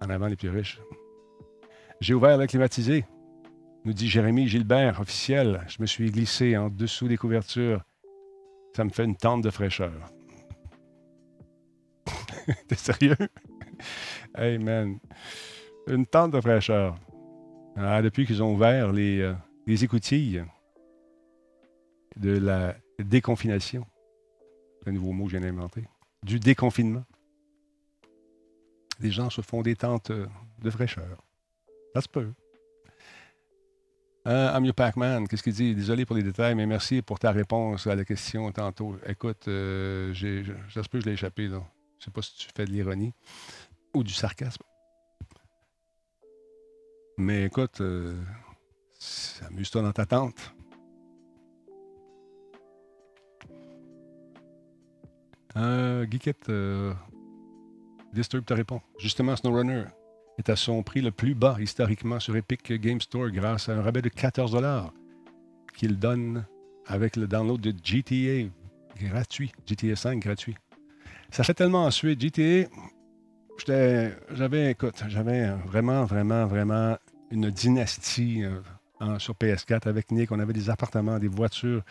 En 0.00 0.10
avant, 0.10 0.26
les 0.26 0.36
plus 0.36 0.50
riches. 0.50 0.80
J'ai 2.00 2.14
ouvert 2.14 2.36
le 2.36 2.46
climatisé, 2.48 3.04
nous 3.84 3.92
dit 3.92 4.08
Jérémy 4.08 4.48
Gilbert, 4.48 5.00
officiel. 5.00 5.64
Je 5.68 5.76
me 5.80 5.86
suis 5.86 6.10
glissé 6.10 6.56
en 6.56 6.68
dessous 6.68 7.06
des 7.06 7.16
couvertures. 7.16 7.84
Ça 8.74 8.84
me 8.84 8.90
fait 8.90 9.04
une 9.04 9.16
tente 9.16 9.42
de 9.42 9.50
fraîcheur. 9.50 9.92
T'es 12.68 12.74
sérieux? 12.74 13.16
Hey 14.36 14.58
man, 14.58 14.98
une 15.86 16.06
tente 16.06 16.32
de 16.32 16.40
fraîcheur. 16.40 16.96
Ah, 17.76 18.02
depuis 18.02 18.26
qu'ils 18.26 18.42
ont 18.42 18.52
ouvert 18.52 18.92
les, 18.92 19.20
euh, 19.20 19.34
les 19.66 19.84
écoutilles 19.84 20.44
de 22.16 22.36
la 22.38 22.74
déconfination, 22.98 23.86
un 24.86 24.92
nouveau 24.92 25.12
mot 25.12 25.26
que 25.26 25.32
je 25.32 25.36
viens 25.38 25.46
d'inventer, 25.48 25.84
du 26.24 26.40
déconfinement, 26.40 27.04
les 29.00 29.10
gens 29.10 29.30
se 29.30 29.40
font 29.42 29.62
des 29.62 29.76
tentes 29.76 30.10
euh, 30.10 30.26
de 30.60 30.70
fraîcheur. 30.70 31.22
Ça 31.94 32.00
se 32.00 32.08
peut. 32.08 32.32
Euh, 34.26 34.52
Amio 34.52 34.72
Pac-Man, 34.72 35.26
qu'est-ce 35.28 35.42
qu'il 35.42 35.52
dit? 35.54 35.74
Désolé 35.74 36.04
pour 36.04 36.16
les 36.16 36.22
détails, 36.24 36.54
mais 36.54 36.66
merci 36.66 37.00
pour 37.00 37.18
ta 37.18 37.30
réponse 37.30 37.86
à 37.86 37.94
la 37.94 38.04
question 38.04 38.50
tantôt. 38.52 38.96
Écoute, 39.06 39.46
euh, 39.48 40.12
j'ai- 40.12 40.42
ça 40.74 40.82
se 40.82 40.88
peut 40.88 40.98
que 40.98 41.04
je 41.04 41.08
l'ai 41.08 41.14
échappé. 41.14 41.46
Je 41.48 41.54
ne 41.54 41.60
sais 42.00 42.10
pas 42.10 42.20
si 42.22 42.36
tu 42.36 42.48
fais 42.54 42.64
de 42.64 42.70
l'ironie 42.72 43.14
ou 43.94 44.04
du 44.04 44.12
sarcasme. 44.12 44.62
Mais 47.18 47.44
écoute, 47.46 47.80
euh, 47.80 48.14
amuse-toi 49.48 49.82
dans 49.82 49.92
ta 49.92 50.06
tente. 50.06 50.54
Euh, 55.56 56.06
Geekette, 56.08 56.48
euh, 56.48 56.94
Disturb 58.12 58.44
te 58.44 58.54
répond. 58.54 58.80
Justement, 58.98 59.34
SnowRunner 59.34 59.84
est 60.38 60.48
à 60.48 60.54
son 60.54 60.82
prix 60.84 61.00
le 61.00 61.10
plus 61.10 61.34
bas 61.34 61.56
historiquement 61.58 62.20
sur 62.20 62.36
Epic 62.36 62.72
Game 62.74 63.00
Store 63.00 63.30
grâce 63.30 63.68
à 63.68 63.72
un 63.72 63.82
rabais 63.82 64.02
de 64.02 64.08
14 64.08 64.56
qu'il 65.74 65.98
donne 65.98 66.46
avec 66.86 67.16
le 67.16 67.26
download 67.26 67.60
de 67.60 67.74
GTA 67.82 68.48
gratuit, 68.96 69.52
GTA 69.66 69.96
5 69.96 70.20
gratuit. 70.20 70.56
Ça 71.30 71.44
fait 71.44 71.54
tellement 71.54 71.84
ensuite, 71.84 72.20
GTA, 72.20 72.68
j'avais, 73.66 74.70
écoute, 74.70 75.02
j'avais 75.08 75.50
vraiment, 75.66 76.04
vraiment, 76.04 76.46
vraiment 76.46 76.96
une 77.30 77.50
dynastie 77.50 78.44
euh, 78.44 79.18
sur 79.18 79.34
PS4 79.34 79.88
avec 79.88 80.10
Nick. 80.10 80.32
On 80.32 80.38
avait 80.38 80.52
des 80.52 80.70
appartements, 80.70 81.18
des 81.18 81.28
voitures, 81.28 81.82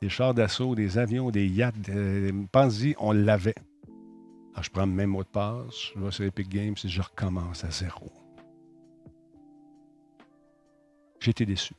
des 0.00 0.08
chars 0.08 0.34
d'assaut, 0.34 0.74
des 0.74 0.98
avions, 0.98 1.30
des 1.30 1.46
yachts. 1.46 1.78
Des... 1.78 2.32
Pense-y, 2.52 2.94
on 2.98 3.12
l'avait. 3.12 3.54
Alors, 4.52 4.62
je 4.62 4.70
prends 4.70 4.86
le 4.86 4.92
même 4.92 5.10
mot 5.10 5.24
de 5.24 5.28
passe, 5.28 5.92
je 5.94 5.98
vais 5.98 6.10
sur 6.10 6.24
Epic 6.24 6.48
Games 6.48 6.76
et 6.82 6.88
je 6.88 7.02
recommence 7.02 7.64
à 7.64 7.70
zéro. 7.70 8.12
J'étais 11.20 11.46
déçu. 11.46 11.74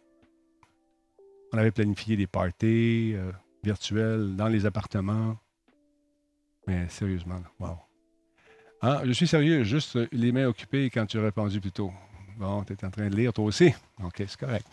On 1.53 1.57
avait 1.57 1.71
planifié 1.71 2.17
des 2.17 2.27
parties 2.27 3.13
euh, 3.15 3.31
virtuelles 3.63 4.35
dans 4.35 4.47
les 4.47 4.65
appartements. 4.65 5.37
Mais 6.67 6.89
sérieusement, 6.89 7.41
wow. 7.59 7.77
Ah, 8.87 9.01
je 9.03 9.13
suis 9.13 9.25
sérieux, 9.25 9.63
juste 9.63 9.97
les 10.11 10.31
mains 10.31 10.45
occupées 10.45 10.91
quand 10.91 11.07
tu 11.07 11.17
as 11.17 11.23
répondu 11.23 11.59
plus 11.59 11.71
tôt. 11.71 11.91
Bon, 12.37 12.63
tu 12.63 12.73
es 12.73 12.85
en 12.85 12.91
train 12.91 13.09
de 13.09 13.15
lire 13.15 13.33
toi 13.33 13.45
aussi. 13.45 13.73
OK, 14.03 14.13
c'est 14.17 14.37
correct. 14.37 14.67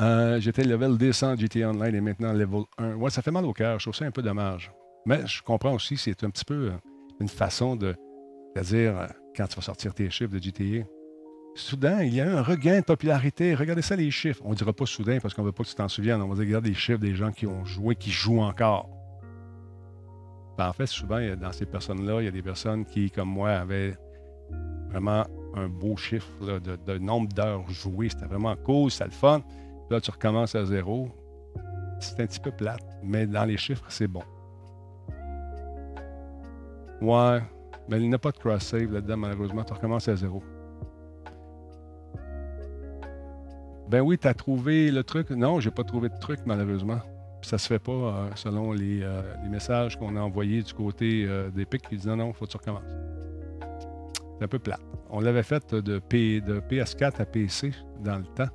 Euh, 0.00 0.40
j'étais 0.40 0.64
level 0.64 0.96
200 0.96 1.36
GTA 1.36 1.68
Online 1.68 1.94
et 1.94 2.00
maintenant 2.00 2.32
level 2.32 2.62
1. 2.78 2.94
Ouais, 2.94 3.10
ça 3.10 3.20
fait 3.20 3.30
mal 3.30 3.44
au 3.44 3.52
cœur. 3.52 3.78
Je 3.78 3.84
trouve 3.84 3.94
ça 3.94 4.06
un 4.06 4.10
peu 4.10 4.22
dommage. 4.22 4.72
Mais 5.04 5.26
je 5.26 5.42
comprends 5.42 5.74
aussi, 5.74 5.98
c'est 5.98 6.24
un 6.24 6.30
petit 6.30 6.46
peu 6.46 6.70
euh, 6.70 6.70
une 7.20 7.28
façon 7.28 7.76
de, 7.76 7.94
dire 8.62 8.98
euh, 8.98 9.06
quand 9.36 9.46
tu 9.48 9.56
vas 9.56 9.62
sortir 9.62 9.92
tes 9.92 10.08
chiffres 10.08 10.32
de 10.32 10.42
GTA. 10.42 10.86
Soudain, 11.54 12.02
il 12.04 12.14
y 12.14 12.22
a 12.22 12.24
eu 12.24 12.30
un 12.30 12.42
regain 12.42 12.80
de 12.80 12.86
popularité. 12.86 13.54
Regardez 13.54 13.82
ça, 13.82 13.96
les 13.96 14.10
chiffres. 14.10 14.40
On 14.46 14.52
ne 14.52 14.54
dira 14.54 14.72
pas 14.72 14.86
soudain 14.86 15.18
parce 15.20 15.34
qu'on 15.34 15.42
ne 15.42 15.48
veut 15.48 15.52
pas 15.52 15.64
que 15.64 15.68
tu 15.68 15.74
t'en 15.74 15.88
souviennes. 15.88 16.22
On 16.22 16.28
va 16.28 16.36
dire, 16.36 16.46
regarde 16.46 16.64
les 16.64 16.72
chiffres 16.72 17.00
des 17.00 17.14
gens 17.14 17.32
qui 17.32 17.46
ont 17.46 17.66
joué, 17.66 17.96
qui 17.96 18.12
jouent 18.12 18.40
encore. 18.40 19.01
Ben, 20.62 20.68
en 20.68 20.72
fait, 20.72 20.86
souvent, 20.86 21.18
dans 21.34 21.50
ces 21.50 21.66
personnes-là, 21.66 22.20
il 22.20 22.26
y 22.26 22.28
a 22.28 22.30
des 22.30 22.42
personnes 22.42 22.84
qui, 22.84 23.10
comme 23.10 23.30
moi, 23.30 23.50
avaient 23.50 23.96
vraiment 24.90 25.24
un 25.56 25.66
beau 25.66 25.96
chiffre 25.96 26.60
de, 26.60 26.98
nombre 26.98 27.28
d'heures 27.32 27.68
jouées. 27.68 28.10
C'était 28.10 28.26
vraiment 28.26 28.54
cool, 28.54 28.88
c'était 28.88 29.06
le 29.06 29.10
fun. 29.10 29.42
là, 29.90 30.00
tu 30.00 30.12
recommences 30.12 30.54
à 30.54 30.64
zéro. 30.64 31.08
C'est 31.98 32.20
un 32.20 32.26
petit 32.26 32.38
peu 32.38 32.52
plate, 32.52 32.84
mais 33.02 33.26
dans 33.26 33.44
les 33.44 33.56
chiffres, 33.56 33.84
c'est 33.88 34.06
bon. 34.06 34.22
Ouais, 37.00 37.42
mais 37.88 38.00
il 38.00 38.08
n'y 38.08 38.14
a 38.14 38.18
pas 38.18 38.30
de 38.30 38.38
cross-save 38.38 38.92
là-dedans, 38.92 39.16
malheureusement. 39.16 39.64
Tu 39.64 39.72
recommences 39.72 40.06
à 40.06 40.14
zéro. 40.14 40.44
Ben 43.88 44.00
oui, 44.00 44.16
tu 44.16 44.28
as 44.28 44.34
trouvé 44.34 44.92
le 44.92 45.02
truc. 45.02 45.30
Non, 45.30 45.58
j'ai 45.58 45.72
pas 45.72 45.82
trouvé 45.82 46.08
de 46.08 46.18
truc, 46.20 46.38
malheureusement. 46.46 47.00
Ça 47.42 47.58
se 47.58 47.66
fait 47.66 47.80
pas 47.80 47.92
euh, 47.92 48.30
selon 48.36 48.72
euh, 48.72 49.22
les, 49.42 49.48
messages 49.48 49.98
qu'on 49.98 50.16
a 50.16 50.20
envoyés 50.20 50.62
du 50.62 50.72
côté 50.72 51.26
euh, 51.26 51.50
des 51.50 51.66
pics 51.66 51.82
qui 51.82 51.96
disent 51.96 52.06
non, 52.06 52.16
non, 52.16 52.32
faut 52.32 52.46
que 52.46 52.52
tu 52.52 52.56
recommences. 52.56 52.82
C'est 54.38 54.44
un 54.44 54.48
peu 54.48 54.60
plate. 54.60 54.80
On 55.10 55.20
l'avait 55.20 55.42
fait 55.42 55.74
de, 55.74 55.98
PS4 55.98 57.20
à 57.20 57.26
PC 57.26 57.72
dans 58.00 58.18
le 58.18 58.24
temps. 58.24 58.48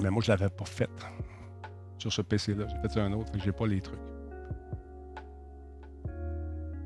Mais 0.00 0.08
moi, 0.08 0.22
je 0.24 0.32
ne 0.32 0.36
l'avais 0.36 0.50
pas 0.50 0.64
fait 0.64 0.88
sur 1.98 2.12
ce 2.12 2.22
PC-là. 2.22 2.66
J'ai 2.68 2.88
fait 2.88 3.00
un 3.00 3.12
autre, 3.12 3.32
je 3.36 3.44
n'ai 3.44 3.52
pas 3.52 3.66
les 3.66 3.80
trucs. 3.80 3.98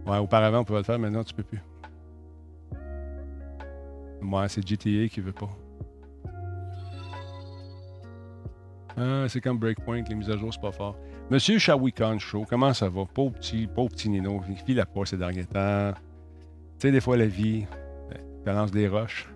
Ouais, 0.06 0.18
auparavant, 0.18 0.60
on 0.60 0.64
pouvait 0.64 0.80
le 0.80 0.84
faire, 0.84 0.98
maintenant, 0.98 1.22
tu 1.22 1.34
ne 1.34 1.36
peux 1.36 1.42
plus. 1.42 1.62
Moi, 4.20 4.48
c'est 4.48 4.66
GTA 4.66 5.08
qui 5.08 5.20
ne 5.20 5.26
veut 5.26 5.32
pas. 5.32 5.50
Ah, 8.96 9.26
c'est 9.28 9.42
comme 9.42 9.58
Breakpoint, 9.58 10.02
les 10.08 10.14
mises 10.14 10.30
à 10.30 10.38
jour, 10.38 10.52
c'est 10.52 10.60
pas 10.60 10.72
fort. 10.72 10.96
Monsieur 11.30 11.58
Shawikan 11.58 12.18
Show, 12.18 12.46
comment 12.48 12.72
ça 12.72 12.88
va? 12.88 13.04
Pauvre 13.04 13.34
petit, 13.34 13.66
pauvre 13.66 13.90
petit 13.90 14.08
Nino, 14.08 14.42
il 14.48 14.56
file 14.56 14.76
la 14.76 14.86
ces 15.04 15.18
derniers 15.18 15.44
temps. 15.44 15.92
Tu 16.78 16.88
sais, 16.88 16.92
des 16.92 17.00
fois, 17.00 17.16
la 17.16 17.26
vie, 17.26 17.66
elle 18.46 18.54
lance 18.54 18.70
des 18.70 18.88
roches. 18.88 19.28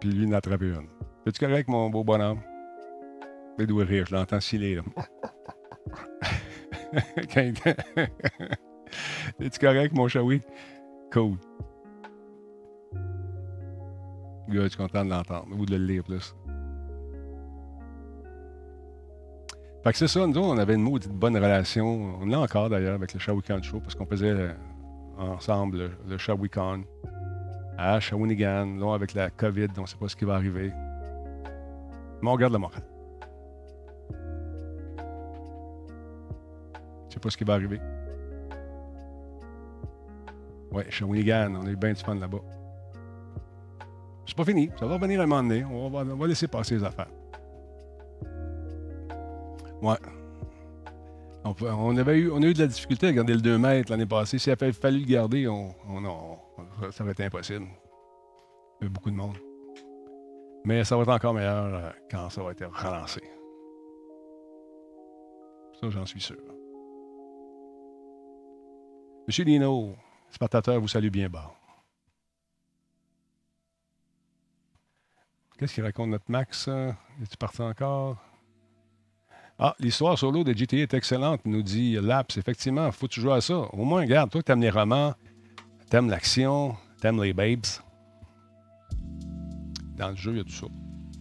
Puis 0.00 0.10
lui, 0.10 0.24
il 0.24 0.34
en 0.34 0.38
une. 0.38 0.88
Es-tu 1.26 1.44
correct, 1.44 1.68
mon 1.68 1.88
beau 1.88 2.04
bonhomme? 2.04 2.40
Il 3.58 3.66
doit 3.66 3.84
rire, 3.84 4.06
je 4.06 4.14
l'entends 4.14 4.40
sciller, 4.40 4.76
là. 4.76 4.82
Es-tu 9.40 9.58
correct, 9.58 9.94
mon 9.94 10.08
Shawi? 10.08 10.42
Cool. 11.12 11.36
Good, 14.48 14.64
je 14.64 14.68
suis 14.68 14.78
content 14.78 15.04
de 15.04 15.10
l'entendre 15.10 15.46
ou 15.56 15.64
de 15.64 15.76
le 15.76 15.86
lire 15.86 16.02
plus? 16.02 16.34
Fait 19.82 19.92
que 19.92 19.98
c'est 19.98 20.08
ça, 20.08 20.26
nous, 20.26 20.40
on 20.40 20.58
avait 20.58 20.74
une 20.74 20.82
maudite 20.82 21.10
bonne 21.10 21.36
relation. 21.36 22.18
On 22.20 22.26
l'a 22.26 22.40
encore 22.40 22.68
d'ailleurs 22.68 22.94
avec 22.94 23.14
le 23.14 23.18
Shawicon 23.18 23.62
Show 23.62 23.80
parce 23.80 23.94
qu'on 23.94 24.04
faisait 24.04 24.28
euh, 24.28 24.52
ensemble 25.16 25.92
le, 26.06 26.18
Shawicon 26.18 26.84
à 27.78 27.98
Shawinigan. 27.98 28.76
Là, 28.78 28.92
avec 28.94 29.14
la 29.14 29.30
COVID, 29.30 29.68
on 29.78 29.82
ne 29.82 29.86
sait 29.86 29.96
pas 29.96 30.08
ce 30.08 30.16
qui 30.16 30.26
va 30.26 30.34
arriver. 30.34 30.70
Mais 32.20 32.28
on 32.28 32.32
regarde 32.32 32.52
le 32.52 32.58
moral. 32.58 32.82
Je 37.04 37.06
ne 37.06 37.12
sais 37.14 37.20
pas 37.20 37.30
ce 37.30 37.38
qui 37.38 37.44
va 37.44 37.54
arriver. 37.54 37.80
Ouais, 40.72 40.84
Shawinigan, 40.90 41.54
on 41.54 41.66
a 41.66 41.70
eu 41.70 41.76
bien 41.76 41.94
du 41.94 42.02
fun 42.02 42.16
là-bas. 42.16 42.42
C'est 44.26 44.36
pas 44.36 44.44
fini, 44.44 44.70
ça 44.78 44.84
va 44.84 44.94
revenir 44.94 45.22
un 45.22 45.26
moment 45.26 45.42
donné. 45.42 45.64
On 45.64 45.88
va 45.88 46.26
laisser 46.26 46.48
passer 46.48 46.76
les 46.76 46.84
affaires. 46.84 47.08
Ouais. 49.82 49.96
On, 51.42 51.96
avait 51.96 52.18
eu, 52.18 52.30
on 52.30 52.42
a 52.42 52.46
eu 52.46 52.52
de 52.52 52.58
la 52.58 52.66
difficulté 52.66 53.06
à 53.06 53.12
garder 53.12 53.32
le 53.32 53.40
2 53.40 53.58
mètres 53.58 53.90
l'année 53.90 54.06
passée. 54.06 54.38
S'il 54.38 54.52
avait 54.52 54.72
fallu 54.72 55.00
le 55.00 55.06
garder, 55.06 55.48
on, 55.48 55.74
ça 56.92 57.02
aurait 57.02 57.12
été 57.12 57.24
impossible. 57.24 57.66
Il 58.80 58.84
y 58.84 58.86
a 58.86 58.90
beaucoup 58.90 59.10
de 59.10 59.16
monde. 59.16 59.36
Mais 60.64 60.84
ça 60.84 60.96
va 60.96 61.02
être 61.02 61.08
encore 61.08 61.32
meilleur 61.32 61.74
euh, 61.74 61.90
quand 62.10 62.28
ça 62.28 62.42
va 62.42 62.50
être 62.50 62.66
relancé. 62.66 63.22
Ça, 65.80 65.88
j'en 65.88 66.04
suis 66.04 66.20
sûr. 66.20 66.36
Monsieur 69.26 69.44
Lino, 69.44 69.96
Spartateur 70.30 70.78
vous 70.78 70.88
salue 70.88 71.08
bien 71.08 71.30
bas. 71.30 71.54
Qu'est-ce 75.58 75.74
qu'il 75.74 75.84
raconte 75.84 76.10
notre 76.10 76.30
Max? 76.30 76.68
Es-tu 77.22 77.36
parti 77.38 77.62
encore? 77.62 78.18
Ah, 79.62 79.76
l'histoire 79.78 80.18
solo 80.18 80.42
de 80.42 80.54
GTA 80.54 80.78
est 80.78 80.94
excellente, 80.94 81.42
nous 81.44 81.62
dit 81.62 81.98
Laps. 82.00 82.38
Effectivement, 82.38 82.90
faut 82.92 83.06
que 83.06 83.12
tu 83.12 83.20
joues 83.20 83.32
à 83.32 83.42
ça. 83.42 83.58
Au 83.58 83.84
moins, 83.84 84.00
regarde, 84.00 84.30
toi, 84.30 84.42
tu 84.42 84.50
aimes 84.50 84.62
les 84.62 84.70
romans, 84.70 85.12
tu 85.90 85.96
aimes 85.98 86.08
l'action, 86.08 86.74
tu 86.98 87.06
aimes 87.06 87.22
les 87.22 87.34
babes. 87.34 87.66
Dans 89.98 90.08
le 90.08 90.16
jeu, 90.16 90.32
il 90.32 90.38
y 90.38 90.40
a 90.40 90.44
tout 90.44 90.50
ça. 90.50 90.66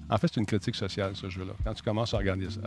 En 0.09 0.17
fait, 0.17 0.29
c'est 0.33 0.39
une 0.39 0.45
critique 0.45 0.75
sociale, 0.75 1.17
ce 1.17 1.27
jeu-là. 1.27 1.51
Quand 1.65 1.73
tu 1.73 1.83
commences 1.83 2.13
à 2.13 2.19
regarder, 2.19 2.49
ça, 2.49 2.61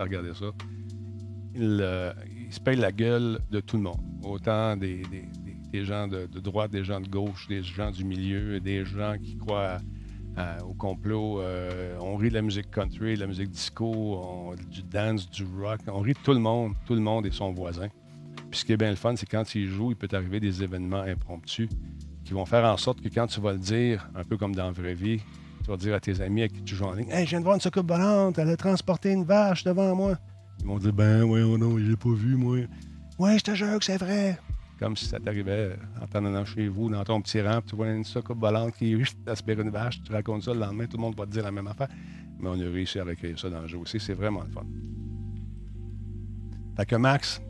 euh, 1.55 2.13
il, 2.37 2.53
se 2.53 2.59
paye 2.59 2.77
la 2.77 2.91
gueule 2.91 3.39
de 3.49 3.59
tout 3.59 3.77
le 3.77 3.83
monde. 3.83 3.99
Autant 4.23 4.77
des, 4.77 5.01
gens 5.73 6.07
de, 6.07 6.27
droite, 6.39 6.69
des 6.69 6.83
gens 6.83 7.01
de 7.01 7.07
gauche, 7.07 7.47
des 7.47 7.63
gens 7.63 7.89
du 7.89 8.05
milieu, 8.05 8.59
des 8.59 8.85
gens 8.85 9.15
qui 9.17 9.37
croient 9.37 9.79
euh, 10.37 10.59
au 10.61 10.73
complot. 10.73 11.41
Euh, 11.41 11.97
on 11.99 12.15
rit 12.15 12.29
de 12.29 12.33
la 12.33 12.41
musique 12.41 12.71
country, 12.71 13.15
de 13.15 13.19
la 13.19 13.27
musique 13.27 13.49
disco, 13.49 14.53
du 14.69 14.81
dance, 14.83 15.29
du 15.29 15.45
rock. 15.59 15.79
On 15.87 15.99
rit 15.99 16.13
de 16.13 16.19
tout 16.23 16.33
le 16.33 16.39
monde, 16.39 16.73
tout 16.85 16.95
le 16.95 17.01
monde 17.01 17.25
et 17.25 17.31
son 17.31 17.51
voisin. 17.51 17.87
Puis 18.49 18.59
ce 18.59 18.65
qui 18.65 18.73
est 18.73 18.77
bien 18.77 18.89
le 18.89 18.95
fun, 18.95 19.15
c'est 19.15 19.25
quand 19.25 19.55
il 19.55 19.67
joue, 19.67 19.91
il 19.91 19.95
peut 19.95 20.07
arriver 20.15 20.39
des 20.39 20.63
événements 20.63 21.01
impromptus 21.01 21.69
qui 22.23 22.33
vont 22.33 22.45
faire 22.45 22.65
en 22.65 22.77
sorte 22.77 23.01
que 23.01 23.09
quand 23.09 23.27
tu 23.27 23.41
vas 23.41 23.53
le 23.53 23.59
dire, 23.59 24.09
un 24.15 24.23
peu 24.23 24.37
comme 24.37 24.55
dans 24.55 24.65
la 24.65 24.71
vraie 24.71 24.93
vie, 24.93 25.19
tu 25.63 25.69
vas 25.69 25.77
dire 25.77 25.95
à 25.95 25.99
tes 25.99 26.21
amis 26.21 26.41
avec 26.41 26.53
qui 26.53 26.63
tu 26.63 26.75
joues 26.75 26.85
en 26.85 26.93
ligne 26.93 27.09
Hey, 27.09 27.25
je 27.25 27.31
viens 27.31 27.39
de 27.39 27.43
voir 27.43 27.55
une 27.55 27.61
soucoupe 27.61 27.87
volante, 27.87 28.37
elle 28.37 28.49
a 28.49 28.57
transporté 28.57 29.11
une 29.11 29.23
vache 29.23 29.63
devant 29.63 29.95
moi. 29.95 30.17
Ils 30.59 30.67
vont 30.67 30.77
dire 30.77 30.93
Ben, 30.93 31.23
ouais, 31.23 31.41
oh 31.41 31.57
non, 31.57 31.77
j'ai 31.77 31.95
pas 31.95 32.13
vu, 32.13 32.35
moi. 32.35 32.57
Ouais, 33.19 33.37
je 33.37 33.43
te 33.43 33.55
jure 33.55 33.79
que 33.79 33.85
c'est 33.85 33.97
vrai 33.97 34.37
comme 34.83 34.97
si 34.97 35.05
ça 35.05 35.17
t'arrivait 35.17 35.77
en 36.01 36.07
t'en 36.07 36.43
chez 36.43 36.67
vous, 36.67 36.89
dans 36.89 37.05
ton 37.05 37.21
petit 37.21 37.39
rang, 37.39 37.61
tu 37.61 37.73
vois 37.73 37.87
une 37.89 38.03
soucoupe 38.03 38.41
volante 38.41 38.75
qui 38.75 39.01
aspire 39.27 39.61
une 39.61 39.69
vache, 39.69 40.03
tu 40.03 40.11
racontes 40.11 40.43
ça 40.43 40.53
le 40.53 40.59
lendemain, 40.59 40.87
tout 40.87 40.97
le 40.97 41.03
monde 41.03 41.15
va 41.15 41.25
te 41.25 41.31
dire 41.31 41.43
la 41.43 41.53
même 41.53 41.67
affaire. 41.67 41.87
Mais 42.37 42.49
on 42.49 42.59
a 42.59 42.69
réussi 42.69 42.99
à 42.99 43.05
recueillir 43.05 43.39
ça 43.39 43.49
dans 43.49 43.61
le 43.61 43.67
jeu 43.67 43.77
aussi. 43.77 43.97
C'est 43.97 44.13
vraiment 44.13 44.41
le 44.41 44.49
fun. 44.49 44.65
Fait 46.75 46.85
que 46.85 46.97
Max, 46.97 47.41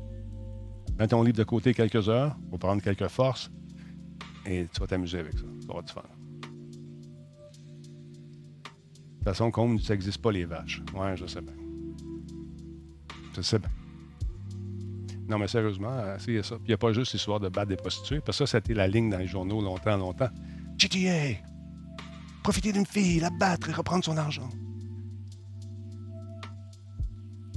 mets 0.99 1.07
ton 1.07 1.23
livre 1.23 1.37
de 1.37 1.43
côté 1.43 1.73
quelques 1.73 2.07
heures 2.07 2.37
pour 2.51 2.59
prendre 2.59 2.83
quelques 2.83 3.07
forces 3.07 3.49
et 4.45 4.67
tu 4.71 4.79
vas 4.79 4.85
t'amuser 4.85 5.17
avec 5.17 5.33
ça. 5.33 5.45
Ça 5.65 5.73
va 5.73 5.79
être 5.79 5.91
fun. 5.91 6.03
De 6.03 6.37
toute 9.15 9.23
façon, 9.23 9.49
comme 9.49 9.79
ça 9.79 9.93
n'existe 9.93 10.21
pas 10.21 10.31
les 10.31 10.45
vaches. 10.45 10.83
Ouais, 10.93 11.17
je 11.17 11.25
sais 11.25 11.41
bien. 11.41 11.55
Je 13.35 13.41
sais 13.41 13.57
bien. 13.57 13.71
Non, 15.29 15.37
mais 15.37 15.47
sérieusement, 15.47 16.15
il 16.27 16.41
n'y 16.67 16.73
a 16.73 16.77
pas 16.77 16.91
juste 16.91 17.13
l'histoire 17.13 17.39
de 17.39 17.49
battre 17.49 17.69
des 17.69 17.75
prostituées, 17.75 18.19
parce 18.19 18.37
que 18.37 18.45
ça, 18.45 18.57
c'était 18.59 18.73
la 18.73 18.87
ligne 18.87 19.09
dans 19.09 19.17
les 19.17 19.27
journaux 19.27 19.61
longtemps, 19.61 19.97
longtemps. 19.97 20.29
GTA! 20.77 21.37
Profiter 22.43 22.73
d'une 22.73 22.85
fille, 22.85 23.19
la 23.19 23.29
battre 23.29 23.69
et 23.69 23.73
reprendre 23.73 24.03
son 24.03 24.17
argent. 24.17 24.49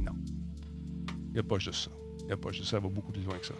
Non. 0.01 0.13
Il 1.29 1.33
n'y 1.33 1.39
a 1.41 1.43
pas 1.43 1.59
juste 1.59 1.85
ça. 1.87 1.91
Il 2.21 2.27
n'y 2.27 2.33
a 2.33 2.37
pas 2.37 2.53
juste 2.53 2.65
ça. 2.65 2.71
Ça 2.73 2.81
va 2.81 2.89
beaucoup 2.89 3.11
plus 3.11 3.23
loin 3.23 3.37
que 3.37 3.47
ça. 3.47 3.55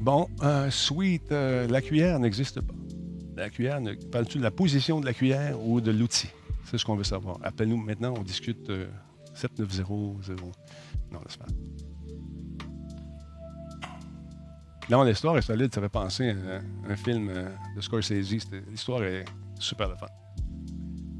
Bon, 0.00 0.28
sweet, 0.70 1.30
euh, 1.32 1.66
la 1.68 1.80
cuillère 1.80 2.18
n'existe 2.18 2.60
pas. 2.60 2.74
La 3.36 3.48
cuillère, 3.48 3.80
parles-tu 4.12 4.38
de 4.38 4.42
la 4.42 4.50
position 4.50 5.00
de 5.00 5.06
la 5.06 5.14
cuillère 5.14 5.62
ou 5.62 5.80
de 5.80 5.90
l'outil? 5.90 6.28
C'est 6.64 6.78
ce 6.78 6.84
qu'on 6.84 6.96
veut 6.96 7.04
savoir. 7.04 7.38
Appelle-nous 7.42 7.78
maintenant, 7.78 8.14
on 8.16 8.22
discute 8.22 8.68
euh, 8.70 8.86
7900. 9.34 10.34
Non, 11.12 11.20
laisse 11.24 11.36
pas. 11.36 11.46
Non, 14.90 15.04
l'histoire 15.04 15.38
est 15.38 15.42
solide, 15.42 15.72
ça 15.72 15.80
fait 15.80 15.88
penser 15.88 16.30
à 16.30 16.90
un, 16.90 16.96
film 16.96 17.28
euh, 17.28 17.48
de 17.76 17.80
Scorsese. 17.80 18.50
L'histoire 18.68 19.04
est 19.04 19.24
super 19.58 19.88
le 19.88 19.94
fun. 19.94 20.06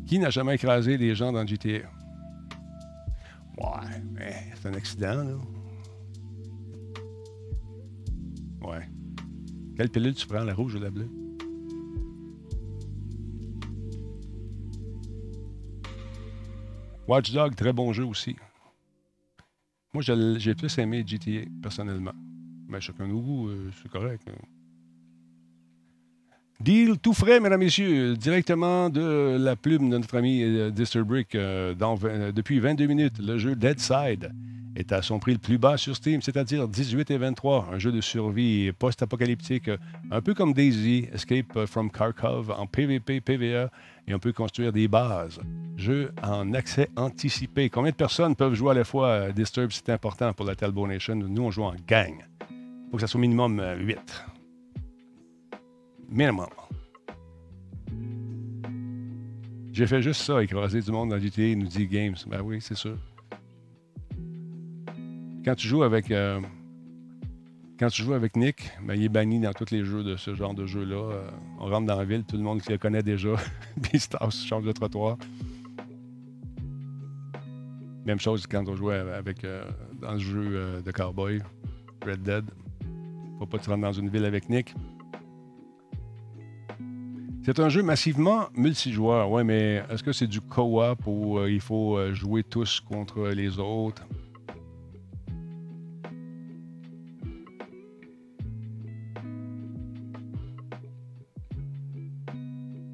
Qui 0.07 0.19
n'a 0.19 0.31
jamais 0.31 0.57
écrasé 0.57 0.99
des 0.99 1.15
gens 1.15 1.33
dans 1.33 1.47
GTA? 1.47 1.89
Ouais, 3.59 4.03
mais 4.13 4.35
c'est 4.61 4.69
un 4.69 4.75
accident, 4.75 5.23
là. 5.23 5.37
Ouais. 8.63 8.89
Quelle 9.77 9.89
pilule 9.89 10.15
tu 10.15 10.27
prends, 10.27 10.43
la 10.43 10.55
rouge 10.55 10.75
ou 10.75 10.81
la 10.81 10.91
bleue? 10.91 11.09
Watch 17.11 17.33
Dog, 17.33 17.57
très 17.57 17.73
bon 17.73 17.93
jeu 17.93 18.05
aussi. 18.05 18.37
Moi, 19.93 20.01
j'ai 20.39 20.55
plus 20.55 20.79
aimé 20.79 21.03
GTA, 21.05 21.41
personnellement. 21.61 22.13
Mais 22.69 22.81
chacun 22.81 23.09
nos 23.09 23.21
goûts, 23.21 23.49
euh, 23.49 23.69
c'est 23.83 23.91
correct. 23.91 24.23
hein. 24.29 24.47
Deal 26.61 26.99
tout 26.99 27.13
frais, 27.13 27.41
mesdames, 27.41 27.59
messieurs, 27.59 28.17
directement 28.17 28.91
de 28.91 29.37
la 29.41 29.57
plume 29.57 29.91
de 29.91 29.99
notre 29.99 30.17
ami 30.17 30.45
euh, 30.45 30.71
Disturbrick 30.71 31.35
euh, 31.35 31.75
euh, 32.05 32.31
depuis 32.31 32.61
22 32.61 32.87
minutes. 32.87 33.19
Le 33.19 33.39
jeu 33.39 33.57
Dead 33.57 33.81
Side 33.81 34.33
est 34.81 34.93
à 34.93 35.03
son 35.03 35.18
prix 35.18 35.33
le 35.33 35.39
plus 35.39 35.59
bas 35.59 35.76
sur 35.76 35.95
Steam, 35.95 36.20
c'est-à-dire 36.22 36.66
18 36.66 37.11
et 37.11 37.18
23. 37.18 37.68
Un 37.72 37.78
jeu 37.78 37.93
de 37.93 38.01
survie 38.01 38.72
post-apocalyptique, 38.72 39.68
euh, 39.68 39.76
un 40.11 40.20
peu 40.20 40.35
comme 40.35 40.53
Daisy, 40.53 41.09
Escape 41.12 41.66
from 41.66 41.91
Kharkov 41.91 42.51
en 42.51 42.66
PvP, 42.66 43.20
PvE, 43.20 43.68
et 44.09 44.14
on 44.14 44.18
peut 44.18 44.33
construire 44.33 44.72
des 44.72 44.89
bases. 44.89 45.41
Jeu 45.76 46.12
en 46.22 46.53
accès 46.55 46.89
anticipé. 46.97 47.70
Combien 47.70 47.93
de 47.93 47.97
personnes 47.97 48.35
peuvent 48.35 48.55
jouer 48.55 48.72
à 48.72 48.74
la 48.74 48.85
fois 48.85 49.14
à 49.14 49.33
Disturb? 49.33 49.70
C'est 49.70 49.91
important 49.91 50.33
pour 50.33 50.47
la 50.47 50.57
Talbot 50.57 50.87
Nation. 50.87 51.14
Nous, 51.14 51.43
on 51.43 51.51
joue 51.51 51.62
en 51.62 51.76
gang. 51.87 52.14
Il 52.51 52.91
faut 52.91 52.97
que 52.97 53.01
ça 53.01 53.07
soit 53.07 53.20
minimum 53.20 53.61
euh, 53.61 53.76
8. 53.76 53.99
Minimum. 56.09 56.49
J'ai 59.72 59.87
fait 59.87 60.03
juste 60.03 60.22
ça, 60.22 60.43
écraser 60.43 60.81
du 60.81 60.91
monde 60.91 61.11
dans 61.11 61.18
GTA, 61.18 61.55
nous 61.55 61.68
dit 61.68 61.87
Games. 61.87 62.16
Ben 62.26 62.41
oui, 62.43 62.59
c'est 62.61 62.74
sûr. 62.74 62.99
Quand 65.45 65.55
tu 65.55 65.68
joues 65.68 65.82
avec. 65.82 66.11
euh, 66.11 66.41
quand 67.78 67.88
tu 67.88 68.03
joues 68.03 68.12
avec 68.12 68.36
Nick, 68.36 68.70
ben, 68.82 68.95
il 68.95 69.05
est 69.05 69.09
banni 69.09 69.41
dans 69.41 69.55
tous 69.55 69.70
les 69.70 69.84
jeux 69.84 70.05
de 70.05 70.16
ce 70.16 70.34
genre 70.34 70.53
de 70.53 70.66
jeu-là. 70.66 70.97
Euh, 70.97 71.30
on 71.59 71.66
rentre 71.66 71.86
dans 71.86 71.97
la 71.97 72.05
ville, 72.05 72.24
tout 72.24 72.36
le 72.36 72.43
monde 72.43 72.61
qui 72.61 72.70
le 72.70 72.76
connaît 72.76 73.03
déjà, 73.03 73.30
puis 73.82 73.93
il 73.95 74.30
change 74.47 74.64
de 74.64 74.72
trottoir. 74.72 75.16
Même 78.05 78.20
chose 78.20 78.47
quand 78.47 78.68
on 78.68 78.76
jouait 78.76 78.99
avec, 78.99 79.45
euh, 79.45 79.64
dans 79.99 80.12
le 80.12 80.18
jeu 80.18 80.82
de 80.84 80.91
Cowboy, 80.91 81.41
Red 82.05 82.22
Dead. 82.22 82.45
Faut 83.38 83.47
pas 83.47 83.57
que 83.57 83.64
tu 83.64 83.70
rentres 83.70 83.82
dans 83.82 83.93
une 83.93 84.11
ville 84.11 84.26
avec 84.26 84.51
Nick. 84.51 84.74
C'est 87.43 87.59
un 87.61 87.70
jeu 87.70 87.82
massivement 87.82 88.49
multijoueur, 88.55 89.30
ouais, 89.30 89.43
mais 89.43 89.82
est-ce 89.88 90.03
que 90.03 90.12
c'est 90.12 90.26
du 90.26 90.43
co-op 90.43 90.99
où 91.07 91.43
il 91.47 91.61
faut 91.62 92.12
jouer 92.12 92.43
tous 92.43 92.80
contre 92.80 93.28
les 93.28 93.59
autres? 93.59 94.07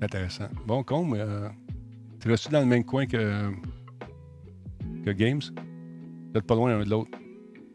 Intéressant. 0.06 0.46
Bon, 0.64 0.84
Combe, 0.84 1.16
euh, 1.16 1.48
tu 2.20 2.28
restes 2.28 2.48
dans 2.52 2.60
le 2.60 2.66
même 2.66 2.84
coin 2.84 3.06
que, 3.06 3.50
Games? 5.04 5.40
Vous 5.42 6.38
êtes 6.38 6.46
pas 6.46 6.54
loin 6.54 6.70
l'un 6.70 6.84
de 6.84 6.90
l'autre. 6.90 7.10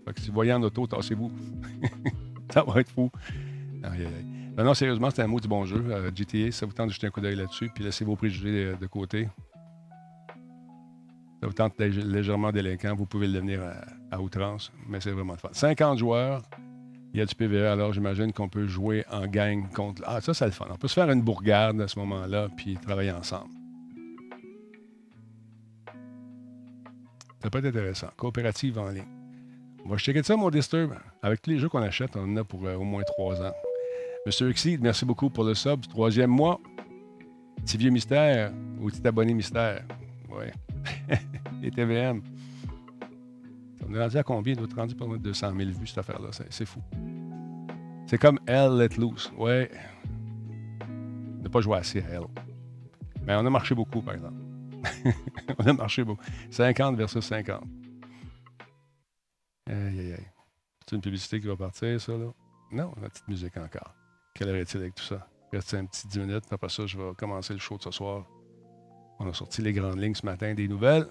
Fait 0.05 0.13
que 0.13 0.21
si 0.21 0.29
vous 0.29 0.33
voyez 0.33 0.53
en 0.53 0.63
auto, 0.63 0.87
tassez-vous. 0.87 1.29
ça 2.53 2.63
va 2.63 2.79
être 2.79 2.89
fou. 2.89 3.11
Aïe. 3.83 4.07
Non, 4.57 4.73
sérieusement, 4.73 5.09
c'est 5.09 5.23
un 5.23 5.27
mot 5.27 5.41
du 5.41 5.49
bon 5.49 5.65
jeu. 5.65 5.83
Euh, 5.89 6.09
GTA, 6.15 6.53
ça 6.53 6.65
vous 6.65 6.71
tente 6.71 6.87
de 6.87 6.93
jeter 6.93 7.07
un 7.07 7.09
coup 7.09 7.19
d'œil 7.19 7.35
là-dessus, 7.35 7.69
puis 7.75 7.83
laissez 7.83 8.05
vos 8.05 8.15
préjugés 8.15 8.75
de 8.79 8.87
côté. 8.87 9.27
Ça 11.41 11.47
vous 11.47 11.53
tente 11.53 11.77
légèrement 11.79 12.53
délinquant, 12.53 12.95
vous 12.95 13.05
pouvez 13.05 13.27
le 13.27 13.33
devenir 13.33 13.61
à, 13.61 14.15
à 14.15 14.21
outrance, 14.21 14.71
mais 14.87 15.01
c'est 15.01 15.11
vraiment 15.11 15.33
le 15.33 15.39
fun. 15.39 15.49
50 15.51 15.97
joueurs, 15.97 16.43
il 17.13 17.19
y 17.19 17.21
a 17.21 17.25
du 17.25 17.35
PVE, 17.35 17.65
alors 17.65 17.91
j'imagine 17.91 18.31
qu'on 18.31 18.47
peut 18.47 18.67
jouer 18.67 19.03
en 19.11 19.27
gang 19.27 19.69
contre. 19.73 20.01
Ah, 20.05 20.21
ça, 20.21 20.33
c'est 20.33 20.45
le 20.45 20.51
fun. 20.51 20.67
On 20.69 20.77
peut 20.77 20.87
se 20.87 20.93
faire 20.93 21.09
une 21.09 21.21
bourgade 21.21 21.81
à 21.81 21.87
ce 21.87 21.99
moment-là, 21.99 22.47
puis 22.55 22.75
travailler 22.75 23.11
ensemble. 23.11 23.49
Ça 27.41 27.49
peut 27.49 27.59
être 27.59 27.65
intéressant. 27.65 28.07
Coopérative 28.15 28.77
en 28.77 28.89
ligne. 28.89 29.07
On 29.83 29.89
va 29.89 29.97
checker 29.97 30.23
ça, 30.23 30.37
mon 30.37 30.49
Disturb. 30.49 30.93
Avec 31.23 31.41
tous 31.41 31.49
les 31.49 31.57
jeux 31.57 31.67
qu'on 31.67 31.81
achète, 31.81 32.15
on 32.15 32.23
en 32.23 32.37
a 32.37 32.43
pour 32.43 32.65
euh, 32.65 32.75
au 32.75 32.83
moins 32.83 33.03
trois 33.03 33.41
ans. 33.41 33.53
Monsieur 34.25 34.49
Exceed, 34.49 34.79
merci 34.81 35.03
beaucoup 35.05 35.29
pour 35.31 35.43
le 35.43 35.55
sub. 35.55 35.81
Troisième 35.87 36.29
mois. 36.29 36.59
Petit 37.65 37.77
vieux 37.77 37.89
mystère 37.89 38.51
ou 38.79 38.89
petit 38.89 39.05
abonné 39.05 39.33
mystère. 39.33 39.83
Ouais. 40.29 40.53
Les 41.61 41.71
TVM. 41.71 42.21
On 43.87 43.93
est 43.93 43.99
rendu 43.99 44.17
à 44.17 44.23
combien? 44.23 44.53
Est 44.53 44.73
rendu 44.73 44.95
pas 44.95 45.05
loin 45.05 45.17
de 45.17 45.23
200 45.23 45.53
000 45.55 45.71
vues, 45.71 45.87
cette 45.87 45.97
affaire-là. 45.97 46.29
C'est, 46.49 46.65
fou. 46.65 46.81
C'est 48.07 48.17
comme 48.17 48.39
Hell 48.47 48.77
Let 48.77 48.97
Loose. 48.97 49.31
Ouais. 49.37 49.71
On 50.87 51.43
n'a 51.43 51.49
pas 51.49 51.61
joué 51.61 51.77
assez 51.77 52.01
à 52.01 52.09
Hell. 52.09 52.27
Mais 53.23 53.35
on 53.35 53.45
a 53.45 53.49
marché 53.49 53.75
beaucoup, 53.75 54.01
par 54.01 54.15
exemple. 54.15 54.41
on 55.59 55.67
a 55.67 55.73
marché 55.73 56.03
beaucoup. 56.03 56.23
50 56.49 56.95
versus 56.95 57.23
50. 57.23 57.63
Aïe, 59.67 59.75
aïe, 59.75 60.13
aïe. 60.13 60.27
C'est 60.87 60.95
une 60.95 61.01
publicité 61.01 61.39
qui 61.39 61.47
va 61.47 61.55
partir, 61.55 61.99
ça, 62.01 62.13
là? 62.13 62.31
Non, 62.71 62.93
la 63.01 63.09
petite 63.09 63.27
musique 63.27 63.57
encore. 63.57 63.93
Quelle 64.33 64.49
heure 64.49 64.55
est-il 64.55 64.81
avec 64.81 64.95
tout 64.95 65.03
ça? 65.03 65.27
Reste 65.51 65.73
un 65.73 65.85
petit 65.85 66.07
10 66.07 66.19
minutes, 66.19 66.45
puis 66.45 66.53
après 66.53 66.69
ça, 66.69 66.85
je 66.85 66.97
vais 66.97 67.13
commencer 67.15 67.53
le 67.53 67.59
show 67.59 67.77
de 67.77 67.83
ce 67.83 67.91
soir. 67.91 68.25
On 69.19 69.29
a 69.29 69.33
sorti 69.33 69.61
les 69.61 69.73
grandes 69.73 69.99
lignes 69.99 70.15
ce 70.15 70.25
matin, 70.25 70.53
des 70.53 70.67
nouvelles. 70.67 71.07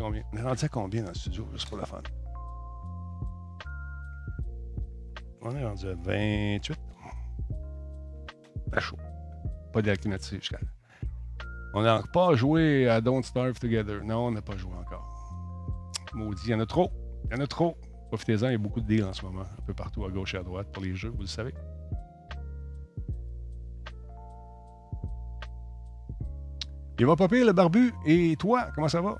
On 0.00 0.14
est 0.14 0.42
rendu 0.42 0.64
à 0.64 0.68
combien 0.68 1.02
dans 1.02 1.08
le 1.08 1.14
studio, 1.14 1.46
juste 1.52 1.68
pour 1.68 1.78
la 1.78 1.84
fun? 1.84 2.00
On 5.42 5.54
est 5.56 5.64
rendu 5.64 5.88
à 5.88 5.94
28. 5.94 6.78
Pas 8.70 8.80
chaud. 8.80 8.96
Pas 9.72 9.82
climatisé 9.82 10.36
jusqu'à 10.36 10.58
là. 10.58 10.66
On 11.74 11.82
n'a 11.82 12.02
pas 12.12 12.34
joué 12.34 12.88
à 12.88 13.00
Don't 13.00 13.22
Starve 13.22 13.58
Together. 13.58 14.02
Non, 14.04 14.26
on 14.26 14.30
n'a 14.30 14.42
pas 14.42 14.56
joué 14.56 14.72
encore. 14.74 15.06
Maudit, 16.14 16.42
il 16.46 16.50
y 16.50 16.54
en 16.54 16.60
a 16.60 16.66
trop. 16.66 16.90
Il 17.26 17.36
y 17.36 17.40
en 17.40 17.42
a 17.42 17.46
trop. 17.46 17.76
Profitez-en, 18.08 18.48
il 18.48 18.52
y 18.52 18.54
a 18.54 18.58
beaucoup 18.58 18.80
de 18.80 18.86
deals 18.86 19.04
en 19.04 19.12
ce 19.12 19.24
moment, 19.24 19.42
un 19.42 19.62
peu 19.66 19.74
partout 19.74 20.04
à 20.04 20.10
gauche 20.10 20.34
et 20.34 20.38
à 20.38 20.42
droite 20.42 20.72
pour 20.72 20.82
les 20.82 20.94
jeux, 20.94 21.10
vous 21.10 21.20
le 21.20 21.26
savez. 21.26 21.52
Il 26.98 27.06
va 27.06 27.16
pas 27.16 27.28
pire, 27.28 27.46
le 27.46 27.52
barbu. 27.52 27.92
Et 28.06 28.34
toi, 28.36 28.68
comment 28.74 28.88
ça 28.88 29.00
va? 29.00 29.16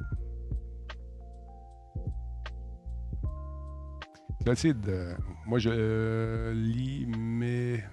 Clotilde, 4.49 4.89
euh, 4.89 5.15
moi 5.45 5.59
je 5.59 5.69
euh, 5.71 6.55
lis, 6.55 7.07
mais. 7.07 7.85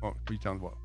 Bon, 0.00 0.12
eu 0.30 0.34
le 0.34 0.38
temps 0.38 0.54
de 0.54 0.60
voir. 0.60 0.78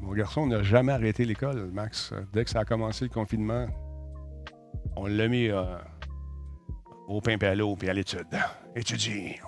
Mon 0.00 0.12
garçon 0.12 0.46
n'a 0.46 0.62
jamais 0.62 0.92
arrêté 0.92 1.24
l'école, 1.24 1.68
Max. 1.72 2.14
Dès 2.32 2.44
que 2.44 2.50
ça 2.50 2.60
a 2.60 2.64
commencé 2.64 3.04
le 3.04 3.10
confinement, 3.10 3.66
on 4.94 5.06
l'a 5.06 5.26
mis 5.26 5.48
euh, 5.48 5.76
au 7.08 7.20
pain 7.20 7.36
et 7.36 7.44
à 7.46 7.56
l'eau, 7.56 7.74
puis 7.74 7.88
à 7.88 7.94
l'étude. 7.94 8.28
Étudier. 8.76 9.40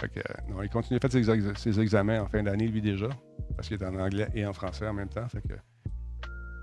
Fait 0.00 0.24
non, 0.48 0.62
il 0.62 0.70
continue 0.70 0.98
de 0.98 1.06
faire 1.06 1.12
ses, 1.12 1.30
ex- 1.30 1.60
ses 1.60 1.80
examens 1.80 2.22
en 2.22 2.28
fin 2.28 2.42
d'année, 2.42 2.68
lui 2.68 2.80
déjà, 2.80 3.10
parce 3.56 3.68
qu'il 3.68 3.78
est 3.78 3.84
en 3.84 3.94
anglais 3.96 4.28
et 4.32 4.46
en 4.46 4.54
français 4.54 4.88
en 4.88 4.94
même 4.94 5.10
temps. 5.10 5.26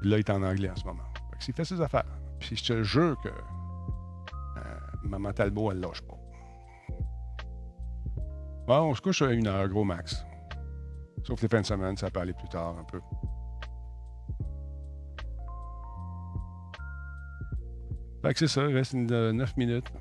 Là, 0.02 0.18
il 0.18 0.20
est 0.22 0.30
en 0.32 0.42
anglais 0.42 0.72
en 0.72 0.76
ce 0.76 0.86
moment. 0.86 1.11
Fait 1.42 1.46
s'il 1.46 1.56
fait 1.56 1.66
ses 1.66 1.82
affaires. 1.82 2.06
Puis 2.40 2.56
je 2.56 2.64
te 2.64 2.84
jure 2.84 3.20
que 3.20 3.30
euh, 3.30 4.62
Maman 5.04 5.34
Talbot, 5.34 5.72
elle 5.72 5.80
lâche 5.80 6.02
pas. 6.04 6.18
Bon, 8.68 8.92
on 8.92 8.96
se 8.96 9.02
couche 9.02 9.24
à 9.24 9.32
une 9.32 9.48
heure, 9.48 9.68
gros 9.68 9.84
max. 9.84 10.24
Sauf 11.24 11.42
les 11.42 11.48
fins 11.48 11.62
de 11.62 11.66
semaine, 11.66 11.98
ça 11.98 12.12
peut 12.12 12.20
aller 12.20 12.34
plus 12.34 12.48
tard 12.48 12.76
un 12.78 12.84
peu. 12.84 13.02
Fait 18.22 18.34
que 18.34 18.40
c'est 18.40 18.48
ça, 18.48 18.68
il 18.68 18.76
reste 18.76 18.94
9 18.94 19.58
minutes. 19.58 19.92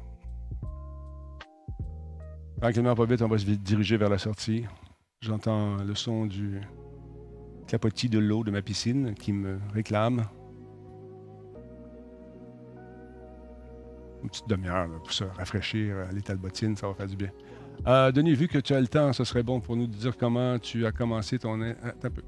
Tranquillement, 2.61 2.95
pas 2.95 3.07
vite, 3.07 3.23
on 3.23 3.29
va 3.29 3.39
se 3.39 3.47
diriger 3.47 3.97
vers 3.97 4.11
la 4.11 4.19
sortie. 4.19 4.67
J'entends 5.23 5.77
le 5.77 5.95
son 5.95 6.27
du 6.27 6.61
clapotis 7.67 8.11
de 8.11 8.19
l'eau 8.19 8.45
de 8.45 8.51
ma 8.51 8.61
piscine 8.61 9.15
qui 9.15 9.33
me 9.33 9.59
réclame. 9.73 10.27
Une 14.23 14.29
petite 14.29 14.49
demi-heure 14.49 14.89
pour 15.03 15.13
se 15.13 15.25
rafraîchir 15.25 15.97
l'état 16.13 16.35
de 16.35 16.41
bottine, 16.41 16.77
ça 16.77 16.87
va 16.87 16.95
faire 16.95 17.07
du 17.07 17.17
bien. 17.17 17.31
Euh, 17.87 18.13
Denis, 18.13 18.35
vu 18.35 18.47
que 18.47 18.59
tu 18.59 18.75
as 18.75 18.81
le 18.81 18.89
temps, 18.89 19.13
ce 19.13 19.25
serait 19.25 19.43
bon 19.43 19.61
pour 19.61 19.75
nous 19.75 19.87
de 19.87 19.95
dire 19.95 20.17
comment 20.17 20.59
tu 20.59 20.85
as 20.85 20.93
commencé 20.93 21.39
ton 21.39 21.59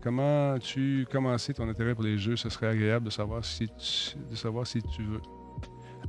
comment 0.00 0.58
tu 0.58 1.06
commencé 1.10 1.52
ton 1.52 1.68
intérêt 1.68 1.94
pour 1.94 2.04
les 2.04 2.16
jeux? 2.16 2.36
Ce 2.36 2.48
serait 2.48 2.68
agréable 2.68 3.06
de 3.06 3.10
savoir 3.10 3.44
si 3.44 3.66
de 3.66 4.34
savoir 4.34 4.66
si 4.66 4.80
tu 4.82 5.02
veux. 5.02 5.20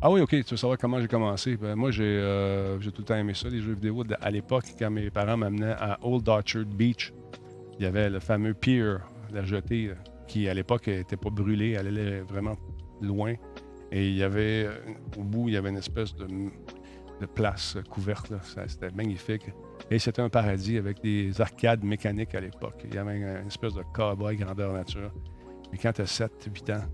Ah 0.02 0.10
oui, 0.10 0.22
ok, 0.22 0.30
tu 0.30 0.52
veux 0.52 0.58
savoir 0.58 0.78
comment 0.78 1.00
j'ai 1.00 1.08
commencé. 1.08 1.58
Ben, 1.58 1.76
moi, 1.76 1.92
euh, 2.00 2.80
j'ai 2.80 2.92
tout 2.92 3.02
le 3.02 3.06
temps 3.06 3.16
aimé 3.16 3.34
ça, 3.34 3.50
les 3.50 3.62
jeux 3.62 3.74
vidéo. 3.74 4.04
À 4.22 4.32
l'époque, 4.32 4.66
quand 4.80 4.90
mes 4.90 5.10
parents 5.10 5.38
m'amenaient 5.38 5.76
à 5.78 6.00
Old 6.02 6.28
Orchard 6.28 6.66
Beach, 6.66 7.14
il 7.78 7.84
y 7.84 7.86
avait 7.86 8.10
le 8.10 8.20
fameux 8.20 8.54
pier, 8.54 8.96
la 9.32 9.44
jetée, 9.44 9.90
euh, 9.90 9.96
qui 10.28 10.48
à 10.48 10.54
l'époque 10.54 10.88
n'était 10.88 11.18
pas 11.18 11.30
brûlée, 11.30 11.72
elle 11.72 11.88
allait 11.88 12.22
vraiment 12.22 12.56
loin. 13.02 13.36
Et 13.94 14.08
il 14.10 14.16
y 14.16 14.24
avait, 14.24 14.68
au 15.18 15.24
bout, 15.24 15.50
il 15.50 15.54
y 15.54 15.58
avait 15.58 15.70
une 15.70 15.78
espèce 15.78 16.16
de 16.16 16.26
place 17.28 17.78
couverte. 17.92 18.34
C'était 18.68 18.90
magnifique. 18.90 19.44
Et 19.92 20.00
c'était 20.00 20.24
un 20.24 20.30
paradis 20.30 20.80
avec 20.80 21.00
des 21.02 21.40
arcades 21.40 21.84
mécaniques 21.84 22.34
à 22.34 22.42
l'époque. 22.42 22.82
Il 22.86 22.96
y 22.96 22.98
avait 22.98 23.18
une, 23.18 23.48
espèce 23.48 23.76
de 23.76 23.84
cowboy 23.94 24.36
grandeur 24.36 24.74
nature. 24.74 25.12
Mais 25.72 25.78
quand 25.78 25.94
tu 25.94 26.02
as 26.02 26.06
7-8 26.06 26.76
ans, 26.76 26.86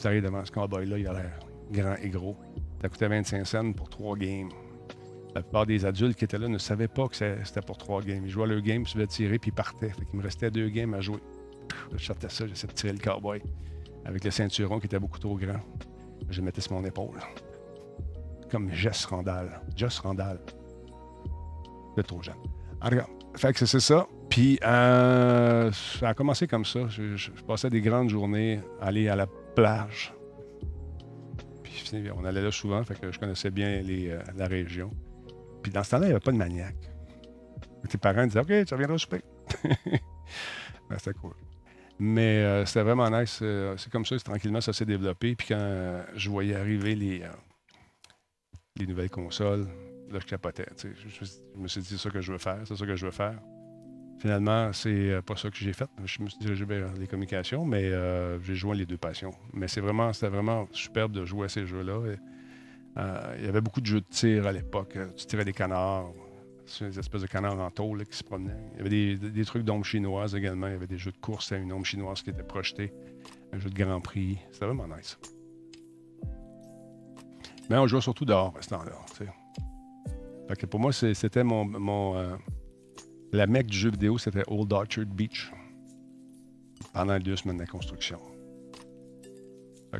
tu 0.00 0.06
arrives 0.08 0.24
devant 0.24 0.44
ce 0.44 0.50
cowboy-là, 0.50 0.98
il 0.98 1.06
a 1.06 1.12
l'air 1.12 1.38
grand 1.70 1.94
et 2.02 2.08
gros. 2.08 2.36
Ça 2.82 2.88
coûtait 2.88 3.08
25 3.08 3.46
cents 3.46 3.72
pour 3.72 3.88
trois 3.88 4.16
games. 4.16 4.48
La 5.36 5.42
plupart 5.42 5.64
des 5.64 5.84
adultes 5.84 6.18
qui 6.18 6.24
étaient 6.24 6.38
là 6.38 6.48
ne 6.48 6.58
savaient 6.58 6.88
pas 6.88 7.06
que 7.06 7.14
c'était 7.14 7.62
pour 7.64 7.78
trois 7.78 8.02
games. 8.02 8.24
Ils 8.24 8.30
jouaient 8.30 8.48
leur 8.48 8.62
game, 8.62 8.84
se 8.84 8.94
faisaient 8.94 9.06
tirer, 9.06 9.38
puis 9.38 9.50
ils 9.50 9.54
partaient. 9.54 9.90
Fait 9.90 10.06
il 10.12 10.18
me 10.18 10.24
restait 10.24 10.50
deux 10.50 10.70
games 10.70 10.94
à 10.94 11.00
jouer. 11.00 11.20
Je 11.94 12.04
sortais 12.04 12.28
ça, 12.28 12.48
j'essayais 12.48 12.72
de 12.72 12.76
tirer 12.76 12.92
le 12.94 12.98
cowboy 12.98 13.40
avec 14.04 14.24
le 14.24 14.30
ceinturon 14.32 14.80
qui 14.80 14.86
était 14.86 14.98
beaucoup 14.98 15.18
trop 15.18 15.36
grand. 15.36 15.60
Je 16.28 16.40
mettais 16.40 16.60
sur 16.60 16.72
mon 16.72 16.84
épaule 16.84 17.20
comme 18.50 18.72
Jess 18.72 19.04
Randall. 19.06 19.60
Jess 19.76 19.98
Randall. 20.00 20.38
C'est 21.96 22.06
trop 22.06 22.22
jeune. 22.22 22.34
En 22.80 22.90
fait 23.36 23.52
que 23.52 23.66
c'est 23.66 23.80
ça. 23.80 24.06
Puis, 24.30 24.58
euh, 24.64 25.70
ça 25.72 26.10
a 26.10 26.14
commencé 26.14 26.46
comme 26.46 26.64
ça. 26.64 26.80
Je, 26.88 27.30
passais 27.46 27.70
des 27.70 27.80
grandes 27.80 28.10
journées 28.10 28.60
à 28.80 28.86
aller 28.86 29.08
à 29.08 29.16
la 29.16 29.26
plage. 29.26 30.14
Puis, 31.62 31.82
on 32.16 32.24
allait 32.24 32.42
là 32.42 32.50
souvent, 32.50 32.82
fait 32.84 32.98
que 32.98 33.10
je 33.10 33.18
connaissais 33.18 33.50
bien 33.50 33.82
euh, 33.84 34.22
la 34.36 34.46
région. 34.46 34.90
Puis, 35.62 35.72
dans 35.72 35.82
ce 35.82 35.90
temps-là, 35.92 36.06
il 36.06 36.08
n'y 36.08 36.14
avait 36.14 36.24
pas 36.24 36.32
de 36.32 36.36
maniaque. 36.36 36.90
Tes 37.88 37.98
parents 37.98 38.26
disaient 38.26 38.40
OK, 38.40 38.66
tu 38.66 38.74
reviendras 38.74 38.98
souper. 38.98 39.22
ben, 39.64 40.98
c'était 40.98 41.14
cool. 41.14 41.32
Mais 42.00 42.38
euh, 42.38 42.64
c'était 42.64 42.82
vraiment 42.82 43.10
nice. 43.10 43.42
c'est 43.76 43.90
comme 43.90 44.06
ça, 44.06 44.16
tranquillement, 44.18 44.60
ça 44.60 44.72
s'est 44.72 44.86
développé. 44.86 45.34
Puis, 45.34 45.48
quand 45.48 46.04
je 46.14 46.30
voyais 46.30 46.54
arriver 46.54 46.94
les 46.94 47.22
les 48.78 48.86
nouvelles 48.86 49.10
consoles. 49.10 49.66
Là, 50.10 50.18
je 50.20 50.26
capotais. 50.26 50.66
Je, 50.76 50.88
je, 51.24 51.60
me 51.60 51.68
suis 51.68 51.80
dit, 51.82 51.88
c'est 51.88 51.98
ça 51.98 52.10
que 52.10 52.20
je 52.20 52.32
veux 52.32 52.38
faire, 52.38 52.60
c'est 52.64 52.76
ça 52.76 52.86
que 52.86 52.96
je 52.96 53.04
veux 53.04 53.12
faire. 53.12 53.38
Finalement, 54.18 54.72
c'est 54.72 55.10
euh, 55.10 55.22
pas 55.22 55.36
ça 55.36 55.50
que 55.50 55.56
j'ai 55.56 55.72
fait. 55.72 55.88
Je 56.04 56.22
me 56.22 56.28
suis 56.28 56.38
dirigé 56.38 56.64
vers 56.64 56.92
les 56.94 57.06
communications, 57.06 57.64
mais 57.64 57.84
euh, 57.84 58.40
j'ai 58.40 58.54
joué 58.54 58.76
les 58.76 58.86
deux 58.86 58.96
passions. 58.96 59.32
Mais 59.52 59.68
c'est 59.68 59.80
vraiment, 59.80 60.12
c'était 60.12 60.28
vraiment 60.28 60.66
superbe 60.72 61.12
de 61.12 61.24
jouer 61.24 61.46
à 61.46 61.48
ces 61.48 61.66
jeux-là. 61.66 62.00
Euh, 62.96 63.36
il 63.38 63.44
y 63.44 63.48
avait 63.48 63.60
beaucoup 63.60 63.80
de 63.80 63.86
jeux 63.86 64.00
de 64.00 64.06
tir 64.08 64.46
à 64.46 64.52
l'époque. 64.52 64.96
Tu 65.16 65.26
tirais 65.26 65.44
des 65.44 65.52
canards, 65.52 66.12
des 66.80 66.98
espèces 66.98 67.22
de 67.22 67.26
canards 67.26 67.58
en 67.58 67.70
tôle 67.70 68.04
qui 68.06 68.16
se 68.16 68.24
promenaient. 68.24 68.56
Il 68.72 68.78
y 68.78 68.80
avait 68.80 69.30
des, 69.30 69.44
trucs 69.44 69.64
d'ombre 69.64 69.84
chinoise 69.84 70.34
également. 70.34 70.66
Il 70.66 70.72
y 70.72 70.76
avait 70.76 70.86
des 70.86 70.98
jeux 70.98 71.12
de 71.12 71.18
course 71.18 71.52
à 71.52 71.56
une 71.56 71.72
ombre 71.72 71.86
chinoise 71.86 72.22
qui 72.22 72.30
était 72.30 72.42
projetée. 72.42 72.92
Un 73.52 73.58
jeu 73.58 73.70
de 73.70 73.74
Grand 73.74 74.00
Prix. 74.00 74.38
C'était 74.52 74.66
vraiment 74.66 74.86
nice. 74.88 75.18
Mais 77.70 77.76
on 77.76 77.86
jouait 77.86 78.00
surtout 78.00 78.24
dehors 78.24 78.54
à 78.56 78.62
ce 78.62 78.70
temps-là. 78.70 78.92
Pour 80.70 80.80
moi, 80.80 80.92
c'était 80.92 81.44
mon. 81.44 82.16
euh, 82.16 82.36
la 83.32 83.46
mecque 83.46 83.66
du 83.66 83.76
jeu 83.76 83.90
vidéo, 83.90 84.16
c'était 84.16 84.44
Old 84.46 84.72
Orchard 84.72 85.06
Beach. 85.06 85.52
Pendant 86.92 87.14
les 87.14 87.22
deux 87.22 87.36
semaines 87.36 87.58
de 87.58 87.66
construction. 87.66 88.18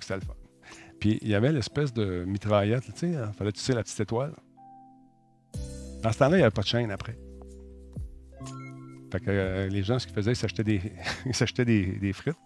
C'était 0.00 0.16
le 0.16 0.20
fun. 0.22 0.34
Puis 1.00 1.18
il 1.22 1.28
y 1.28 1.34
avait 1.34 1.52
l'espèce 1.52 1.92
de 1.92 2.24
mitraillette, 2.24 2.84
tu 2.84 2.92
sais, 2.94 3.16
hein, 3.16 3.32
fallait 3.32 3.52
tisser 3.52 3.72
la 3.72 3.82
petite 3.82 4.00
étoile. 4.00 4.34
Dans 6.02 6.12
ce 6.12 6.18
temps-là, 6.18 6.36
il 6.36 6.40
n'y 6.40 6.42
avait 6.42 6.50
pas 6.50 6.62
de 6.62 6.66
chaîne 6.66 6.90
après. 6.90 7.18
Fait 9.10 9.20
que 9.20 9.30
euh, 9.30 9.68
les 9.68 9.82
gens, 9.82 9.98
ce 9.98 10.06
qu'ils 10.06 10.14
faisaient, 10.14 10.32
ils 10.32 10.36
s'achetaient 10.36 10.64
des, 10.64 10.80
des, 11.64 11.98
des 11.98 12.12
frites. 12.12 12.36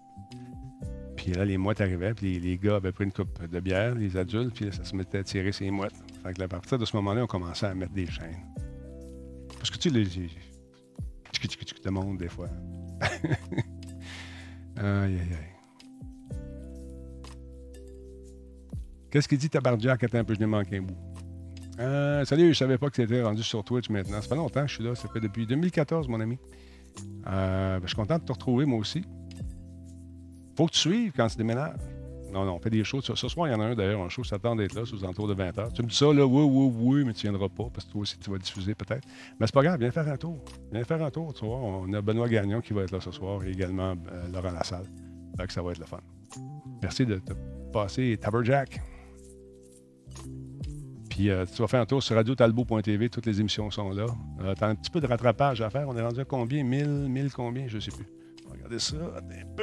Puis 1.16 1.32
là, 1.32 1.44
les 1.44 1.56
mouettes 1.56 1.80
arrivaient, 1.80 2.14
puis 2.14 2.40
les, 2.40 2.58
gars 2.58 2.76
avaient 2.76 2.92
pris 2.92 3.04
une 3.04 3.12
coupe 3.12 3.46
de 3.46 3.60
bière, 3.60 3.94
les 3.94 4.16
adultes, 4.16 4.54
puis 4.54 4.72
ça 4.72 4.84
se 4.84 4.96
mettait 4.96 5.18
à 5.18 5.22
tirer 5.22 5.52
ces 5.52 5.70
mouettes. 5.70 5.94
À 6.24 6.48
partir 6.48 6.78
de 6.78 6.84
ce 6.84 6.96
moment-là, 6.96 7.22
on 7.24 7.26
commençait 7.26 7.66
à 7.66 7.74
mettre 7.74 7.92
des 7.92 8.06
chaînes. 8.06 8.44
Parce 9.56 9.70
que 9.70 9.78
tu 9.78 9.90
sais, 9.90 9.96
les. 9.96 10.04
de 10.04 11.90
monde, 11.90 12.18
des 12.18 12.28
fois. 12.28 12.48
aïe, 14.76 14.84
aïe, 14.84 15.18
aïe. 15.20 15.52
Qu'est-ce 19.10 19.28
qu'il 19.28 19.38
dit 19.38 19.50
Tabardiac? 19.50 20.02
Attends 20.02 20.18
un 20.18 20.24
peu, 20.24 20.34
je 20.34 20.40
n'ai 20.40 20.46
manqué 20.46 20.78
un 20.78 20.82
bout. 20.82 21.11
Euh, 21.80 22.24
salut, 22.24 22.52
je 22.52 22.58
savais 22.58 22.78
pas 22.78 22.90
que 22.90 22.96
c'était 22.96 23.22
rendu 23.22 23.42
sur 23.42 23.64
Twitch 23.64 23.88
maintenant. 23.90 24.20
Ça 24.20 24.28
fait 24.28 24.36
longtemps 24.36 24.62
que 24.62 24.68
je 24.68 24.74
suis 24.74 24.84
là. 24.84 24.94
Ça 24.94 25.08
fait 25.08 25.20
depuis 25.20 25.46
2014, 25.46 26.08
mon 26.08 26.20
ami. 26.20 26.38
Euh, 27.26 27.78
ben, 27.78 27.82
je 27.82 27.88
suis 27.88 27.96
content 27.96 28.18
de 28.18 28.24
te 28.24 28.32
retrouver, 28.32 28.66
moi 28.66 28.78
aussi 28.78 29.02
faut 30.56 30.66
que 30.66 30.72
tu 30.72 30.78
suives 30.78 31.12
quand 31.16 31.26
tu 31.28 31.36
déménages. 31.36 31.76
Non, 32.32 32.46
non, 32.46 32.54
on 32.54 32.58
fait 32.58 32.70
des 32.70 32.82
choses. 32.82 33.04
Ce 33.04 33.28
soir, 33.28 33.48
il 33.48 33.52
y 33.52 33.54
en 33.54 33.60
a 33.60 33.64
un 33.64 33.74
d'ailleurs, 33.74 34.00
un 34.00 34.08
show 34.08 34.24
s'attend 34.24 34.56
d'être 34.56 34.74
là, 34.74 34.86
sous 34.86 34.96
les 34.96 35.04
alentours 35.04 35.28
de 35.28 35.34
20 35.34 35.50
h 35.50 35.72
Tu 35.74 35.82
me 35.82 35.88
dis 35.88 35.96
ça, 35.96 36.06
là, 36.06 36.24
oui, 36.24 36.42
oui, 36.42 36.72
oui, 36.78 37.04
mais 37.04 37.12
tu 37.12 37.22
viendras 37.22 37.48
pas 37.48 37.64
parce 37.72 37.86
que 37.86 37.92
toi 37.92 38.00
aussi, 38.02 38.18
tu 38.18 38.30
vas 38.30 38.38
diffuser 38.38 38.74
peut-être. 38.74 39.06
Mais 39.38 39.46
c'est 39.46 39.54
pas 39.54 39.62
grave, 39.62 39.78
viens 39.78 39.90
faire 39.90 40.08
un 40.08 40.16
tour. 40.16 40.38
Viens 40.72 40.84
faire 40.84 41.02
un 41.02 41.10
tour, 41.10 41.34
tu 41.34 41.44
vois. 41.44 41.56
On 41.56 41.92
a 41.92 42.00
Benoît 42.00 42.28
Gagnon 42.28 42.62
qui 42.62 42.72
va 42.72 42.82
être 42.82 42.92
là 42.92 43.00
ce 43.00 43.10
soir 43.10 43.44
et 43.44 43.50
également 43.50 43.94
euh, 44.12 44.28
Laurent 44.32 44.52
Lassalle. 44.52 44.86
Ça 45.48 45.62
va 45.62 45.72
être 45.72 45.78
le 45.78 45.86
fun. 45.86 45.98
Merci 46.80 47.04
de 47.04 47.16
te 47.16 47.32
passer 47.70 48.16
Taberjack. 48.18 48.80
Puis 51.12 51.28
euh, 51.28 51.44
tu 51.44 51.60
vas 51.60 51.68
faire 51.68 51.82
un 51.82 51.84
tour 51.84 52.02
sur 52.02 52.16
radiotalbo.tv, 52.16 53.10
toutes 53.10 53.26
les 53.26 53.38
émissions 53.38 53.70
sont 53.70 53.90
là. 53.90 54.06
Euh, 54.40 54.54
tu 54.54 54.64
as 54.64 54.68
un 54.68 54.74
petit 54.74 54.90
peu 54.90 54.98
de 54.98 55.06
rattrapage 55.06 55.60
à 55.60 55.68
faire. 55.68 55.86
On 55.86 55.94
est 55.94 56.00
rendu 56.00 56.20
à 56.20 56.24
combien? 56.24 56.64
1000, 56.64 56.88
1000 56.88 57.32
combien? 57.32 57.68
Je 57.68 57.76
ne 57.76 57.80
sais 57.80 57.90
plus. 57.90 58.06
Regardez 58.50 58.78
ça, 58.78 58.96
un 58.96 59.54
peu. 59.54 59.62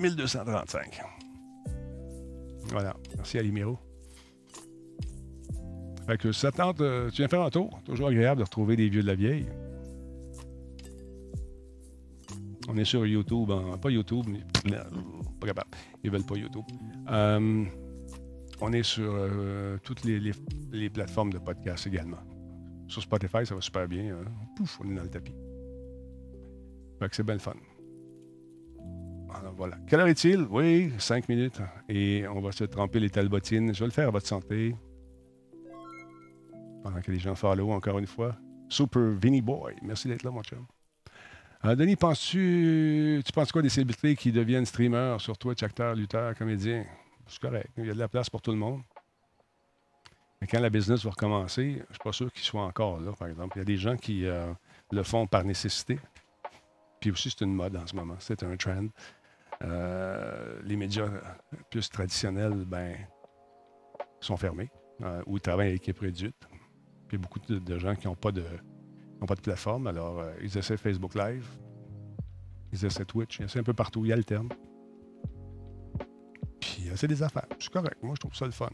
1235. 0.00 1.02
Voilà. 2.70 2.96
Merci 3.16 3.38
à 3.38 3.42
Limiro. 3.42 3.78
Fait 6.08 6.18
que 6.18 6.32
ça 6.32 6.50
tente, 6.50 6.80
euh, 6.80 7.08
tu 7.10 7.18
viens 7.18 7.28
faire 7.28 7.42
un 7.42 7.50
tour. 7.50 7.80
Toujours 7.84 8.08
agréable 8.08 8.40
de 8.40 8.44
retrouver 8.44 8.74
des 8.74 8.88
vieux 8.88 9.02
de 9.02 9.06
la 9.06 9.14
vieille. 9.14 9.46
On 12.68 12.76
est 12.76 12.84
sur 12.84 13.06
YouTube, 13.06 13.52
pas 13.80 13.90
YouTube, 13.90 14.26
mais 14.28 14.40
pas 15.40 15.46
capable. 15.46 15.70
Ils 16.02 16.10
veulent 16.10 16.26
pas 16.26 16.34
YouTube. 16.34 16.64
Euh, 17.08 17.64
on 18.62 18.72
est 18.72 18.84
sur 18.84 19.12
euh, 19.12 19.76
toutes 19.82 20.04
les, 20.04 20.90
plateformes 20.90 21.32
de 21.32 21.38
podcast 21.38 21.86
également. 21.86 22.20
Sur 22.86 23.02
Spotify, 23.02 23.44
ça 23.44 23.56
va 23.56 23.60
super 23.60 23.88
bien. 23.88 24.14
Hein. 24.14 24.24
Pouf, 24.56 24.80
on 24.80 24.90
est 24.90 24.94
dans 24.94 25.02
le 25.02 25.10
tapis. 25.10 25.34
Fait 27.00 27.08
que 27.08 27.16
c'est 27.16 27.24
bien 27.24 27.34
le 27.34 27.40
fun. 27.40 27.54
Alors 29.34 29.54
voilà. 29.56 29.78
Quelle 29.88 30.00
heure 30.00 30.06
est-il? 30.06 30.46
Oui, 30.48 30.92
cinq 30.98 31.28
minutes. 31.28 31.60
Et 31.88 32.24
on 32.28 32.40
va 32.40 32.52
se 32.52 32.64
tremper 32.64 33.00
les 33.00 33.10
talbotines. 33.10 33.74
Je 33.74 33.80
vais 33.80 33.86
le 33.86 33.92
faire 33.92 34.08
à 34.08 34.10
votre 34.12 34.26
santé. 34.26 34.76
Pendant 36.84 37.00
que 37.00 37.10
les 37.10 37.18
gens 37.18 37.34
follow 37.34 37.72
encore 37.72 37.98
une 37.98 38.06
fois. 38.06 38.36
Super 38.68 39.02
Vinny 39.20 39.42
Boy. 39.42 39.74
Merci 39.82 40.06
d'être 40.06 40.22
là, 40.22 40.30
mon 40.30 40.42
chum. 40.42 40.64
Euh, 41.64 41.74
Denis, 41.74 41.96
penses-tu, 41.96 43.22
tu 43.24 43.32
penses 43.32 43.50
quoi 43.50 43.62
des 43.62 43.68
célébrités 43.68 44.14
qui 44.16 44.32
deviennent 44.32 44.66
streamers 44.66 45.20
sur 45.20 45.36
Twitch, 45.38 45.62
acteurs, 45.62 45.94
lutteurs, 45.94 46.34
comédiens? 46.34 46.84
C'est 47.26 47.40
correct. 47.40 47.70
Il 47.76 47.86
y 47.86 47.90
a 47.90 47.94
de 47.94 47.98
la 47.98 48.08
place 48.08 48.28
pour 48.28 48.42
tout 48.42 48.50
le 48.50 48.58
monde. 48.58 48.82
Mais 50.40 50.48
quand 50.48 50.60
la 50.60 50.70
business 50.70 51.04
va 51.04 51.10
recommencer, 51.10 51.74
je 51.74 51.78
ne 51.78 51.92
suis 51.92 52.02
pas 52.02 52.12
sûr 52.12 52.32
qu'ils 52.32 52.42
soient 52.42 52.64
encore 52.64 53.00
là, 53.00 53.12
par 53.12 53.28
exemple. 53.28 53.56
Il 53.56 53.60
y 53.60 53.62
a 53.62 53.64
des 53.64 53.76
gens 53.76 53.96
qui 53.96 54.26
euh, 54.26 54.52
le 54.90 55.04
font 55.04 55.26
par 55.26 55.44
nécessité. 55.44 56.00
Puis 57.00 57.12
aussi, 57.12 57.30
c'est 57.30 57.44
une 57.44 57.54
mode 57.54 57.76
en 57.76 57.86
ce 57.86 57.94
moment. 57.94 58.16
C'est 58.18 58.42
un 58.42 58.56
trend. 58.56 58.88
Euh, 59.62 60.60
les 60.64 60.76
médias 60.76 61.08
plus 61.70 61.88
traditionnels 61.88 62.64
ben, 62.66 62.96
sont 64.18 64.36
fermés 64.36 64.68
euh, 65.02 65.22
ou 65.26 65.36
ils 65.36 65.40
travaillent 65.40 65.70
à 65.70 65.74
équipe 65.74 66.00
réduite. 66.00 66.34
Puis 67.06 67.12
il 67.12 67.12
y 67.12 67.16
a 67.16 67.18
beaucoup 67.18 67.38
de, 67.38 67.78
gens 67.78 67.94
qui 67.94 68.08
n'ont 68.08 68.16
pas, 68.16 68.32
de, 68.32 68.44
pas 69.24 69.36
de 69.36 69.40
plateforme, 69.40 69.86
alors 69.86 70.24
ils 70.40 70.58
essaient 70.58 70.76
Facebook 70.76 71.14
Live. 71.14 71.46
Ils 72.72 72.84
essaient 72.84 73.04
Twitch, 73.04 73.38
ils 73.38 73.44
essaient 73.44 73.60
un 73.60 73.64
peu 73.64 73.74
partout, 73.74 74.04
ils 74.04 74.12
alternent. 74.12 74.48
Puis 76.62 76.88
euh, 76.88 76.92
c'est 76.94 77.08
des 77.08 77.22
affaires. 77.22 77.46
C'est 77.58 77.70
correct. 77.70 77.98
Moi, 78.02 78.14
je 78.14 78.20
trouve 78.20 78.34
ça 78.34 78.46
le 78.46 78.52
fun. 78.52 78.70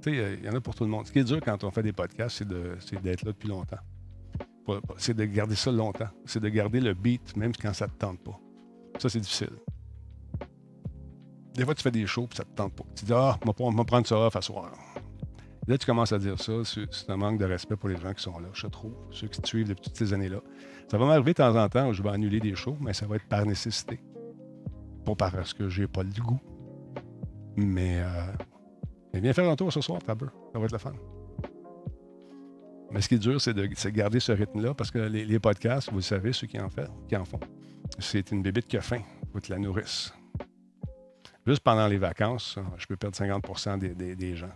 Tu 0.00 0.12
sais, 0.12 0.18
euh, 0.18 0.36
il 0.38 0.44
y 0.44 0.48
en 0.48 0.54
a 0.54 0.60
pour 0.60 0.74
tout 0.74 0.84
le 0.84 0.90
monde. 0.90 1.06
Ce 1.06 1.12
qui 1.12 1.18
est 1.18 1.24
dur 1.24 1.40
quand 1.44 1.64
on 1.64 1.70
fait 1.70 1.82
des 1.82 1.92
podcasts, 1.92 2.36
c'est 2.38 3.02
d'être 3.02 3.24
là 3.24 3.32
depuis 3.32 3.48
longtemps. 3.48 3.78
C'est 4.96 5.14
de 5.14 5.24
garder 5.24 5.56
ça 5.56 5.70
longtemps. 5.72 6.08
C'est 6.24 6.40
de 6.40 6.48
garder 6.48 6.80
le 6.80 6.94
beat, 6.94 7.36
même 7.36 7.52
quand 7.54 7.72
ça 7.72 7.86
ne 7.86 7.90
te 7.90 7.98
tente 7.98 8.20
pas. 8.20 8.38
Ça, 8.98 9.08
c'est 9.08 9.20
difficile. 9.20 9.50
Des 11.54 11.64
fois, 11.64 11.74
tu 11.74 11.82
fais 11.82 11.90
des 11.90 12.06
shows 12.06 12.28
et 12.32 12.36
ça 12.36 12.44
ne 12.44 12.50
te 12.50 12.54
tente 12.54 12.74
pas. 12.74 12.84
Tu 12.94 13.04
dis, 13.04 13.12
ah, 13.12 13.38
on 13.58 13.70
va 13.70 13.84
prendre 13.84 14.06
ça 14.06 14.18
off 14.18 14.36
à 14.36 14.42
soir. 14.42 14.72
Là, 15.66 15.76
tu 15.76 15.86
commences 15.86 16.12
à 16.12 16.18
dire 16.18 16.38
ça, 16.40 16.52
c'est 16.64 17.10
un 17.10 17.16
manque 17.16 17.38
de 17.38 17.44
respect 17.44 17.74
pour 17.74 17.88
les 17.88 17.96
gens 17.96 18.12
qui 18.14 18.22
sont 18.22 18.38
là, 18.38 18.48
je 18.52 18.68
trouve, 18.68 18.94
ceux 19.10 19.26
qui 19.26 19.40
te 19.40 19.48
suivent 19.48 19.68
depuis 19.68 19.82
toutes 19.82 19.96
ces 19.96 20.12
années-là. 20.12 20.40
Ça 20.88 20.96
va 20.96 21.06
m'arriver 21.06 21.32
de 21.32 21.38
temps 21.38 21.56
en 21.56 21.68
temps 21.68 21.88
où 21.88 21.92
je 21.92 22.02
vais 22.02 22.10
annuler 22.10 22.38
des 22.38 22.54
shows, 22.54 22.76
mais 22.80 22.92
ça 22.92 23.06
va 23.06 23.16
être 23.16 23.26
par 23.26 23.44
nécessité. 23.44 24.00
Pas 25.06 25.14
parce 25.14 25.54
que 25.54 25.68
j'ai 25.68 25.86
pas 25.86 26.02
le 26.02 26.10
goût. 26.10 26.40
Mais, 27.56 28.00
euh, 28.00 28.32
viens 29.14 29.32
faire 29.32 29.48
un 29.48 29.54
tour 29.54 29.72
ce 29.72 29.80
soir, 29.80 30.02
Taber. 30.02 30.26
Ça 30.52 30.58
va 30.58 30.64
être 30.64 30.72
le 30.72 30.78
fun. 30.78 30.92
Mais 32.90 33.00
ce 33.00 33.08
qui 33.08 33.14
est 33.14 33.18
dur, 33.18 33.40
c'est 33.40 33.54
de, 33.54 33.66
garder 33.90 34.18
ce 34.18 34.32
rythme-là 34.32 34.74
parce 34.74 34.90
que 34.90 34.98
les, 34.98 35.38
podcasts, 35.38 35.90
vous 35.90 35.96
le 35.96 36.02
savez, 36.02 36.32
ceux 36.32 36.46
qui 36.48 36.58
en, 36.60 36.68
fait, 36.68 36.90
qui 37.08 37.16
en 37.16 37.24
font, 37.24 37.40
c'est 38.00 38.32
une 38.32 38.42
bébite 38.42 38.66
qui 38.66 38.76
a 38.76 38.80
faim. 38.80 39.02
Faut 39.32 39.40
que 39.40 39.50
la 39.50 39.58
nourrisses. 39.58 40.12
Juste 41.46 41.60
pendant 41.60 41.86
les 41.86 41.98
vacances, 41.98 42.58
je 42.76 42.86
peux 42.86 42.96
perdre 42.96 43.16
50 43.16 43.78
des, 43.78 43.94
des- 43.94 44.16
des 44.16 44.34
gens. 44.34 44.52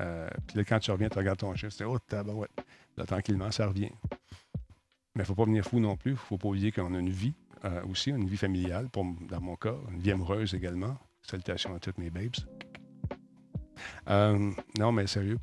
Euh, 0.00 0.28
puis 0.46 0.56
là, 0.58 0.64
quand 0.64 0.78
tu 0.78 0.90
reviens, 0.90 1.08
tu 1.10 1.18
regardes 1.18 1.38
ton 1.38 1.54
chiffre, 1.54 1.72
c'est 1.72 1.84
Oh, 1.84 1.98
tabarouette. 1.98 2.50
Là, 2.96 3.04
tranquillement, 3.04 3.50
ça 3.50 3.66
revient. 3.66 3.90
Mais 5.14 5.16
il 5.16 5.18
ne 5.20 5.24
faut 5.24 5.34
pas 5.34 5.44
venir 5.44 5.64
fou 5.64 5.80
non 5.80 5.96
plus. 5.96 6.12
Il 6.12 6.14
ne 6.14 6.18
faut 6.18 6.38
pas 6.38 6.48
oublier 6.48 6.72
qu'on 6.72 6.94
a 6.94 6.98
une 6.98 7.10
vie 7.10 7.34
euh, 7.64 7.82
aussi, 7.90 8.10
une 8.10 8.28
vie 8.28 8.36
familiale, 8.36 8.88
pour, 8.90 9.04
dans 9.28 9.40
mon 9.40 9.56
cas, 9.56 9.74
une 9.90 9.98
vie 9.98 10.12
amoureuse 10.12 10.54
également. 10.54 10.96
Salutations 11.22 11.74
à 11.74 11.80
toutes 11.80 11.98
mes 11.98 12.10
babes. 12.10 12.36
Euh, 14.08 14.52
non, 14.78 14.92
mais 14.92 15.06
sérieux, 15.06 15.38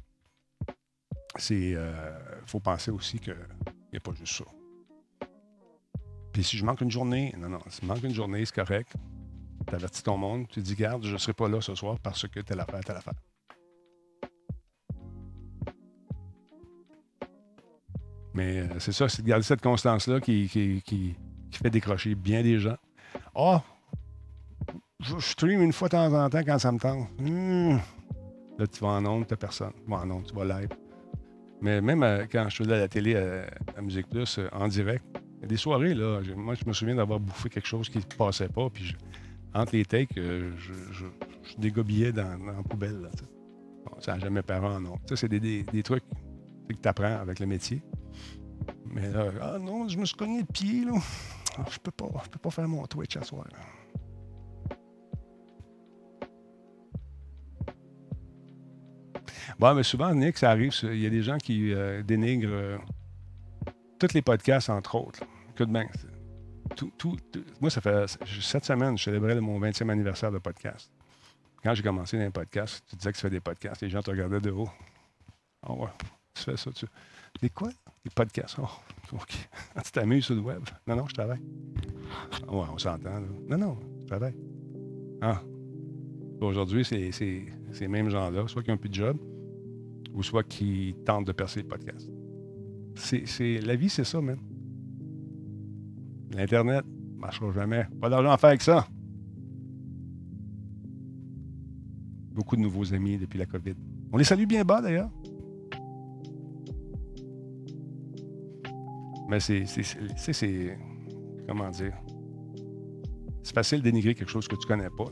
c'est 1.35 1.73
euh, 1.75 2.17
faut 2.45 2.59
penser 2.59 2.91
aussi 2.91 3.19
qu'il 3.19 3.35
n'y 3.91 3.97
a 3.97 3.99
pas 3.99 4.13
juste 4.13 4.37
ça. 4.37 5.27
Puis 6.31 6.43
si 6.43 6.57
je 6.57 6.65
manque 6.65 6.81
une 6.81 6.91
journée, 6.91 7.33
non, 7.37 7.49
non, 7.49 7.59
si 7.69 7.81
je 7.81 7.85
manque 7.85 8.03
une 8.03 8.13
journée, 8.13 8.45
c'est 8.45 8.55
correct. 8.55 8.93
Tu 9.67 9.75
avertis 9.75 10.03
ton 10.03 10.17
monde, 10.17 10.47
tu 10.47 10.61
dis, 10.61 10.75
garde, 10.75 11.05
je 11.05 11.13
ne 11.13 11.17
serai 11.17 11.33
pas 11.33 11.47
là 11.47 11.61
ce 11.61 11.75
soir 11.75 11.97
parce 11.99 12.27
que 12.27 12.39
telle 12.39 12.59
affaire, 12.59 12.83
telle 12.83 12.97
affaire. 12.97 13.13
Mais 18.33 18.67
c'est 18.79 18.91
ça, 18.91 19.07
c'est 19.09 19.21
de 19.21 19.27
garder 19.27 19.43
cette 19.43 19.61
constance-là 19.61 20.19
qui 20.19 21.15
décrocher 21.69 22.15
bien 22.15 22.41
des 22.41 22.59
gens. 22.59 22.77
Ah! 23.35 23.63
je, 25.03 25.19
je 25.19 25.25
stream 25.25 25.61
une 25.61 25.73
fois 25.73 25.87
de 25.87 25.91
temps 25.91 26.13
en 26.13 26.29
temps 26.29 26.41
quand 26.45 26.59
ça 26.59 26.71
me 26.71 26.79
tente. 26.79 27.07
Hmm. 27.19 27.77
Là, 28.57 28.67
tu 28.67 28.79
vas 28.79 28.89
en 28.89 29.05
onde, 29.05 29.27
t'as 29.27 29.35
personne. 29.35 29.73
Tu 29.83 29.89
vas 29.89 29.97
en 29.97 30.11
onde, 30.11 30.25
tu 30.25 30.35
vas 30.35 30.45
live. 30.45 30.69
Mais 31.61 31.81
même 31.81 32.03
euh, 32.03 32.25
quand 32.31 32.47
je 32.49 32.57
faisais 32.57 32.73
à 32.73 32.79
la 32.79 32.87
télé 32.87 33.13
euh, 33.15 33.45
à 33.75 33.81
Musique 33.81 34.09
Plus 34.09 34.37
euh, 34.37 34.47
en 34.51 34.67
direct, 34.67 35.03
il 35.37 35.41
y 35.41 35.45
a 35.45 35.47
des 35.47 35.57
soirées, 35.57 35.93
là, 35.93 36.21
moi, 36.35 36.55
je 36.55 36.65
me 36.65 36.73
souviens 36.73 36.95
d'avoir 36.95 37.19
bouffé 37.19 37.49
quelque 37.49 37.67
chose 37.67 37.89
qui 37.89 37.97
ne 37.97 38.03
passait 38.03 38.47
pas. 38.47 38.69
Puis 38.69 38.95
entre 39.53 39.75
les 39.75 39.85
takes, 39.85 40.15
je, 40.15 41.05
dégobillais 41.57 42.11
dans, 42.11 42.37
la 42.45 42.63
poubelle. 42.67 43.09
Ça 43.99 44.13
n'a 44.13 44.19
jamais 44.19 44.41
paru 44.41 44.81
non. 44.81 44.97
Ça, 45.07 45.15
c'est 45.15 45.27
des, 45.27 45.39
des- 45.39 45.63
des 45.63 45.83
trucs 45.83 46.03
que 46.69 46.73
tu 46.73 46.87
apprends 46.87 47.19
avec 47.19 47.39
le 47.39 47.45
métier. 47.45 47.81
Mais 48.85 49.09
là, 49.11 49.31
ah 49.41 49.57
non, 49.59 49.87
je 49.87 49.97
me 49.97 50.05
suis 50.05 50.15
cogné 50.15 50.39
le 50.39 50.45
pied, 50.45 50.85
là. 50.85 50.93
Je 51.69 51.79
peux 51.79 51.91
pas, 51.91 52.07
je 52.23 52.29
peux 52.29 52.39
pas 52.39 52.49
faire 52.49 52.67
mon 52.67 52.85
Twitch 52.85 53.17
à 53.17 53.23
soir. 53.23 53.45
Bon, 59.59 59.73
mais 59.75 59.83
souvent, 59.83 60.13
Nick, 60.13 60.37
ça 60.37 60.49
arrive, 60.51 60.73
il 60.83 60.99
y 60.99 61.05
a 61.05 61.09
des 61.09 61.21
gens 61.21 61.37
qui 61.37 61.73
euh, 61.73 62.01
dénigrent 62.01 62.49
euh, 62.51 62.77
tous 63.99 64.13
les 64.13 64.21
podcasts, 64.21 64.69
entre 64.69 64.95
autres. 64.95 65.23
Que 65.55 65.63
de 65.63 65.71
moi, 67.61 67.69
ça 67.69 67.81
fait 67.81 68.05
cette 68.41 68.65
semaine, 68.65 68.97
je 68.97 69.03
célébrais 69.03 69.39
mon 69.39 69.59
20e 69.59 69.89
anniversaire 69.89 70.31
de 70.31 70.39
podcast. 70.39 70.91
Quand 71.63 71.73
j'ai 71.75 71.83
commencé 71.83 72.17
dans 72.17 72.23
les 72.23 72.29
podcasts, 72.29 72.83
tu 72.89 72.95
disais 72.95 73.11
que 73.11 73.17
tu 73.17 73.21
fais 73.21 73.29
des 73.29 73.39
podcasts, 73.39 73.81
les 73.81 73.89
gens 73.89 74.01
te 74.01 74.09
regardaient 74.09 74.41
de 74.41 74.51
haut. 74.51 74.69
Ah 75.61 75.73
ouais, 75.73 75.89
tu 76.33 76.43
fais 76.43 76.57
ça, 76.57 76.71
tu. 76.71 76.85
Des 77.41 77.49
quoi? 77.49 77.69
Des 78.03 78.09
podcasts. 78.09 78.57
Oh, 78.59 78.67
OK. 79.13 79.49
tu 79.83 79.91
t'amuses 79.91 80.25
sur 80.25 80.35
le 80.35 80.41
web? 80.41 80.63
Non, 80.87 80.95
non, 80.95 81.07
je 81.07 81.13
travaille. 81.13 81.41
Ah 82.47 82.55
ouais, 82.55 82.65
on 82.73 82.77
s'entend. 82.77 83.21
Non, 83.47 83.57
non, 83.57 83.77
je 83.99 84.05
travaille. 84.05 84.35
Ah. 85.21 85.41
Aujourd'hui, 86.41 86.83
c'est 86.83 87.11
ces 87.11 87.87
mêmes 87.87 88.09
gens-là, 88.09 88.47
soit 88.47 88.63
qui 88.63 88.69
n'ont 88.69 88.77
plus 88.77 88.89
de 88.89 88.95
job, 88.95 89.17
ou 90.13 90.21
soit 90.23 90.43
qui 90.43 90.95
tentent 91.05 91.25
de 91.25 91.31
percer 91.31 91.61
le 91.61 91.67
podcast. 91.67 92.09
La 93.39 93.75
vie, 93.75 93.89
c'est 93.89 94.03
ça, 94.03 94.21
même. 94.21 94.39
L'Internet 96.31 96.85
ne 96.85 97.19
marchera 97.19 97.51
jamais. 97.51 97.87
Pas 98.01 98.09
d'argent 98.09 98.31
à 98.31 98.37
faire 98.37 98.49
avec 98.49 98.61
ça. 98.61 98.87
Beaucoup 102.33 102.55
de 102.55 102.61
nouveaux 102.61 102.93
amis 102.93 103.17
depuis 103.17 103.37
la 103.37 103.45
COVID. 103.45 103.75
On 104.11 104.17
les 104.17 104.23
salue 104.23 104.45
bien 104.45 104.63
bas, 104.63 104.81
d'ailleurs. 104.81 105.09
Mais 109.33 109.39
c'est, 109.39 109.65
c'est, 109.65 110.77
Comment 111.47 111.71
dire? 111.71 111.93
C'est 113.41 113.55
facile 113.55 113.81
dénigrer 113.81 114.13
quelque 114.13 114.29
chose 114.29 114.47
que 114.47 114.55
tu 114.55 114.67
connais 114.67 114.91
pas. 114.95 115.05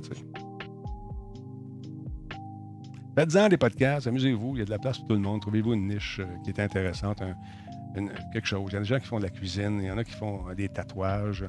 Faites-en 3.15 3.49
des 3.49 3.57
podcasts, 3.57 4.05
amusez-vous, 4.05 4.57
il 4.57 4.59
y 4.59 4.61
a 4.61 4.65
de 4.65 4.69
la 4.69 4.77
place 4.77 4.99
pour 4.99 5.07
tout 5.07 5.15
le 5.15 5.21
monde. 5.21 5.41
Trouvez-vous 5.41 5.73
une 5.73 5.87
niche 5.87 6.19
euh, 6.19 6.27
qui 6.43 6.51
est 6.51 6.59
intéressante, 6.59 7.23
quelque 8.31 8.45
chose. 8.45 8.69
Il 8.69 8.73
y 8.73 8.77
a 8.77 8.79
des 8.81 8.85
gens 8.85 8.99
qui 8.99 9.07
font 9.07 9.17
de 9.17 9.23
la 9.23 9.31
cuisine, 9.31 9.79
il 9.81 9.87
y 9.87 9.91
en 9.91 9.97
a 9.97 10.03
qui 10.03 10.13
font 10.13 10.47
euh, 10.47 10.53
des 10.53 10.69
tatouages, 10.69 11.43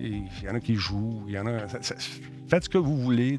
il 0.00 0.26
y 0.42 0.48
en 0.50 0.56
a 0.56 0.60
qui 0.60 0.74
jouent, 0.74 1.22
il 1.28 1.34
y 1.34 1.38
en 1.38 1.46
a. 1.46 1.68
faites 2.48 2.64
ce 2.64 2.68
que 2.68 2.78
vous 2.78 2.96
voulez. 2.96 3.38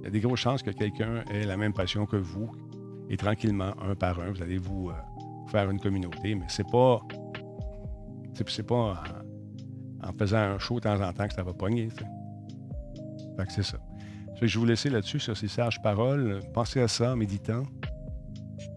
Il 0.00 0.04
y 0.04 0.06
a 0.06 0.10
des 0.10 0.20
grosses 0.20 0.40
chances 0.40 0.62
que 0.62 0.70
quelqu'un 0.72 1.24
ait 1.30 1.46
la 1.46 1.56
même 1.56 1.72
passion 1.72 2.04
que 2.04 2.16
vous. 2.16 2.52
Et 3.08 3.16
tranquillement, 3.16 3.72
un 3.82 3.94
par 3.94 4.20
un, 4.20 4.30
vous 4.30 4.42
allez 4.42 4.58
vous 4.58 4.90
euh, 4.90 4.92
faire 5.48 5.70
une 5.70 5.80
communauté. 5.80 6.34
Mais 6.34 6.46
c'est 6.48 6.70
pas. 6.70 7.00
C'est 8.48 8.62
pas 8.66 9.02
en, 10.02 10.12
faisant 10.18 10.36
un 10.38 10.58
show 10.58 10.76
de 10.76 10.80
temps 10.80 11.00
en 11.00 11.12
temps 11.12 11.26
que 11.26 11.34
ça 11.34 11.42
va 11.42 11.52
pogner. 11.52 11.88
Fait 11.90 13.46
que 13.46 13.52
c'est 13.52 13.62
ça. 13.62 13.78
Je 14.34 14.40
vais 14.40 14.46
vous 14.60 14.66
laisser 14.66 14.90
là-dessus, 14.90 15.18
sur 15.20 15.36
ces 15.36 15.48
sages 15.48 15.80
paroles. 15.82 16.40
Pensez 16.52 16.80
à 16.80 16.88
ça 16.88 17.12
en 17.12 17.16
méditant, 17.16 17.62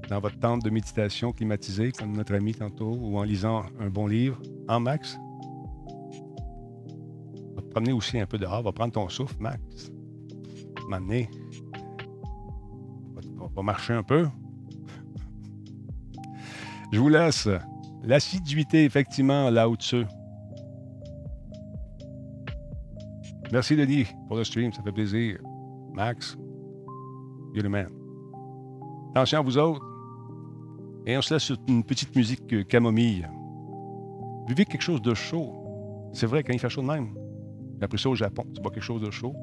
dans 0.09 0.19
votre 0.19 0.39
tente 0.39 0.63
de 0.63 0.69
méditation 0.69 1.31
climatisée, 1.33 1.91
comme 1.91 2.15
notre 2.15 2.33
ami 2.33 2.53
tantôt, 2.53 2.97
ou 2.99 3.17
en 3.17 3.23
lisant 3.23 3.63
un 3.79 3.89
bon 3.89 4.07
livre, 4.07 4.41
en 4.67 4.79
max. 4.79 5.17
Va 7.55 7.61
te 7.61 7.67
promener 7.67 7.91
aussi 7.91 8.19
un 8.19 8.25
peu 8.25 8.37
dehors, 8.37 8.63
va 8.63 8.71
prendre 8.71 8.93
ton 8.93 9.09
souffle, 9.09 9.35
Max. 9.39 9.91
M'amener. 10.87 11.29
Va- 13.13 13.47
va 13.55 13.61
marcher 13.61 13.93
un 13.93 14.03
peu. 14.03 14.27
Je 16.91 16.99
vous 16.99 17.09
laisse. 17.09 17.47
L'assiduité, 18.03 18.85
effectivement, 18.85 19.49
là 19.49 19.67
au-dessus. 19.69 20.05
Merci, 23.51 23.75
Denis, 23.75 24.05
pour 24.27 24.37
le 24.37 24.43
stream. 24.43 24.71
Ça 24.71 24.81
fait 24.83 24.91
plaisir. 24.91 25.39
Max, 25.93 26.37
you're 27.53 27.63
the 27.63 27.69
man. 27.69 27.89
Attention 29.11 29.39
à 29.39 29.41
vous 29.41 29.57
autres. 29.57 29.85
Et 31.05 31.17
on 31.17 31.21
se 31.21 31.33
laisse 31.33 31.43
sur 31.43 31.57
une 31.67 31.83
petite 31.83 32.15
musique 32.15 32.53
euh, 32.53 32.63
camomille. 32.63 33.27
Vivez 34.47 34.65
quelque 34.65 34.81
chose 34.81 35.01
de 35.01 35.13
chaud. 35.13 35.55
C'est 36.13 36.27
vrai, 36.27 36.43
quand 36.43 36.53
il 36.53 36.59
fait 36.59 36.69
chaud 36.69 36.83
même. 36.83 37.13
Puis 37.13 37.83
Après 37.83 37.97
ça, 37.97 38.09
au 38.09 38.15
Japon, 38.15 38.43
tu 38.53 38.61
bois 38.61 38.71
quelque 38.71 38.83
chose 38.83 39.01
de 39.01 39.09
chaud. 39.09 39.33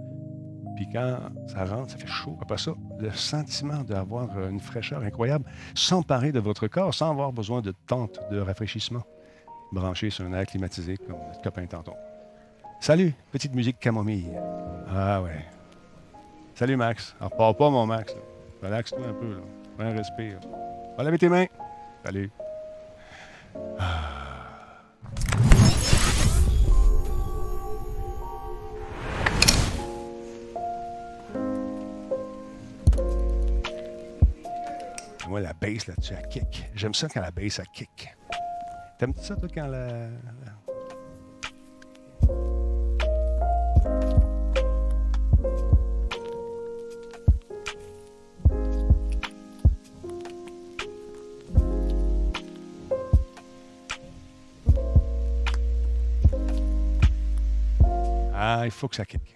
Puis 0.77 0.87
quand 0.93 1.19
ça 1.47 1.65
rentre, 1.65 1.93
ça 1.93 1.99
fait 1.99 2.07
chaud. 2.07 2.37
Après 2.41 2.59
ça, 2.59 2.73
le 3.01 3.11
sentiment 3.11 3.83
d'avoir 3.83 4.29
euh, 4.37 4.51
une 4.51 4.61
fraîcheur 4.61 5.03
incroyable, 5.03 5.45
s'emparer 5.75 6.33
de 6.33 6.39
votre 6.39 6.69
corps 6.69 6.95
sans 6.95 7.11
avoir 7.11 7.33
besoin 7.33 7.63
de 7.63 7.73
tente 7.87 8.21
de 8.31 8.39
rafraîchissement. 8.39 9.03
Branché 9.73 10.11
sur 10.11 10.25
un 10.27 10.33
air 10.35 10.47
climatisé 10.47 10.97
comme 10.97 11.17
notre 11.27 11.41
copain 11.43 11.67
tantôt. 11.67 11.95
Salut, 12.79 13.15
petite 13.33 13.55
musique 13.55 13.81
camomille. 13.81 14.31
Ah 14.89 15.23
ouais. 15.23 15.45
Salut 16.55 16.77
Max. 16.77 17.17
Alors, 17.21 17.37
pars 17.37 17.57
pas 17.57 17.71
mon 17.71 17.87
Max. 17.87 18.15
Relaxe-toi 18.63 19.07
un 19.09 19.15
peu. 19.15 19.31
Là. 19.33 19.41
Prends 19.77 19.87
un 19.87 19.97
respire. 19.97 20.39
Va 20.97 21.05
laver 21.05 21.19
tes 21.19 21.29
mains. 21.29 21.47
Salut. 22.05 22.31
Ah. 23.79 24.26
Moi, 35.29 35.41
la 35.41 35.53
bass 35.53 35.89
là-dessus, 35.89 36.15
elle 36.17 36.29
kick. 36.29 36.71
J'aime 36.75 36.95
ça 36.95 37.09
quand 37.09 37.21
la 37.21 37.31
bass, 37.31 37.59
elle 37.59 37.67
kick. 37.75 38.09
T'aimes-tu 38.99 39.25
ça, 39.25 39.37
toi, 39.37 39.49
quand 39.53 39.67
la. 39.67 40.09
Ah, 58.33 58.63
il 58.65 58.71
faut 58.71 58.87
que 58.87 58.97
ça 58.97 59.05
kick. 59.05 59.36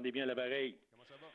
Bien 0.00 0.26
l'appareil. 0.26 0.78
Comment 0.90 1.04
ça 1.04 1.16
va? 1.16 1.26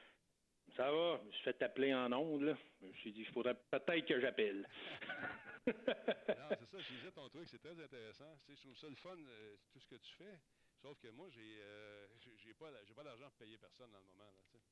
Ça 0.76 0.92
va, 0.92 1.20
je 1.22 1.28
me 1.28 1.32
suis 1.32 1.44
fait 1.44 1.62
appeler 1.64 1.94
en 1.94 2.12
ondes, 2.14 2.44
là. 2.44 2.58
Je 2.82 2.88
me 2.88 2.94
suis 2.94 3.12
dit, 3.12 3.22
il 3.22 3.34
faudrait 3.34 3.56
peut-être 3.70 4.06
que 4.06 4.20
j'appelle. 4.20 4.68
non, 5.68 5.74
c'est 5.76 6.70
ça, 6.72 6.78
je 6.78 6.94
disais 6.96 7.12
ton 7.14 7.28
truc, 7.30 7.48
c'est 7.50 7.60
très 7.60 7.80
intéressant. 7.84 8.38
Tu 8.46 8.52
sais, 8.52 8.58
je 8.58 8.62
trouve 8.62 8.78
ça 8.78 8.88
le 8.88 8.96
fun, 8.96 9.18
euh, 9.18 9.56
tout 9.72 9.80
ce 9.80 9.88
que 9.88 9.96
tu 9.96 10.14
fais. 10.16 10.40
Sauf 10.82 10.98
que 11.00 11.10
moi, 11.10 11.28
j'ai 11.30 11.60
euh, 11.62 12.08
j'ai 12.44 12.54
pas, 12.54 13.04
d'argent 13.04 13.26
pour 13.26 13.46
payer 13.46 13.58
personne 13.58 13.92
dans 13.92 14.00
le 14.00 14.06
moment. 14.06 14.32
Là, 14.32 14.40
tu 14.46 14.58
sais. 14.58 14.64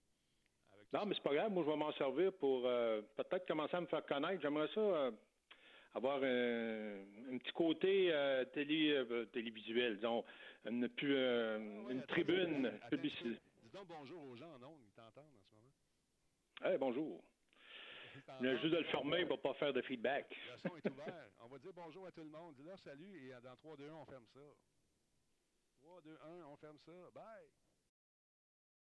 Avec 0.74 0.90
tout 0.90 0.98
non, 0.98 1.06
mais 1.06 1.16
c'est 1.16 1.24
pas 1.24 1.34
grave, 1.34 1.52
moi, 1.52 1.64
je 1.66 1.70
vais 1.70 1.78
m'en 1.78 1.92
servir 1.94 2.34
pour 2.34 2.64
euh, 2.66 3.02
peut-être 3.16 3.48
commencer 3.48 3.76
à 3.76 3.82
me 3.82 3.88
faire 3.88 4.06
connaître. 4.06 4.42
J'aimerais 4.42 4.70
ça 4.74 4.82
euh, 4.82 5.12
avoir 5.94 6.24
un, 6.24 7.34
un 7.34 7.38
petit 7.38 7.52
côté 7.52 8.10
euh, 8.12 8.46
télé, 8.46 8.92
euh, 8.92 9.26
télévisuel, 9.26 9.98
disons, 9.98 10.24
une, 10.66 10.90
euh, 11.04 11.58
Ah 11.58 11.84
ouais, 11.86 11.92
une 11.94 12.00
attends, 12.00 12.14
tribune 12.14 12.72
publicitaire. 12.90 13.38
Dis 13.70 13.78
donc 13.78 13.88
bonjour 13.88 14.24
aux 14.24 14.36
gens 14.36 14.52
en 14.56 14.64
ondes, 14.64 14.82
ils 14.84 14.94
t'entendent 14.94 15.36
en 15.38 15.44
ce 15.44 15.54
moment. 15.54 15.74
Hey, 16.64 16.80
bonjour. 16.80 17.24
Viens 18.16 18.22
t'entendent. 18.26 18.58
juste 18.62 18.74
de 18.74 18.78
le 18.78 18.84
fermer 18.86 19.26
pour 19.28 19.40
pas 19.40 19.54
faire 19.54 19.72
de 19.72 19.82
feedback. 19.84 20.36
Le 20.52 20.58
son 20.58 20.76
est 20.76 20.90
ouvert. 20.90 21.30
On 21.42 21.48
va 21.50 21.60
dire 21.60 21.72
bonjour 21.76 22.08
à 22.08 22.12
tout 22.12 22.24
le 22.24 22.32
monde. 22.32 22.56
Dis-leur 22.56 22.80
salut 22.80 23.16
et 23.16 23.30
dans 23.44 23.56
3, 23.58 23.78
2, 23.78 23.88
1, 23.88 23.94
on 23.94 24.06
ferme 24.06 24.26
ça. 24.26 24.40
3, 25.82 26.02
2, 26.02 26.18
1, 26.42 26.46
on 26.46 26.58
ferme 26.58 26.80
ça. 26.80 26.92
Bye! 27.14 27.52